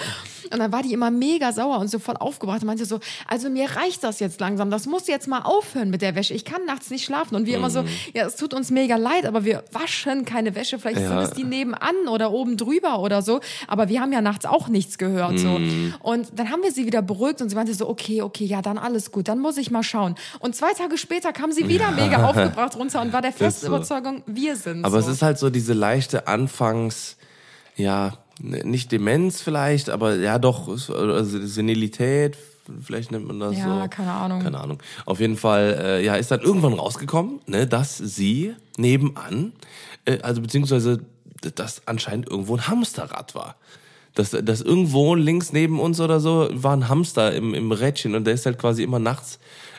Und 0.51 0.59
dann 0.59 0.71
war 0.73 0.83
die 0.83 0.91
immer 0.91 1.09
mega 1.09 1.53
sauer 1.53 1.79
und 1.79 1.89
so 1.89 1.99
voll 1.99 2.17
aufgebracht 2.17 2.61
und 2.61 2.67
meinte 2.67 2.85
so, 2.85 2.99
also 3.27 3.49
mir 3.49 3.71
reicht 3.71 4.03
das 4.03 4.19
jetzt 4.19 4.41
langsam, 4.41 4.69
das 4.69 4.85
muss 4.85 5.07
jetzt 5.07 5.27
mal 5.27 5.41
aufhören 5.41 5.89
mit 5.89 6.01
der 6.01 6.15
Wäsche. 6.15 6.33
Ich 6.33 6.43
kann 6.43 6.65
nachts 6.65 6.89
nicht 6.89 7.05
schlafen. 7.05 7.35
Und 7.35 7.45
wir 7.45 7.55
immer 7.55 7.69
so, 7.69 7.85
ja, 8.13 8.25
es 8.25 8.35
tut 8.35 8.53
uns 8.53 8.71
mega 8.71 8.97
leid, 8.97 9.25
aber 9.25 9.45
wir 9.45 9.63
waschen 9.71 10.25
keine 10.25 10.53
Wäsche. 10.53 10.77
Vielleicht 10.77 10.96
sind 10.99 11.09
Ja. 11.09 11.21
es 11.23 11.31
die 11.31 11.43
nebenan 11.43 12.07
oder 12.09 12.31
oben 12.31 12.57
drüber 12.57 12.99
oder 12.99 13.21
so. 13.21 13.39
Aber 13.67 13.89
wir 13.89 14.01
haben 14.01 14.11
ja 14.13 14.21
nachts 14.21 14.45
auch 14.45 14.67
nichts 14.67 14.97
gehört. 14.97 15.39
So. 15.39 15.59
Und 16.01 16.27
dann 16.35 16.49
haben 16.51 16.63
wir 16.63 16.71
sie 16.71 16.85
wieder 16.85 17.01
beruhigt 17.01 17.41
und 17.41 17.49
sie 17.49 17.55
meinte 17.55 17.73
so, 17.73 17.87
okay, 17.89 18.21
okay, 18.21 18.45
ja, 18.45 18.61
dann 18.61 18.77
alles 18.77 19.11
gut, 19.11 19.27
dann 19.27 19.39
muss 19.39 19.57
ich 19.57 19.71
mal 19.71 19.83
schauen. 19.83 20.15
Und 20.39 20.55
zwei 20.55 20.73
Tage 20.73 20.97
später 20.97 21.33
kam 21.33 21.51
sie 21.51 21.67
wieder 21.67 21.91
mega 21.91 22.23
aufgebracht 22.29 22.75
runter 22.77 23.01
und 23.01 23.13
war 23.13 23.21
der 23.21 23.31
festen 23.33 23.67
so. 23.67 23.67
Überzeugung, 23.67 24.23
wir 24.25 24.55
sind 24.55 24.85
Aber 24.85 25.01
so. 25.01 25.09
es 25.09 25.15
ist 25.17 25.21
halt 25.21 25.37
so 25.39 25.49
diese 25.49 25.73
leichte 25.73 26.27
Anfangs, 26.27 27.17
ja, 27.75 28.13
nicht 28.39 28.91
Demenz 28.91 29.41
vielleicht, 29.41 29.89
aber 29.89 30.15
ja 30.15 30.37
doch, 30.39 30.67
es- 30.67 30.89
also 30.91 31.39
Senilität, 31.45 32.37
vielleicht 32.81 33.11
nennt 33.11 33.27
man 33.27 33.39
das 33.39 33.57
Ja, 33.57 33.83
so. 33.83 33.89
keine 33.89 34.11
Ahnung. 34.11 34.41
Keine 34.41 34.59
Ahnung. 34.59 34.79
Auf 35.05 35.19
jeden 35.19 35.37
Fall, 35.37 35.77
äh, 35.81 36.05
ja, 36.05 36.15
ist 36.15 36.31
dann 36.31 36.41
irgendwann 36.41 36.73
rausgekommen, 36.73 37.39
ne, 37.45 37.67
dass 37.67 37.97
sie 37.97 38.53
nebenan, 38.77 39.53
äh, 40.05 40.19
also 40.21 40.41
beziehungsweise, 40.41 40.99
dass 41.55 41.81
anscheinend 41.87 42.29
irgendwo 42.29 42.55
ein 42.55 42.67
Hamsterrad 42.67 43.35
war. 43.35 43.55
Dass, 44.15 44.31
dass 44.31 44.61
irgendwo 44.61 45.13
links 45.13 45.53
neben 45.53 45.79
uns 45.79 45.99
oder 45.99 46.19
so 46.19 46.49
war 46.51 46.75
ein 46.75 46.89
Hamster 46.89 47.35
im, 47.35 47.53
im 47.53 47.71
Rädchen 47.71 48.15
und 48.15 48.25
der 48.25 48.33
ist 48.33 48.47
halt 48.47 48.57
quasi 48.57 48.81
immer 48.81 48.97
nachts, 48.97 49.37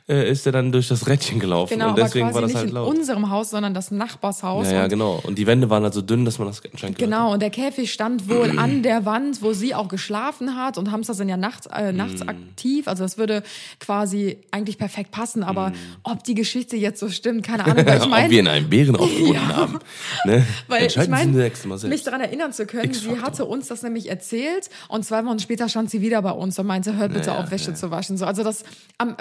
äh, 0.09 0.31
ist 0.31 0.47
er 0.47 0.53
dann 0.53 0.73
durch 0.73 0.89
das 0.89 1.07
Rädchen 1.07 1.39
gelaufen 1.39 1.75
Genau, 1.75 1.91
und 1.91 1.99
deswegen 1.99 2.27
aber 2.27 2.35
war 2.37 2.41
quasi 2.43 2.55
das 2.55 2.63
nicht 2.65 2.75
halt 2.75 2.85
in 2.85 2.87
laut. 2.87 2.97
unserem 2.99 3.31
Haus, 3.31 3.51
sondern 3.51 3.75
das 3.75 3.91
Nachbarshaus. 3.91 4.67
Ja, 4.67 4.73
ja, 4.73 4.83
und 4.85 4.89
genau. 4.89 5.21
Und 5.25 5.39
die 5.39 5.47
Wände 5.47 5.69
waren 5.71 5.83
halt 5.83 5.93
so 5.95 6.01
dünn, 6.03 6.25
dass 6.25 6.39
man 6.39 6.49
das 6.49 6.63
anscheinend 6.73 6.99
Genau, 6.99 7.33
und 7.33 7.41
der 7.43 7.51
Käfig 7.51 7.93
stand 7.93 8.29
wohl 8.29 8.59
an 8.59 8.83
der 8.83 9.05
Wand, 9.05 9.43
wo 9.43 9.53
sie 9.53 9.75
auch 9.75 9.89
geschlafen 9.89 10.57
hat. 10.57 10.79
Und 10.79 10.91
Hamster 10.93 11.15
sind 11.15 11.29
ja 11.29 11.37
nachts, 11.37 11.67
äh, 11.67 11.93
nachts 11.93 12.25
Mm. 12.25 12.29
aktiv. 12.29 12.89
Also 12.89 13.03
das 13.05 13.19
würde 13.19 13.43
quasi 13.81 14.39
eigentlich 14.51 14.79
perfekt 14.79 15.11
passen. 15.11 15.43
Aber 15.43 15.71
Mm. 15.71 15.75
ob 16.05 16.25
die 16.25 16.35
Geschichte 16.35 16.77
jetzt 16.77 17.01
so 17.01 17.09
stimmt, 17.11 17.47
keine 17.47 17.65
Ahnung. 17.65 17.85
Weil 17.87 17.97
ich 17.99 18.03
Ob 18.05 18.09
meine, 18.11 18.31
wir 18.31 18.41
in 18.41 18.49
einem 18.49 18.69
Bären 18.71 18.97
aufgefunden 18.97 19.35
Ja. 19.35 19.57
haben. 19.57 19.79
Ne? 20.25 20.47
weil 20.69 20.87
ich 20.87 21.09
meine, 21.09 21.51
mich 21.89 22.03
daran 22.05 22.21
erinnern 22.21 22.53
zu 22.53 22.67
können, 22.67 22.93
sie 22.95 23.21
hatte 23.21 23.45
uns 23.45 23.69
das 23.69 23.83
nämlich 23.83 24.09
erzählt 24.09 24.71
und 24.89 25.05
zwei 25.05 25.25
Wochen 25.25 25.39
später 25.39 25.69
stand 25.69 25.91
sie 25.91 26.01
wieder 26.01 26.23
bei 26.23 26.31
uns 26.33 26.59
und 26.59 26.67
meinte, 26.67 26.97
hört 26.97 27.13
bitte 27.13 27.31
Ja, 27.31 27.39
auf, 27.39 27.51
Wäsche 27.51 27.71
ja. 27.71 27.75
zu 27.77 27.91
waschen. 27.91 28.17
So, 28.17 28.25
also 28.25 28.43
das, 28.43 28.65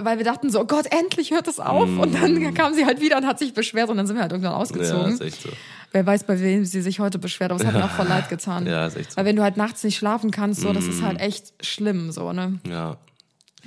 weil 0.01 0.17
wir 0.17 0.25
dachten 0.25 0.49
so, 0.49 0.61
oh 0.61 0.65
Gott, 0.65 0.76
endlich 0.85 1.31
hört 1.31 1.47
es 1.47 1.59
auf. 1.59 1.89
Und 1.89 2.13
dann 2.13 2.53
kam 2.53 2.73
sie 2.73 2.85
halt 2.85 3.01
wieder 3.01 3.17
und 3.17 3.25
hat 3.25 3.39
sich 3.39 3.53
beschwert 3.53 3.89
und 3.89 3.97
dann 3.97 4.05
sind 4.07 4.15
wir 4.15 4.21
halt 4.21 4.31
irgendwann 4.31 4.51
Mm. 4.51 4.55
Ja, 4.55 4.61
ausgezogen. 4.61 5.13
ist 5.13 5.21
echt 5.21 5.41
so. 5.41 5.49
Wer 5.93 6.05
weiß, 6.05 6.25
bei 6.25 6.39
wem 6.39 6.63
sie 6.65 6.81
sich 6.81 6.99
heute 6.99 7.17
beschwert, 7.17 7.51
aber 7.51 7.59
es 7.61 7.65
hat 7.65 7.73
mir 7.73 7.83
auch 7.83 7.89
voll 7.89 8.07
leid 8.09 8.29
getan. 8.29 8.65
Ja, 8.67 8.85
ist 8.85 8.97
echt 8.97 9.11
so. 9.11 9.17
Weil 9.17 9.25
wenn 9.25 9.35
du 9.35 9.41
halt 9.43 9.57
nachts 9.57 9.83
nicht 9.83 9.97
schlafen 9.97 10.31
kannst, 10.31 10.61
so, 10.61 10.73
das 10.73 10.85
ist 10.85 11.01
halt 11.01 11.19
echt 11.19 11.53
schlimm, 11.65 12.11
so, 12.11 12.33
ne? 12.33 12.59
Ja. 12.69 12.97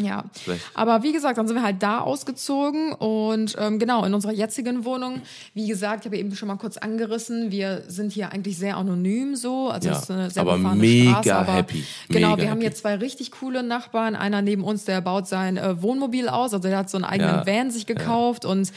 Ja. 0.01 0.25
Vielleicht. 0.33 0.63
Aber 0.75 1.03
wie 1.03 1.13
gesagt, 1.13 1.39
dann 1.39 1.47
sind 1.47 1.57
wir 1.57 1.63
halt 1.63 1.83
da 1.83 2.01
ausgezogen 2.01 2.93
und 2.93 3.57
ähm, 3.59 3.79
genau, 3.79 4.05
in 4.05 4.15
unserer 4.15 4.33
jetzigen 4.33 4.85
Wohnung, 4.85 5.23
wie 5.55 5.67
gesagt, 5.67 6.01
ich 6.01 6.07
habe 6.07 6.17
eben 6.17 6.35
schon 6.35 6.49
mal 6.49 6.57
kurz 6.57 6.77
angerissen, 6.77 7.51
wir 7.51 7.83
sind 7.89 8.13
hier 8.13 8.33
eigentlich 8.33 8.59
sehr 8.59 8.77
anonym 8.77 9.37
so, 9.37 9.69
also 9.69 9.89
Ja, 9.89 9.99
ist 9.99 10.11
eine 10.11 10.31
sehr 10.31 10.43
aber 10.43 10.57
mega 10.57 11.11
Straße, 11.13 11.35
aber 11.35 11.53
happy. 11.53 11.85
Genau, 12.09 12.31
Mega 12.31 12.43
wir 12.43 12.51
haben 12.51 12.61
hier 12.61 12.75
zwei 12.75 12.97
richtig 12.97 13.31
coole 13.33 13.63
Nachbarn, 13.63 14.17
einer 14.17 14.43
neben 14.43 14.65
uns, 14.65 14.85
der 14.85 15.01
baut 15.01 15.29
sein 15.29 15.57
äh, 15.57 15.81
Wohnmobil 15.83 16.29
aus, 16.29 16.55
also 16.55 16.69
der 16.69 16.79
hat 16.79 16.91
so 16.91 16.97
einen 16.97 17.05
eigenen 17.05 17.31
Ja. 17.31 17.47
Van 17.47 17.71
sich 17.71 17.87
gekauft 17.87 18.45
und 18.45 18.73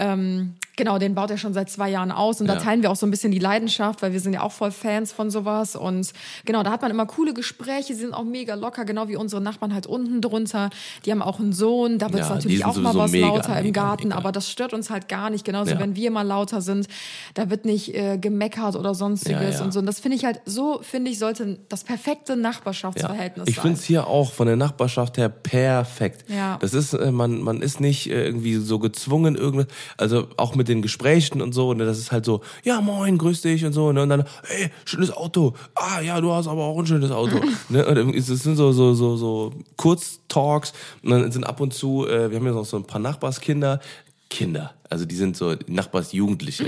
ähm, 0.00 0.54
genau, 0.76 0.98
den 0.98 1.14
baut 1.14 1.30
er 1.30 1.36
schon 1.38 1.52
seit 1.52 1.68
zwei 1.70 1.90
Jahren 1.90 2.10
aus 2.10 2.40
und 2.40 2.46
da 2.46 2.54
Ja. 2.54 2.60
teilen 2.60 2.82
wir 2.82 2.90
auch 2.90 2.96
so 2.96 3.06
ein 3.06 3.10
bisschen 3.10 3.30
die 3.30 3.38
Leidenschaft, 3.38 4.00
weil 4.02 4.12
wir 4.12 4.20
sind 4.20 4.32
ja 4.32 4.40
auch 4.42 4.50
voll 4.52 4.70
Fans 4.70 5.12
von 5.12 5.30
sowas 5.30 5.76
und 5.76 6.12
genau, 6.46 6.62
da 6.62 6.70
hat 6.70 6.80
man 6.80 6.90
immer 6.90 7.04
coole 7.06 7.34
Gespräche, 7.34 7.94
sie 7.94 8.00
sind 8.00 8.14
auch 8.14 8.24
mega 8.24 8.54
locker, 8.54 8.84
genau 8.86 9.06
wie 9.08 9.16
unsere 9.16 9.42
Nachbarn 9.42 9.74
halt 9.74 9.86
unten 9.86 10.20
drunter. 10.22 10.70
Die 11.04 11.10
haben 11.12 11.20
auch 11.22 11.38
einen 11.38 11.52
Sohn, 11.52 11.98
da 11.98 12.10
wird 12.12 12.22
es 12.22 12.28
Ja, 12.30 12.34
natürlich 12.34 12.64
auch 12.64 12.76
mal 12.76 12.94
was 12.94 13.10
mega, 13.12 13.26
lauter 13.28 13.58
im 13.58 13.64
mega, 13.66 13.82
Garten, 13.82 14.08
mega. 14.08 14.16
aber 14.18 14.32
das 14.32 14.50
stört 14.50 14.72
uns 14.72 14.88
halt 14.90 15.08
gar 15.08 15.28
nicht, 15.30 15.44
genauso 15.44 15.72
Ja. 15.72 15.78
wenn 15.78 15.94
wir 15.96 16.10
mal 16.10 16.22
lauter 16.26 16.62
sind, 16.62 16.88
da 17.34 17.50
wird 17.50 17.66
nicht 17.66 17.94
äh, 17.94 18.16
gemeckert 18.18 18.74
oder 18.76 18.94
sonstiges 18.94 19.60
und 19.60 19.72
so 19.72 19.80
und 19.80 19.86
das 19.86 20.00
finde 20.00 20.16
ich 20.16 20.24
halt, 20.24 20.40
so 20.46 20.80
finde 20.82 21.10
ich, 21.10 21.18
sollte 21.18 21.58
das 21.68 21.84
perfekte 21.84 22.36
Nachbarschaftsverhältnis 22.36 23.48
Ich 23.48 23.56
sein. 23.56 23.62
finde 23.62 23.78
es 23.78 23.84
hier 23.84 24.06
auch 24.06 24.32
von 24.32 24.46
der 24.46 24.56
Nachbarschaft 24.56 25.18
her 25.18 25.28
perfekt. 25.28 26.24
Ja. 26.28 26.56
Das 26.60 26.72
ist, 26.74 26.94
äh, 26.94 27.12
man, 27.12 27.40
man 27.42 27.60
ist 27.62 27.80
nicht 27.80 28.08
äh, 28.10 28.24
irgendwie 28.24 28.54
so 28.56 28.78
gezwungen, 28.78 29.34
irgendwas, 29.36 29.66
also 29.96 30.28
auch 30.36 30.54
mit 30.54 30.68
den 30.68 30.82
Gesprächen 30.82 31.42
und 31.42 31.52
so, 31.52 31.74
ne, 31.74 31.84
das 31.84 31.98
ist 31.98 32.12
halt 32.12 32.24
so, 32.24 32.40
ja 32.64 32.80
moin, 32.80 33.18
grüß 33.18 33.42
dich 33.42 33.64
und 33.64 33.72
so, 33.72 33.92
ne, 33.92 34.02
und 34.02 34.08
dann, 34.08 34.24
hey, 34.46 34.70
schönes 34.84 35.12
Auto, 35.12 35.54
ah 35.74 36.00
ja, 36.00 36.20
du 36.20 36.32
hast 36.32 36.46
aber 36.46 36.64
auch 36.64 36.78
ein 36.78 36.86
schönes 36.86 37.10
Auto. 37.10 37.36
ne, 37.68 37.86
und 37.86 38.14
es 38.14 38.26
sind 38.26 38.56
so, 38.56 38.72
so, 38.72 38.94
so, 38.94 39.16
so 39.16 39.52
Kurztalks 39.76 40.72
und 41.02 41.10
dann 41.10 41.32
sind 41.32 41.44
ab 41.44 41.60
und 41.60 41.74
zu, 41.74 42.06
äh, 42.06 42.30
wir 42.30 42.38
haben 42.38 42.46
ja 42.46 42.52
noch 42.52 42.64
so 42.64 42.76
ein 42.76 42.84
paar 42.84 43.00
Nachbarskinder, 43.00 43.80
Kinder. 44.28 44.74
Also 44.90 45.04
die 45.06 45.14
sind 45.14 45.36
so 45.36 45.54
Nachbarsjugendliche. 45.68 46.66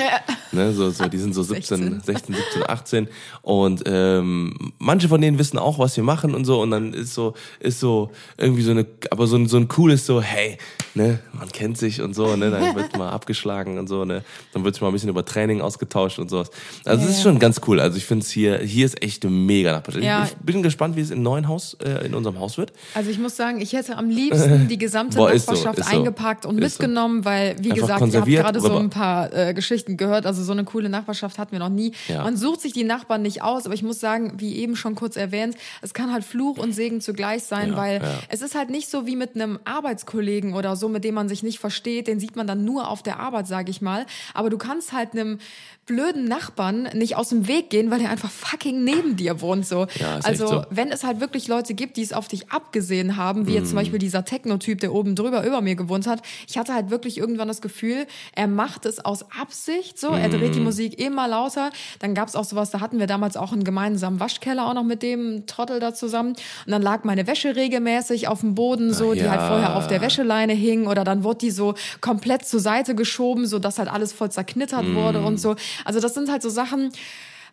Ne, 0.52 0.72
so, 0.72 0.90
so, 0.90 1.08
die 1.08 1.18
sind 1.18 1.34
so 1.34 1.42
17, 1.42 2.02
16, 2.02 2.34
17, 2.34 2.62
18. 2.68 3.08
Und 3.42 3.82
ähm, 3.86 4.72
manche 4.78 5.08
von 5.08 5.20
denen 5.20 5.38
wissen 5.38 5.58
auch, 5.58 5.78
was 5.78 5.96
wir 5.96 6.04
machen 6.04 6.34
und 6.34 6.44
so. 6.44 6.60
Und 6.60 6.70
dann 6.70 6.92
ist 6.94 7.14
so, 7.14 7.34
ist 7.58 7.80
so 7.80 8.10
irgendwie 8.36 8.62
so 8.62 8.70
eine, 8.70 8.86
aber 9.10 9.26
so 9.26 9.36
ein, 9.36 9.48
so 9.48 9.56
ein 9.56 9.66
cooles 9.68 10.06
so, 10.06 10.22
hey, 10.22 10.58
ne, 10.94 11.18
man 11.32 11.48
kennt 11.50 11.78
sich 11.78 12.00
und 12.00 12.14
so, 12.14 12.36
ne, 12.36 12.50
dann 12.50 12.74
wird 12.74 12.96
mal 12.96 13.10
abgeschlagen 13.10 13.78
und 13.78 13.88
so, 13.88 14.04
ne. 14.04 14.22
Dann 14.52 14.64
wird 14.64 14.80
mal 14.80 14.88
ein 14.88 14.92
bisschen 14.92 15.08
über 15.08 15.24
Training 15.24 15.60
ausgetauscht 15.60 16.18
und 16.18 16.30
sowas. 16.30 16.50
Also 16.84 17.04
es 17.04 17.16
ist 17.16 17.22
schon 17.22 17.38
ganz 17.38 17.60
cool. 17.66 17.80
Also 17.80 17.96
ich 17.96 18.04
finde 18.04 18.24
es 18.24 18.30
hier, 18.30 18.58
hier 18.58 18.86
ist 18.86 19.02
echt 19.02 19.24
eine 19.24 19.34
mega 19.34 19.72
Nachbarschaft. 19.72 20.04
Ja. 20.04 20.24
Ich 20.24 20.36
bin 20.36 20.62
gespannt, 20.62 20.96
wie 20.96 21.00
es 21.00 21.10
im 21.10 21.22
neuen 21.22 21.48
Haus, 21.48 21.76
äh, 21.82 22.06
in 22.06 22.14
unserem 22.14 22.38
Haus 22.38 22.58
wird. 22.58 22.72
Also 22.94 23.10
ich 23.10 23.18
muss 23.18 23.36
sagen, 23.36 23.60
ich 23.60 23.72
hätte 23.72 23.96
am 23.96 24.10
liebsten 24.10 24.68
die 24.68 24.78
gesamte 24.78 25.16
Boah, 25.16 25.30
so, 25.30 25.34
Nachbarschaft 25.34 25.78
ist 25.78 25.90
so. 25.90 25.96
eingepackt 25.96 26.46
und 26.46 26.58
Ist 26.58 26.76
so. 26.76 26.82
mitgenommen, 26.82 27.24
weil, 27.24 27.56
wie 27.60 27.70
Einfach 27.72 27.82
gesagt, 27.82 28.00
ihr 28.14 28.20
habt 28.20 28.26
konserviert, 28.26 28.42
gerade 28.44 28.60
so 28.60 28.76
ein 28.78 28.90
paar 28.90 29.32
äh, 29.32 29.54
Geschichten 29.54 29.96
gehört. 29.96 30.26
Also 30.26 30.42
so 30.42 30.52
eine 30.52 30.64
coole 30.64 30.88
Nachbarschaft 30.88 31.38
hatten 31.38 31.52
wir 31.52 31.58
noch 31.58 31.68
nie. 31.68 31.92
Ja. 32.08 32.22
Man 32.24 32.36
sucht 32.36 32.60
sich 32.60 32.72
die 32.72 32.84
Nachbarn 32.84 33.22
nicht 33.22 33.42
aus, 33.42 33.64
aber 33.66 33.74
ich 33.74 33.82
muss 33.82 34.00
sagen, 34.00 34.34
wie 34.36 34.56
eben 34.56 34.76
schon 34.76 34.94
kurz 34.94 35.16
erwähnt, 35.16 35.56
es 35.80 35.94
kann 35.94 36.12
halt 36.12 36.24
Fluch 36.24 36.58
und 36.58 36.72
Segen 36.74 37.00
zugleich 37.00 37.42
sein, 37.44 37.70
Ja, 37.70 37.76
weil 37.76 38.02
ja. 38.02 38.08
es 38.28 38.42
ist 38.42 38.54
halt 38.54 38.70
nicht 38.70 38.88
so 38.90 39.06
wie 39.06 39.16
mit 39.16 39.34
einem 39.34 39.58
Arbeitskollegen 39.64 40.54
oder 40.54 40.76
so, 40.76 40.88
mit 40.88 41.04
dem 41.04 41.14
man 41.14 41.28
sich 41.28 41.42
nicht 41.42 41.58
versteht. 41.58 42.06
Den 42.06 42.20
sieht 42.20 42.36
man 42.36 42.46
dann 42.46 42.64
nur 42.64 42.88
auf 42.88 43.02
der 43.02 43.18
Arbeit, 43.20 43.46
sage 43.46 43.70
ich 43.70 43.80
mal. 43.82 44.06
Aber 44.34 44.50
du 44.50 44.58
kannst 44.58 44.92
halt 44.92 45.12
einem 45.12 45.38
blöden 45.84 46.24
Nachbarn 46.24 46.88
nicht 46.94 47.16
aus 47.16 47.30
dem 47.30 47.48
Weg 47.48 47.68
gehen, 47.70 47.90
weil 47.90 48.00
er 48.00 48.10
einfach 48.10 48.30
fucking 48.30 48.84
neben 48.84 49.16
dir 49.16 49.40
wohnt. 49.40 49.66
So. 49.66 49.86
Also 50.22 50.46
so. 50.46 50.64
wenn 50.70 50.90
es 50.92 51.02
halt 51.02 51.18
wirklich 51.20 51.48
Leute 51.48 51.74
gibt, 51.74 51.96
die 51.96 52.02
es 52.02 52.12
auf 52.12 52.28
dich 52.28 52.50
abgesehen 52.52 53.16
haben, 53.16 53.46
wie 53.46 53.50
Mhm. 53.50 53.56
jetzt 53.56 53.68
zum 53.70 53.76
Beispiel 53.76 53.98
dieser 53.98 54.24
Techno-Typ, 54.24 54.78
der 54.80 54.94
oben 54.94 55.16
drüber 55.16 55.44
über 55.44 55.60
mir 55.60 55.74
gewohnt 55.74 56.06
hat, 56.06 56.22
ich 56.48 56.56
hatte 56.56 56.72
halt 56.72 56.90
wirklich 56.90 57.18
irgendwann 57.18 57.48
das 57.48 57.60
Gefühl, 57.60 58.01
er 58.34 58.46
macht 58.46 58.86
es 58.86 59.04
aus 59.04 59.24
Absicht 59.40 59.98
so, 59.98 60.08
er 60.10 60.28
dreht 60.28 60.54
die 60.54 60.58
Mhm. 60.58 60.64
Musik 60.64 60.98
immer 60.98 61.26
lauter. 61.28 61.70
Dann 61.98 62.14
gab 62.14 62.28
es 62.28 62.36
auch 62.36 62.44
sowas, 62.44 62.70
da 62.70 62.80
hatten 62.80 62.98
wir 62.98 63.06
damals 63.06 63.36
auch 63.36 63.52
einen 63.52 63.64
gemeinsamen 63.64 64.20
Waschkeller 64.20 64.66
auch 64.68 64.74
noch 64.74 64.84
mit 64.84 65.02
dem 65.02 65.46
Trottel 65.46 65.80
da 65.80 65.92
zusammen. 65.94 66.30
Und 66.30 66.70
dann 66.72 66.82
lag 66.82 67.04
meine 67.04 67.26
Wäsche 67.26 67.56
regelmäßig 67.56 68.28
auf 68.28 68.40
dem 68.40 68.54
Boden, 68.54 68.92
so, 68.92 69.10
Ach 69.10 69.14
die 69.14 69.28
halt 69.28 69.40
ja. 69.40 69.48
vorher 69.48 69.76
auf 69.76 69.86
der 69.86 70.00
Wäscheleine 70.00 70.52
hing 70.52 70.86
oder 70.86 71.04
dann 71.04 71.24
wurde 71.24 71.38
die 71.38 71.50
so 71.50 71.74
komplett 72.00 72.44
zur 72.46 72.60
Seite 72.60 72.94
geschoben, 72.94 73.46
so 73.46 73.58
dass 73.58 73.78
halt 73.78 73.88
alles 73.90 74.12
voll 74.12 74.30
zerknittert 74.30 74.84
Mhm. 74.84 74.94
wurde 74.96 75.20
und 75.22 75.38
so. 75.38 75.56
Also 75.84 76.00
das 76.00 76.14
sind 76.14 76.30
halt 76.30 76.42
so 76.42 76.48
Sachen, 76.48 76.90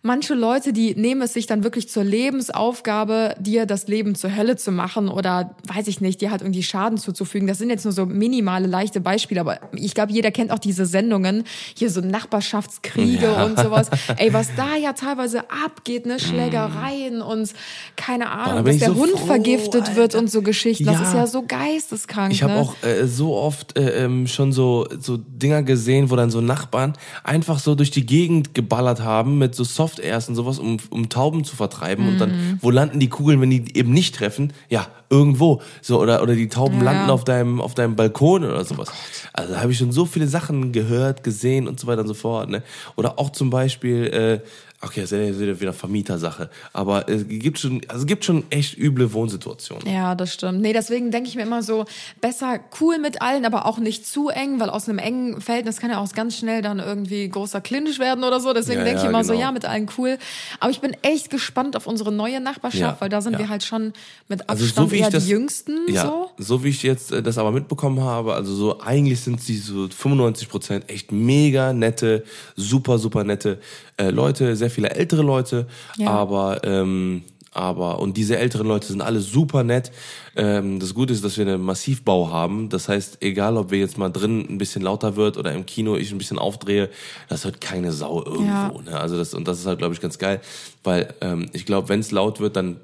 manche 0.02 0.34
Leute, 0.34 0.72
die 0.74 0.96
nehmen 0.96 1.22
es 1.22 1.34
sich 1.34 1.46
dann 1.48 1.64
wirklich 1.64 1.90
zur 1.90 2.04
Lebensaufgabe, 2.04 3.36
dir 3.40 3.66
das 3.66 3.88
Leben 3.88 4.16
zur 4.16 4.36
Hölle 4.36 4.56
zu 4.56 4.72
machen 4.72 5.10
oder, 5.10 5.56
weiß 5.68 5.88
ich 5.88 6.02
nicht, 6.02 6.22
dir 6.22 6.32
halt 6.32 6.42
irgendwie 6.42 6.64
Schaden 6.64 6.98
zuzufügen. 6.98 7.48
Das 7.48 7.58
sind 7.58 7.70
jetzt 7.70 7.84
nur 7.84 7.92
so 7.92 8.06
minimale, 8.06 8.68
leichte 8.68 9.02
Beispiele, 9.02 9.42
aber 9.42 9.60
ich 9.74 9.94
glaube, 9.94 10.12
jeder 10.12 10.32
kennt 10.32 10.52
auch 10.52 10.60
diese 10.60 10.86
Sendungen, 10.86 11.44
hier 11.78 11.90
so 11.90 12.02
Nachbarschaftskriege 12.02 13.26
Ja. 13.26 13.46
und 13.46 13.60
sowas. 13.60 13.90
Ey, 14.18 14.34
was 14.34 14.56
da 14.56 14.76
ja 14.76 14.94
teilweise 14.94 15.44
abgeht, 15.66 16.06
ne, 16.06 16.20
Schlägereien 16.20 17.22
und 17.22 17.52
keine 17.96 18.26
da 18.26 18.30
Ahnung, 18.32 18.66
dass 18.66 18.78
der 18.78 18.90
so 18.90 18.96
Hund 18.96 19.12
froh, 19.12 19.26
vergiftet 19.26 19.84
Alter. 19.84 19.96
wird 19.96 20.16
und 20.16 20.32
so 20.32 20.42
Geschichten. 20.42 20.86
Das 20.86 20.96
Ja. 20.96 21.02
ist 21.04 21.14
ja 21.14 21.28
so 21.28 21.44
geisteskrank. 21.46 22.34
Ich 22.34 22.44
habe 22.44 22.54
ne? 22.54 22.60
auch 22.60 22.76
äh, 22.84 23.06
so 23.08 23.36
oft 23.36 23.78
äh, 23.78 24.06
ähm, 24.06 24.28
schon 24.28 24.52
so 24.54 24.88
so 25.00 25.18
Dinger 25.18 25.64
gesehen, 25.64 26.10
wo 26.10 26.16
dann 26.16 26.30
so 26.32 26.42
Nachbarn 26.42 26.94
einfach 27.24 27.60
so 27.60 27.76
durch 27.76 27.92
die 27.92 28.06
Gegend 28.06 28.54
geballert 28.54 29.02
haben 29.02 29.38
mit 29.38 29.56
so 29.56 29.64
Soft 29.64 29.89
Airs 29.98 30.30
und 30.30 30.36
sowas, 30.36 30.60
um, 30.60 30.78
um 30.92 31.10
Tauben 31.10 31.44
zu 31.44 31.56
vertreiben. 31.56 32.08
Und 32.08 32.16
Mhm. 32.16 32.18
dann, 32.20 32.34
wo 32.62 32.70
landen 32.70 33.00
die 33.00 33.10
Kugeln, 33.10 33.42
wenn 33.42 33.50
die 33.50 33.76
eben 33.76 33.92
nicht 33.92 34.14
treffen? 34.14 34.54
Ja, 34.70 34.86
irgendwo. 35.10 35.64
So 35.82 36.00
oder 36.00 36.22
oder 36.22 36.36
die 36.36 36.50
Tauben 36.50 36.78
Ja. 36.78 36.84
landen 36.92 37.10
auf 37.10 37.24
deinem 37.24 37.60
auf 37.62 37.74
deinem 37.74 37.96
Balkon 37.96 38.44
oder 38.44 38.64
sowas. 38.64 38.90
also 39.34 39.54
da 39.54 39.62
habe 39.62 39.72
ich 39.72 39.78
schon 39.80 39.92
so 39.92 40.06
viele 40.06 40.28
Sachen 40.28 40.72
gehört, 40.72 41.24
gesehen 41.24 41.68
und 41.68 41.80
so 41.80 41.88
weiter 41.88 42.02
und 42.02 42.08
so 42.08 42.14
fort. 42.14 42.50
Ne? 42.50 42.62
Oder 42.96 43.18
auch 43.18 43.32
zum 43.32 43.50
Beispiel. 43.50 44.06
Äh, 44.44 44.48
Okay, 44.82 45.02
das 45.02 45.12
ist 45.12 45.40
ja 45.42 45.60
wieder- 45.60 45.74
Vermietersache. 45.74 46.50
Aber 46.72 47.10
es 47.10 47.26
gibt 47.28 47.60
schon, 47.60 47.82
also 47.90 48.02
es 48.02 48.06
gibt 48.08 48.24
schon 48.24 48.44
echt 48.50 48.78
üble 48.78 49.12
Wohnsituationen. 49.12 49.86
Ja, 49.94 50.16
das 50.16 50.34
stimmt. 50.34 50.62
Nee, 50.62 50.72
deswegen 50.72 51.12
denke 51.12 51.28
ich 51.28 51.36
mir 51.36 51.42
immer 51.42 51.62
so, 51.62 51.86
besser 52.22 52.60
cool 52.80 52.98
mit 52.98 53.22
allen, 53.22 53.46
aber 53.46 53.66
auch 53.66 53.78
nicht 53.78 54.08
zu 54.08 54.30
eng, 54.30 54.60
weil 54.62 54.70
aus 54.70 54.88
einem 54.88 54.98
engen 55.00 55.42
Verhältnis 55.42 55.78
kann 55.82 55.90
ja 55.92 56.00
auch 56.00 56.10
ganz 56.14 56.38
schnell 56.38 56.62
dann 56.62 56.80
irgendwie 56.80 57.28
großer 57.28 57.60
Clinch 57.60 58.00
werden 58.00 58.24
oder 58.24 58.40
so. 58.40 58.54
Deswegen 58.54 58.80
Ja, 58.80 58.86
denke 58.86 59.00
ich 59.00 59.04
ja, 59.04 59.10
immer 59.10 59.24
so, 59.26 59.34
genau. 59.34 59.46
ja, 59.46 59.52
mit 59.52 59.66
allen 59.66 59.88
cool. 59.98 60.18
Aber 60.62 60.72
ich 60.72 60.80
bin 60.80 60.96
echt 61.02 61.30
gespannt 61.30 61.76
auf 61.76 61.86
unsere 61.86 62.12
neue 62.14 62.40
Nachbarschaft, 62.40 63.02
weil 63.02 63.10
da 63.10 63.20
sind 63.22 63.38
wir 63.38 63.50
halt 63.50 63.64
schon 63.64 63.92
mit 64.30 64.50
Also 64.50 64.64
Abstand 64.64 64.88
so 64.88 64.92
wie 64.92 64.96
ich 64.98 65.02
eher 65.02 65.10
das, 65.10 65.26
die 65.26 65.32
Jüngsten. 65.32 65.78
ja, 65.90 66.04
so. 66.06 66.30
so 66.38 66.64
wie 66.64 66.70
ich 66.70 66.84
jetzt 66.84 67.12
äh, 67.12 67.22
das 67.22 67.38
aber 67.38 67.52
mitbekommen 67.52 68.00
habe, 68.02 68.34
also 68.34 68.56
so 68.56 68.80
eigentlich 68.80 69.20
sind 69.20 69.42
sie 69.42 69.58
so 69.58 69.90
95 69.90 70.48
Prozent 70.48 70.90
echt 70.90 71.12
mega 71.12 71.74
nette, 71.74 72.24
super 72.56 72.98
super 72.98 73.24
nette 73.26 73.60
äh, 73.98 74.10
Leute, 74.12 74.56
sehr 74.56 74.69
viele 74.70 74.92
ältere 74.92 75.22
Leute, 75.24 75.68
Ja. 75.98 76.10
aber 76.12 76.62
ähm, 76.64 77.24
aber 77.52 77.98
und 77.98 78.16
diese 78.16 78.38
älteren 78.38 78.68
Leute 78.68 78.86
sind 78.88 79.02
alle 79.02 79.22
super 79.22 79.64
nett. 79.64 79.92
Ähm, 80.36 80.80
das 80.80 80.94
Gute 80.94 81.14
ist, 81.14 81.24
dass 81.26 81.36
wir 81.38 81.48
einen 81.48 81.62
Massivbau 81.62 82.30
haben. 82.32 82.70
Das 82.70 82.88
heißt, 82.88 83.18
egal 83.24 83.58
ob 83.58 83.72
wir 83.72 83.80
jetzt 83.80 83.98
mal 83.98 84.10
drin 84.10 84.46
ein 84.48 84.60
bisschen 84.60 84.84
lauter 84.84 85.16
wird 85.16 85.36
oder 85.36 85.52
im 85.54 85.66
Kino 85.66 85.96
ich 85.96 86.12
ein 86.12 86.20
bisschen 86.20 86.38
aufdrehe, 86.38 86.90
das 87.28 87.46
hört 87.46 87.60
keine 87.60 87.92
Sau 87.92 88.24
irgendwo. 88.24 88.44
Ja. 88.46 88.72
Ne? 88.86 89.00
Also 89.00 89.18
das 89.18 89.34
und 89.34 89.48
das 89.48 89.60
ist 89.60 89.66
halt 89.66 89.80
glaube 89.80 89.96
ich 89.96 90.00
ganz 90.00 90.20
geil, 90.20 90.42
weil 90.84 91.12
ähm, 91.22 91.50
ich 91.54 91.66
glaube, 91.66 91.90
wenn 91.90 92.00
es 92.02 92.12
laut 92.12 92.40
wird, 92.40 92.56
dann 92.56 92.78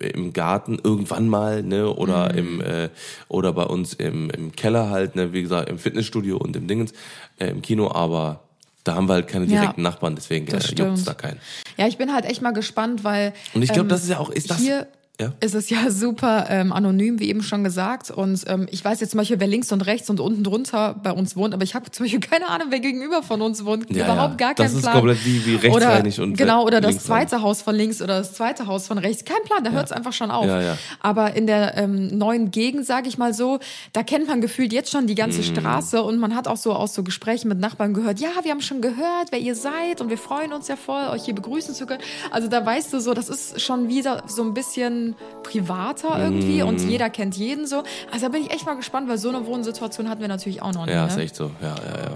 im 0.00 0.32
Garten 0.32 0.78
irgendwann 0.82 1.28
mal, 1.28 1.62
ne, 1.64 1.88
oder 1.92 2.32
Mhm. 2.32 2.38
im 2.38 2.60
äh, 2.60 2.88
oder 3.28 3.52
bei 3.52 3.64
uns 3.64 3.92
im, 3.94 4.30
im 4.30 4.52
Keller 4.52 4.88
halt, 4.88 5.16
ne, 5.16 5.32
wie 5.32 5.42
gesagt, 5.42 5.68
im 5.68 5.78
Fitnessstudio 5.78 6.36
und 6.38 6.54
im 6.56 6.66
Dingens, 6.68 6.92
äh, 7.38 7.48
im 7.48 7.60
Kino, 7.60 7.90
aber 7.92 8.40
da 8.84 8.94
haben 8.94 9.08
wir 9.08 9.14
halt 9.14 9.28
keine 9.28 9.44
Ja, 9.46 9.60
direkten 9.60 9.82
Nachbarn, 9.82 10.14
deswegen 10.14 10.46
äh, 10.48 10.60
stimmt. 10.60 11.06
da 11.06 11.14
keinen. 11.14 11.40
Ja, 11.76 11.86
ich 11.86 11.98
bin 11.98 12.12
halt 12.12 12.24
echt 12.24 12.42
mal 12.42 12.52
gespannt, 12.52 13.04
weil. 13.04 13.32
Und 13.54 13.62
ich 13.62 13.68
glaube, 13.72 13.86
ähm, 13.86 13.88
das 13.90 14.02
ist 14.02 14.10
ja 14.10 14.18
auch, 14.18 14.30
ist 14.30 14.50
das, 14.50 14.58
hier 14.58 14.86
ja? 15.22 15.32
ist 15.40 15.54
es 15.54 15.70
ja 15.70 15.90
super 15.90 16.46
ähm, 16.48 16.72
anonym, 16.72 17.18
wie 17.18 17.28
eben 17.28 17.42
schon 17.42 17.64
gesagt. 17.64 18.10
Und 18.10 18.42
ähm, 18.46 18.66
ich 18.70 18.84
weiß 18.84 19.00
jetzt 19.00 19.10
zum 19.10 19.18
Beispiel, 19.18 19.40
wer 19.40 19.46
links 19.46 19.72
und 19.72 19.80
rechts 19.82 20.10
und 20.10 20.20
unten 20.20 20.44
drunter 20.44 20.94
bei 21.02 21.12
uns 21.12 21.36
wohnt, 21.36 21.54
aber 21.54 21.64
ich 21.64 21.74
habe 21.74 21.90
zum 21.90 22.04
Beispiel 22.04 22.20
keine 22.30 22.48
Ahnung, 22.48 22.68
wer 22.70 22.80
gegenüber 22.80 23.22
von 23.22 23.40
uns 23.42 23.64
wohnt. 23.64 23.90
Ja, 23.94 24.04
Überhaupt 24.04 24.40
ja. 24.40 24.46
gar 24.48 24.54
keinen 24.54 24.66
Das 24.66 24.74
ist 24.74 24.82
Plan. 24.82 24.94
komplett 24.94 25.24
wie- 25.24 25.46
wie 25.46 25.54
rechtsreinig 25.56 26.18
oder, 26.18 26.24
und 26.28 26.36
Genau, 26.38 26.64
oder 26.64 26.80
das 26.80 26.98
zweite 27.04 27.42
Haus 27.42 27.62
von 27.62 27.74
links 27.74 28.00
oder 28.02 28.18
das 28.18 28.32
zweite 28.34 28.66
Haus 28.66 28.86
von 28.86 28.98
rechts. 28.98 29.24
Kein 29.24 29.42
Plan, 29.44 29.64
da 29.64 29.70
hört 29.70 29.86
es 29.86 29.92
einfach 29.92 30.12
schon 30.12 30.30
auf. 30.30 30.46
Ja, 30.46 30.60
ja. 30.60 30.78
Aber 31.00 31.34
in 31.34 31.46
der 31.46 31.76
ähm, 31.76 32.08
neuen 32.18 32.50
Gegend, 32.50 32.86
sage 32.86 33.08
ich 33.08 33.18
mal 33.18 33.32
so, 33.34 33.58
da 33.92 34.02
kennt 34.02 34.26
man 34.28 34.40
gefühlt 34.40 34.72
jetzt 34.72 34.90
schon 34.90 35.06
die 35.06 35.14
ganze 35.14 35.38
Mhm. 35.40 35.44
Straße 35.56 36.02
und 36.02 36.18
man 36.18 36.34
hat 36.34 36.48
auch 36.48 36.56
so 36.56 36.72
aus 36.72 36.94
so 36.94 37.02
Gesprächen 37.02 37.48
mit 37.48 37.58
Nachbarn 37.58 37.94
gehört, 37.94 38.20
ja, 38.20 38.28
wir 38.42 38.50
haben 38.50 38.60
schon 38.60 38.80
gehört, 38.80 39.28
wer 39.30 39.38
ihr 39.38 39.54
seid 39.54 40.00
und 40.00 40.10
wir 40.10 40.18
freuen 40.18 40.52
uns 40.52 40.68
ja 40.68 40.76
voll, 40.76 41.08
euch 41.10 41.24
hier 41.24 41.34
begrüßen 41.34 41.74
zu 41.74 41.86
können. 41.86 42.00
Also 42.30 42.48
da 42.48 42.64
weißt 42.64 42.92
du 42.92 43.00
so, 43.00 43.14
das 43.14 43.28
ist 43.28 43.60
schon 43.60 43.88
wieder 43.88 44.22
so 44.26 44.42
ein 44.42 44.54
bisschen 44.54 45.11
privater 45.42 46.18
irgendwie 46.22 46.62
Mhm. 46.62 46.68
und 46.68 46.80
jeder 46.80 47.10
kennt 47.10 47.36
jeden 47.36 47.66
so. 47.66 47.82
Also 48.10 48.26
da 48.26 48.28
bin 48.32 48.42
ich 48.42 48.50
echt 48.50 48.66
mal 48.66 48.74
gespannt, 48.74 49.08
weil 49.08 49.18
so 49.18 49.28
eine 49.28 49.46
Wohnsituation 49.46 50.08
hatten 50.08 50.20
wir 50.20 50.28
natürlich 50.28 50.62
auch 50.62 50.72
noch 50.72 50.86
nie. 50.86 50.92
Ja, 50.92 51.02
ne? 51.06 51.08
ist 51.12 51.18
echt 51.18 51.36
so. 51.36 51.50
Ja, 51.60 51.74
ja, 51.76 52.02
ja. 52.04 52.10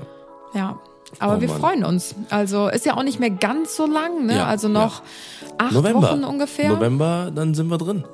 Ja. 0.54 0.78
Aber 1.20 1.36
Oh 1.36 1.40
wir 1.40 1.48
Mann. 1.48 1.60
freuen 1.60 1.84
uns. 1.84 2.14
Also 2.30 2.68
ist 2.68 2.84
ja 2.84 2.96
auch 2.96 3.02
nicht 3.04 3.20
mehr 3.20 3.30
ganz 3.30 3.76
so 3.76 3.86
lang, 3.86 4.26
ne? 4.26 4.36
Ja, 4.36 4.46
also 4.46 4.68
noch 4.68 5.02
acht 5.58 5.72
November. 5.72 6.02
Wochen 6.02 6.24
ungefähr. 6.24 6.68
November, 6.70 7.30
dann 7.34 7.54
sind 7.54 7.68
wir 7.68 7.78
drin. 7.78 8.04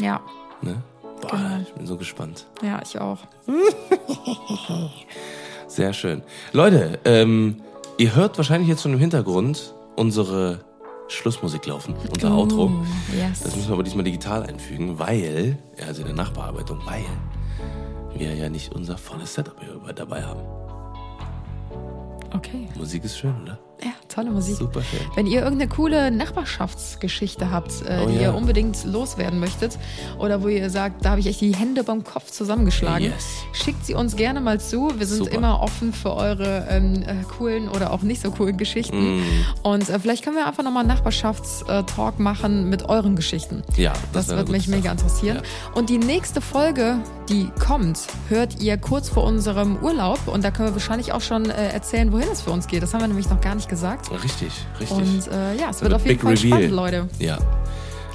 Ja. 0.00 0.20
Ne? 0.60 0.76
Boah, 1.20 1.30
Genau. 1.30 1.60
ich 1.62 1.72
bin 1.74 1.86
so 1.86 1.96
gespannt. 1.96 2.46
Ja, 2.62 2.80
ich 2.82 2.98
auch. 3.00 3.18
Sehr 5.68 5.92
schön. 5.92 6.22
Leute, 6.52 6.98
ähm, 7.04 7.56
ihr 7.98 8.14
hört 8.14 8.36
wahrscheinlich 8.36 8.68
jetzt 8.68 8.82
schon 8.82 8.92
im 8.92 8.98
Hintergrund 8.98 9.74
unsere 9.96 10.60
Schlussmusik 11.10 11.66
laufen, 11.66 11.94
unser 12.12 12.32
Outro. 12.34 12.70
Yes. 13.12 13.42
Das 13.42 13.56
müssen 13.56 13.68
wir 13.68 13.74
aber 13.74 13.82
diesmal 13.82 14.04
digital 14.04 14.44
einfügen, 14.44 14.98
weil, 14.98 15.58
ja, 15.78 15.86
also 15.86 16.02
in 16.02 16.06
der 16.08 16.16
Nachbearbeitung, 16.16 16.80
weil 16.86 17.04
wir 18.14 18.34
ja 18.34 18.48
nicht 18.48 18.72
unser 18.72 18.96
volles 18.96 19.34
Setup 19.34 19.56
hier 19.60 19.92
dabei 19.92 20.22
haben. 20.22 20.40
Okay. 22.32 22.68
Musik 22.76 23.04
ist 23.04 23.18
schön, 23.18 23.34
oder? 23.42 23.58
Ja, 23.82 23.92
tolle 24.10 24.30
Musik. 24.30 24.56
Super 24.56 24.82
schön. 24.82 25.00
Wenn 25.14 25.26
ihr 25.26 25.40
irgendeine 25.42 25.68
coole 25.70 26.10
Nachbarschaftsgeschichte 26.10 27.50
habt, 27.50 27.72
äh, 27.86 28.00
Oh 28.04 28.08
die 28.08 28.16
ja. 28.16 28.20
ihr 28.22 28.34
unbedingt 28.34 28.84
loswerden 28.84 29.40
möchtet, 29.40 29.78
oder 30.18 30.42
wo 30.42 30.48
ihr 30.48 30.68
sagt, 30.70 31.04
da 31.04 31.10
habe 31.10 31.20
ich 31.20 31.26
echt 31.26 31.40
die 31.40 31.54
Hände 31.54 31.84
beim 31.84 32.04
Kopf 32.04 32.30
zusammengeschlagen, 32.30 33.06
Yes. 33.06 33.26
schickt 33.52 33.86
sie 33.86 33.94
uns 33.94 34.16
gerne 34.16 34.40
mal 34.40 34.60
zu. 34.60 34.90
Wir 34.98 35.06
sind 35.06 35.18
Super. 35.24 35.36
immer 35.36 35.60
offen 35.60 35.92
für 35.92 36.14
eure 36.14 36.66
ähm, 36.68 37.02
äh, 37.02 37.22
coolen 37.38 37.68
oder 37.68 37.92
auch 37.92 38.02
nicht 38.02 38.20
so 38.22 38.30
coolen 38.30 38.56
Geschichten. 38.56 39.18
Mm. 39.18 39.22
Und 39.62 39.88
äh, 39.88 39.98
vielleicht 39.98 40.24
können 40.24 40.36
wir 40.36 40.46
einfach 40.46 40.62
nochmal 40.64 40.80
einen 40.84 40.88
Nachbarschaftstalk 40.88 42.18
machen 42.18 42.68
mit 42.68 42.88
euren 42.88 43.16
Geschichten. 43.16 43.62
Ja, 43.76 43.92
Das, 44.12 44.28
eine 44.28 44.38
wird 44.38 44.48
mich 44.50 44.66
gute 44.66 44.76
mega 44.76 44.90
Sache. 44.90 45.00
interessieren. 45.02 45.36
Ja. 45.36 45.42
Und 45.74 45.90
die 45.90 45.98
nächste 45.98 46.40
Folge, 46.40 46.98
die 47.28 47.48
kommt, 47.64 47.98
hört 48.28 48.60
ihr 48.60 48.76
kurz 48.76 49.08
vor 49.08 49.24
unserem 49.24 49.76
Urlaub. 49.76 50.18
Und 50.26 50.44
da 50.44 50.50
können 50.50 50.68
wir 50.68 50.72
wahrscheinlich 50.74 51.12
auch 51.12 51.20
schon 51.20 51.48
äh, 51.50 51.68
erzählen, 51.72 52.12
wohin 52.12 52.28
es 52.32 52.40
für 52.42 52.50
uns 52.50 52.66
geht. 52.66 52.82
Das 52.82 52.92
haben 52.94 53.00
wir 53.00 53.08
nämlich 53.08 53.28
noch 53.30 53.40
gar 53.40 53.54
nicht 53.54 53.68
gesagt. 53.68 53.99
Richtig, 54.22 54.52
richtig. 54.80 54.90
Und 54.96 55.28
äh, 55.32 55.56
ja, 55.56 55.70
es 55.70 55.78
Da 55.78 55.82
wird 55.82 55.94
auf 55.94 56.04
jeden 56.06 56.16
Big 56.16 56.22
Fall 56.22 56.34
Reveal. 56.34 56.48
spannend, 56.52 56.72
Leute. 56.72 57.08
Ja. 57.18 57.38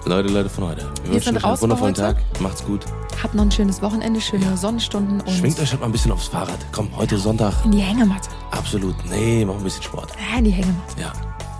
Leute, 0.06 0.30
Leute 0.30 0.50
von 0.50 0.66
heute. 0.66 0.88
Wir, 1.04 1.14
wünschen 1.14 1.34
sind 1.34 1.38
euch 1.38 1.46
einen 1.46 1.62
wundervollen 1.62 1.96
heute. 1.96 2.16
Tag. 2.16 2.18
Macht's 2.42 2.64
gut. 2.64 2.86
Habt 3.24 3.34
noch 3.34 3.44
ein 3.44 3.52
schönes 3.52 3.82
Wochenende, 3.82 4.22
schöne 4.22 4.56
Sonnenstunden 4.56 5.20
und 5.22 5.30
Schwingt 5.32 5.60
euch 5.60 5.72
halt 5.72 5.80
mal 5.80 5.88
ein 5.88 5.92
bisschen 5.92 6.12
aufs 6.12 6.28
Fahrrad. 6.28 6.60
Komm, 6.72 6.90
heute 6.96 7.18
Sonntag. 7.18 7.54
in 7.64 7.72
die 7.72 7.80
Hängematte. 7.80 8.30
Absolut. 8.52 8.94
Nee, 9.10 9.44
mach 9.46 9.56
ein 9.56 9.64
bisschen 9.64 9.82
Sport. 9.82 10.12
Handy 10.16 10.52
hängen. 10.52 10.80
Ja, 11.02 11.12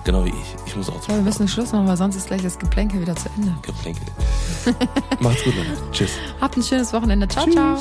genau 0.04 0.24
wie 0.26 0.30
ich. 0.30 0.56
Ich 0.68 0.76
muss 0.76 0.90
auch 0.90 1.02
Ja, 1.08 1.16
wir 1.16 1.22
müssen 1.24 1.40
einen 1.44 1.48
Schluss 1.48 1.72
machen, 1.72 1.88
weil 1.88 1.98
sonst 1.98 2.18
ist 2.18 2.28
gleich 2.28 2.44
das 2.44 2.60
Geplänkel 2.60 3.02
wieder 3.02 3.16
zu 3.16 3.30
Ende. 3.36 3.52
Geplänkel. 3.64 4.04
Macht's 5.22 5.44
gut, 5.44 5.56
Leute. 5.56 5.70
Tschüss. 5.92 6.12
Habt 6.40 6.56
ein 6.58 6.62
schönes 6.62 6.94
Wochenende. 6.94 7.28
Ciao, 7.28 7.50
ciao. 7.50 7.78